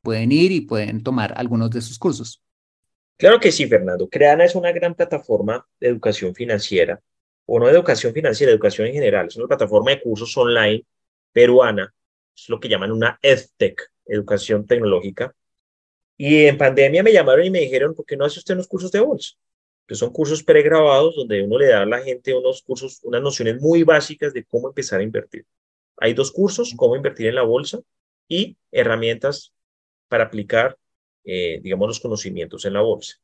pueden 0.00 0.32
ir 0.32 0.52
y 0.52 0.62
pueden 0.62 1.02
tomar 1.02 1.34
algunos 1.36 1.70
de 1.70 1.82
sus 1.82 1.98
cursos? 1.98 2.42
Claro 3.18 3.38
que 3.38 3.52
sí, 3.52 3.66
Fernando. 3.66 4.08
Creana 4.08 4.44
es 4.44 4.54
una 4.54 4.72
gran 4.72 4.94
plataforma 4.94 5.64
de 5.78 5.88
educación 5.88 6.34
financiera, 6.34 7.00
o 7.46 7.60
no 7.60 7.68
educación 7.68 8.12
financiera, 8.12 8.52
educación 8.52 8.88
en 8.88 8.94
general. 8.94 9.26
Es 9.28 9.36
una 9.36 9.46
plataforma 9.46 9.90
de 9.90 10.00
cursos 10.00 10.36
online 10.36 10.84
peruana. 11.30 11.94
Es 12.34 12.48
lo 12.48 12.58
que 12.58 12.68
llaman 12.68 12.90
una 12.90 13.18
EdTech, 13.22 13.91
educación 14.06 14.66
tecnológica. 14.66 15.34
Y 16.16 16.44
en 16.46 16.58
pandemia 16.58 17.02
me 17.02 17.12
llamaron 17.12 17.44
y 17.44 17.50
me 17.50 17.60
dijeron, 17.60 17.94
¿por 17.94 18.06
qué 18.06 18.16
no 18.16 18.24
hace 18.24 18.38
usted 18.38 18.54
unos 18.54 18.68
cursos 18.68 18.92
de 18.92 19.00
bolsa? 19.00 19.34
que 19.86 19.94
son 19.94 20.10
cursos 20.10 20.42
pregrabados 20.42 21.16
donde 21.16 21.42
uno 21.42 21.58
le 21.58 21.66
da 21.68 21.82
a 21.82 21.86
la 21.86 22.00
gente 22.00 22.34
unos 22.34 22.62
cursos, 22.62 23.00
unas 23.02 23.22
nociones 23.22 23.60
muy 23.60 23.82
básicas 23.82 24.32
de 24.32 24.44
cómo 24.44 24.68
empezar 24.68 25.00
a 25.00 25.02
invertir. 25.02 25.44
Hay 25.98 26.14
dos 26.14 26.32
cursos, 26.32 26.72
cómo 26.76 26.96
invertir 26.96 27.26
en 27.26 27.34
la 27.34 27.42
bolsa 27.42 27.80
y 28.28 28.56
herramientas 28.70 29.52
para 30.08 30.24
aplicar, 30.24 30.78
eh, 31.24 31.60
digamos, 31.62 31.88
los 31.88 32.00
conocimientos 32.00 32.64
en 32.64 32.74
la 32.74 32.80
bolsa. 32.80 33.16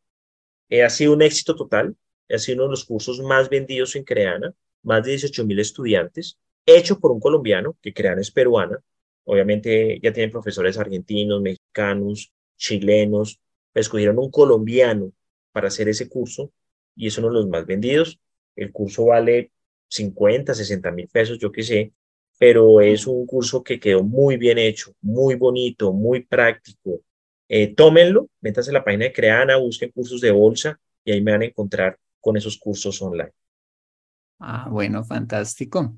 Eh, 0.69 0.83
ha 0.83 0.91
sido 0.91 1.13
un 1.13 1.23
éxito 1.23 1.57
total, 1.57 1.97
ha 2.29 2.39
sido 2.39 2.59
uno 2.59 2.65
de 2.65 2.71
los 2.71 2.85
cursos 2.85 3.21
más 3.21 3.49
vendidos 3.49 3.97
en 3.97 4.05
Creana, 4.05 4.53
más 4.83 5.03
de 5.05 5.13
18 5.13 5.47
mil 5.47 5.59
estudiantes, 5.61 6.39
hecho 6.67 6.99
por 7.01 7.13
un 7.13 7.21
colombiano, 7.21 7.77
que 7.81 7.95
Creana 7.95 8.21
es 8.21 8.31
peruana. 8.31 8.79
Obviamente 9.31 10.01
ya 10.03 10.13
tienen 10.13 10.31
profesores 10.31 10.79
argentinos, 10.79 11.43
mexicanos, 11.43 12.33
chilenos, 12.57 13.41
escogieron 13.75 14.19
un 14.19 14.31
colombiano 14.31 15.13
para 15.53 15.69
hacer 15.69 15.89
ese 15.89 16.09
curso 16.09 16.53
y 16.97 17.09
es 17.09 17.19
uno 17.19 17.29
de 17.29 17.35
los 17.35 17.49
más 17.49 17.67
vendidos. 17.67 18.19
El 18.57 18.73
curso 18.73 19.07
vale 19.07 19.53
50, 19.89 20.55
60 20.55 20.91
mil 20.93 21.09
pesos, 21.09 21.39
yo 21.39 21.53
qué 21.53 21.63
sé, 21.63 21.93
pero 22.39 22.81
es 22.81 23.07
un 23.07 23.27
curso 23.27 23.63
que 23.63 23.79
quedó 23.81 24.03
muy 24.03 24.37
bien 24.39 24.59
hecho, 24.59 24.93
muy 25.03 25.35
bonito, 25.35 25.93
muy 25.93 26.25
práctico. 26.25 27.01
eh, 27.49 27.75
tómenlo, 27.75 28.29
métanse 28.41 28.71
a 28.71 28.75
la 28.75 28.85
página 28.85 29.05
de 29.07 29.13
Creana, 29.13 29.57
busquen 29.57 29.91
cursos 29.93 30.21
de 30.21 30.31
bolsa 30.31 30.79
y 31.05 31.13
ahí 31.13 31.21
me 31.23 31.33
van 31.33 31.43
a 31.43 31.47
encontrar 31.47 31.99
con 32.21 32.37
esos 32.37 32.59
cursos 32.59 33.01
online. 33.03 33.33
Ah, 34.41 34.69
bueno, 34.71 35.05
fantástico. 35.05 35.95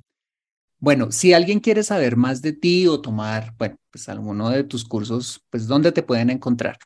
Bueno, 0.82 1.12
si 1.12 1.34
alguien 1.34 1.60
quiere 1.60 1.82
saber 1.82 2.16
más 2.16 2.40
de 2.40 2.54
ti 2.54 2.86
o 2.86 3.02
tomar, 3.02 3.54
bueno, 3.58 3.76
pues 3.90 4.08
alguno 4.08 4.48
de 4.48 4.64
tus 4.64 4.82
cursos, 4.82 5.44
pues 5.50 5.66
¿dónde 5.66 5.92
te 5.92 6.02
pueden 6.02 6.30
encontrar? 6.30 6.78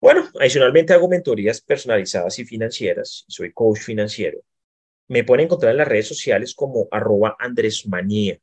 Bueno, 0.00 0.28
adicionalmente 0.40 0.92
hago 0.92 1.08
mentorías 1.08 1.60
personalizadas 1.60 2.36
y 2.40 2.44
financieras. 2.44 3.24
Soy 3.28 3.52
coach 3.52 3.78
financiero. 3.78 4.40
Me 5.06 5.22
pueden 5.22 5.44
encontrar 5.44 5.70
en 5.70 5.78
las 5.78 5.86
redes 5.86 6.08
sociales 6.08 6.52
como 6.52 6.88
arroba 6.90 7.36
Andrés 7.38 7.86
Manía, 7.86 8.38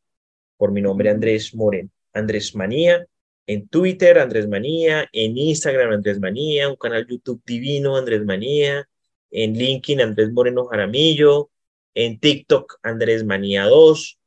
por 0.56 0.72
mi 0.72 0.82
nombre 0.82 1.10
Andrés 1.10 1.54
Moren. 1.54 1.92
Andrés 2.14 2.56
Manía, 2.56 3.06
en 3.46 3.68
Twitter 3.68 4.18
Andrés 4.20 4.48
Manía, 4.48 5.10
en 5.12 5.38
Instagram 5.38 5.92
Andrés 5.92 6.22
Manía, 6.22 6.70
un 6.70 6.78
canal 6.78 7.06
YouTube 7.06 7.42
divino 7.46 7.98
Andrés 7.98 8.24
Manía, 8.24 8.88
en 9.30 9.54
LinkedIn 9.54 10.00
Andrés 10.00 10.32
Moreno 10.32 10.68
Jaramillo, 10.68 11.52
en 11.96 12.20
TikTok 12.20 12.80
Andrés 12.84 13.26
Manía 13.26 13.66
2. 13.66 14.20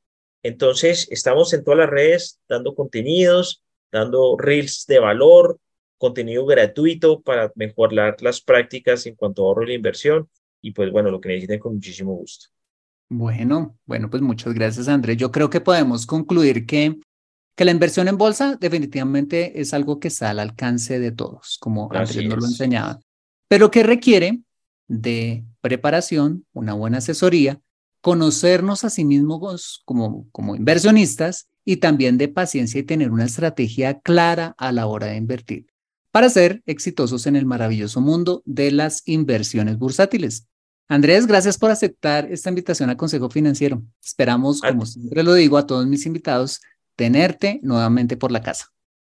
Entonces, 0.42 1.06
estamos 1.10 1.52
en 1.52 1.62
todas 1.62 1.78
las 1.78 1.90
redes 1.90 2.40
dando 2.48 2.74
contenidos, 2.74 3.62
dando 3.92 4.36
reels 4.36 4.86
de 4.88 4.98
valor, 4.98 5.60
contenido 5.98 6.46
gratuito 6.46 7.20
para 7.20 7.52
mejorar 7.54 8.16
las 8.20 8.40
prácticas 8.40 9.06
en 9.06 9.14
cuanto 9.14 9.42
a 9.42 9.46
ahorro 9.46 9.64
y 9.64 9.68
la 9.68 9.74
inversión. 9.74 10.28
Y 10.60 10.72
pues 10.72 10.90
bueno, 10.90 11.10
lo 11.10 11.20
que 11.20 11.28
necesiten 11.28 11.60
con 11.60 11.74
muchísimo 11.74 12.14
gusto. 12.14 12.46
Bueno, 13.10 13.78
bueno, 13.86 14.10
pues 14.10 14.22
muchas 14.22 14.52
gracias, 14.54 14.88
Andrés. 14.88 15.16
Yo 15.16 15.30
creo 15.30 15.48
que 15.48 15.60
podemos 15.60 16.06
concluir 16.06 16.66
que, 16.66 16.98
que 17.54 17.64
la 17.64 17.70
inversión 17.70 18.08
en 18.08 18.18
bolsa 18.18 18.56
definitivamente 18.56 19.60
es 19.60 19.72
algo 19.72 19.98
que 19.98 20.08
está 20.08 20.30
al 20.30 20.40
alcance 20.40 20.98
de 20.98 21.12
todos, 21.12 21.58
como 21.60 21.90
Andrés 21.92 22.24
nos 22.24 22.38
lo 22.38 22.46
enseñaba, 22.46 23.00
pero 23.48 23.70
que 23.70 23.82
requiere 23.82 24.40
de 24.88 25.44
preparación, 25.60 26.46
una 26.52 26.74
buena 26.74 26.98
asesoría, 26.98 27.60
conocernos 28.00 28.84
a 28.84 28.90
sí 28.90 29.04
mismos 29.04 29.82
como, 29.84 30.28
como 30.32 30.56
inversionistas 30.56 31.48
y 31.64 31.76
también 31.76 32.18
de 32.18 32.28
paciencia 32.28 32.80
y 32.80 32.84
tener 32.84 33.10
una 33.10 33.26
estrategia 33.26 34.00
clara 34.00 34.54
a 34.58 34.72
la 34.72 34.86
hora 34.86 35.06
de 35.06 35.16
invertir 35.16 35.66
para 36.10 36.30
ser 36.30 36.62
exitosos 36.66 37.26
en 37.26 37.36
el 37.36 37.46
maravilloso 37.46 38.00
mundo 38.00 38.42
de 38.44 38.72
las 38.72 39.06
inversiones 39.06 39.78
bursátiles. 39.78 40.48
Andrés, 40.88 41.26
gracias 41.26 41.58
por 41.58 41.70
aceptar 41.70 42.26
esta 42.32 42.48
invitación 42.48 42.88
a 42.88 42.96
Consejo 42.96 43.28
Financiero. 43.28 43.82
Esperamos, 44.02 44.62
como 44.62 44.86
siempre 44.86 45.22
lo 45.22 45.34
digo 45.34 45.58
a 45.58 45.66
todos 45.66 45.86
mis 45.86 46.06
invitados, 46.06 46.60
tenerte 46.96 47.60
nuevamente 47.62 48.16
por 48.16 48.32
la 48.32 48.42
casa. 48.42 48.66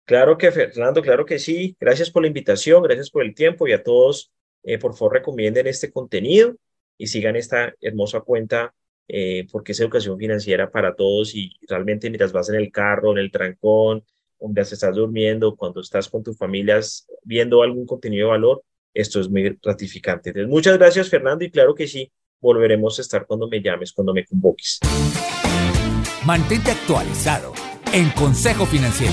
Claro 0.04 0.36
que, 0.36 0.50
Fernando, 0.50 1.00
claro 1.00 1.24
que 1.24 1.38
sí. 1.38 1.76
Gracias 1.78 2.10
por 2.10 2.22
la 2.22 2.28
invitación, 2.28 2.82
gracias 2.82 3.10
por 3.10 3.24
el 3.24 3.34
tiempo 3.34 3.68
y 3.68 3.72
a 3.72 3.84
todos 3.84 4.32
eh, 4.62 4.78
por 4.78 4.94
favor 4.94 5.14
recomienden 5.14 5.66
este 5.66 5.90
contenido 5.90 6.56
y 6.98 7.06
sigan 7.06 7.36
esta 7.36 7.74
hermosa 7.80 8.20
cuenta 8.20 8.74
eh, 9.08 9.46
porque 9.50 9.72
es 9.72 9.80
educación 9.80 10.18
financiera 10.18 10.70
para 10.70 10.94
todos 10.94 11.34
y 11.34 11.56
realmente 11.68 12.08
mientras 12.10 12.32
vas 12.32 12.48
en 12.50 12.56
el 12.56 12.70
carro, 12.70 13.12
en 13.12 13.18
el 13.18 13.30
trancón, 13.30 14.04
mientras 14.40 14.72
estás 14.72 14.94
durmiendo, 14.94 15.56
cuando 15.56 15.80
estás 15.80 16.08
con 16.08 16.22
tus 16.22 16.36
familias 16.36 17.06
viendo 17.24 17.62
algún 17.62 17.86
contenido 17.86 18.26
de 18.26 18.30
valor, 18.30 18.62
esto 18.94 19.20
es 19.20 19.28
muy 19.28 19.58
gratificante. 19.62 20.30
Entonces, 20.30 20.50
muchas 20.50 20.78
gracias 20.78 21.08
Fernando 21.08 21.44
y 21.44 21.50
claro 21.50 21.74
que 21.74 21.88
sí, 21.88 22.12
volveremos 22.40 22.98
a 22.98 23.02
estar 23.02 23.26
cuando 23.26 23.48
me 23.48 23.60
llames, 23.60 23.92
cuando 23.92 24.14
me 24.14 24.24
convoques. 24.24 24.78
Mantente 26.24 26.70
actualizado 26.70 27.52
en 27.92 28.10
Consejo 28.10 28.66
Financiero. 28.66 29.12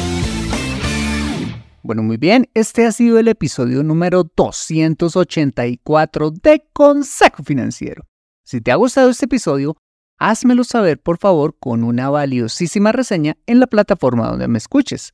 Bueno, 1.88 2.04
muy 2.04 2.18
bien, 2.18 2.50
este 2.54 2.86
ha 2.86 2.92
sido 2.92 3.18
el 3.18 3.30
episodio 3.30 3.82
número 3.82 4.30
284 4.36 6.32
de 6.32 6.68
Consejo 6.74 7.44
Financiero. 7.44 8.04
Si 8.44 8.60
te 8.60 8.74
ha 8.74 8.76
gustado 8.76 9.10
este 9.10 9.24
episodio, 9.24 9.78
házmelo 10.20 10.66
saber 10.66 11.00
por 11.00 11.18
favor 11.18 11.56
con 11.58 11.86
una 11.86 12.10
valiosísima 12.10 12.92
reseña 12.92 13.38
en 13.46 13.62
la 13.62 13.68
plataforma 13.68 14.28
donde 14.28 14.50
me 14.50 14.58
escuches. 14.58 15.14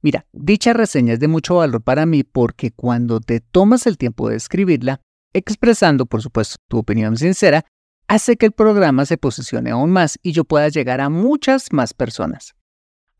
Mira, 0.00 0.24
dicha 0.32 0.72
reseña 0.72 1.12
es 1.12 1.20
de 1.20 1.28
mucho 1.28 1.56
valor 1.56 1.82
para 1.82 2.06
mí 2.06 2.24
porque 2.24 2.70
cuando 2.70 3.20
te 3.20 3.40
tomas 3.40 3.86
el 3.86 3.98
tiempo 3.98 4.30
de 4.30 4.36
escribirla, 4.36 5.02
expresando 5.34 6.06
por 6.06 6.22
supuesto 6.22 6.56
tu 6.68 6.78
opinión 6.78 7.18
sincera, 7.18 7.66
hace 8.06 8.38
que 8.38 8.46
el 8.46 8.52
programa 8.52 9.04
se 9.04 9.18
posicione 9.18 9.72
aún 9.72 9.90
más 9.90 10.18
y 10.22 10.32
yo 10.32 10.44
pueda 10.44 10.70
llegar 10.70 11.02
a 11.02 11.10
muchas 11.10 11.70
más 11.70 11.92
personas. 11.92 12.54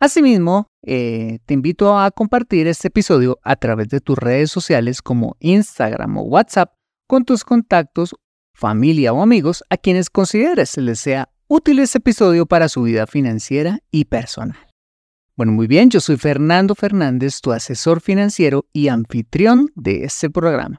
Asimismo, 0.01 0.69
eh, 0.83 1.41
te 1.45 1.55
invito 1.55 1.99
a 1.99 2.11
compartir 2.13 2.69
este 2.69 2.87
episodio 2.87 3.39
a 3.43 3.57
través 3.57 3.89
de 3.89 4.01
tus 4.01 4.17
redes 4.17 4.51
sociales 4.51 5.03
como 5.03 5.37
Instagram 5.41 6.19
o 6.19 6.23
WhatsApp 6.23 6.73
con 7.09 7.25
tus 7.25 7.43
contactos, 7.43 8.15
familia 8.55 9.13
o 9.13 9.23
amigos 9.23 9.65
a 9.71 9.77
quienes 9.77 10.09
consideres 10.09 10.77
les 10.77 11.01
sea 11.01 11.29
útil 11.49 11.81
este 11.81 11.99
episodio 11.99 12.47
para 12.47 12.69
su 12.69 12.83
vida 12.83 13.09
financiera 13.09 13.81
y 13.91 14.05
personal. 14.05 14.59
Bueno, 15.35 15.53
muy 15.53 15.67
bien, 15.67 15.91
yo 15.91 16.01
soy 16.01 16.17
Fernando 16.17 16.77
Fernández, 16.77 17.41
tu 17.41 17.51
asesor 17.53 18.01
financiero 18.01 18.67
y 18.73 18.89
anfitrión 18.89 19.69
de 19.75 20.05
este 20.05 20.31
programa. 20.31 20.79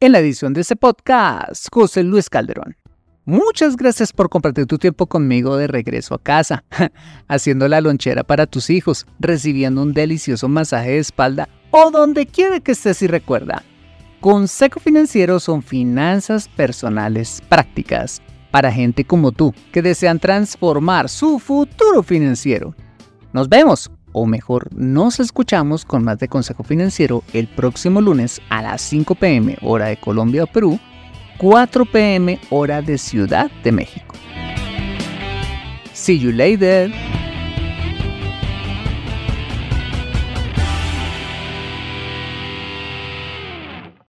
En 0.00 0.12
la 0.12 0.18
edición 0.18 0.54
de 0.54 0.62
este 0.62 0.76
podcast, 0.76 1.66
José 1.70 2.02
Luis 2.02 2.30
Calderón. 2.30 2.79
Muchas 3.26 3.76
gracias 3.76 4.12
por 4.12 4.30
compartir 4.30 4.66
tu 4.66 4.78
tiempo 4.78 5.06
conmigo 5.06 5.56
de 5.58 5.66
regreso 5.66 6.14
a 6.14 6.18
casa, 6.18 6.64
haciendo 7.28 7.68
la 7.68 7.82
lonchera 7.82 8.24
para 8.24 8.46
tus 8.46 8.70
hijos, 8.70 9.06
recibiendo 9.18 9.82
un 9.82 9.92
delicioso 9.92 10.48
masaje 10.48 10.92
de 10.92 10.98
espalda 10.98 11.48
o 11.70 11.90
donde 11.90 12.26
quiera 12.26 12.60
que 12.60 12.72
estés 12.72 13.02
y 13.02 13.06
recuerda. 13.06 13.62
Consejo 14.20 14.80
Financiero 14.80 15.38
son 15.38 15.62
finanzas 15.62 16.48
personales 16.48 17.42
prácticas 17.48 18.22
para 18.50 18.72
gente 18.72 19.04
como 19.04 19.32
tú 19.32 19.54
que 19.70 19.82
desean 19.82 20.18
transformar 20.18 21.08
su 21.08 21.38
futuro 21.38 22.02
financiero. 22.02 22.74
Nos 23.32 23.48
vemos, 23.48 23.90
o 24.12 24.26
mejor, 24.26 24.68
nos 24.74 25.20
escuchamos 25.20 25.84
con 25.84 26.04
más 26.04 26.18
de 26.18 26.28
Consejo 26.28 26.64
Financiero 26.64 27.22
el 27.32 27.48
próximo 27.48 28.00
lunes 28.00 28.40
a 28.48 28.62
las 28.62 28.80
5 28.82 29.14
pm 29.14 29.56
hora 29.60 29.86
de 29.86 29.98
Colombia 29.98 30.44
o 30.44 30.46
Perú 30.46 30.80
4 31.40 31.86
pm 31.86 32.38
hora 32.50 32.82
de 32.82 32.98
Ciudad 32.98 33.50
de 33.64 33.72
México. 33.72 34.14
See 35.94 36.18
you 36.18 36.32
later. 36.32 36.92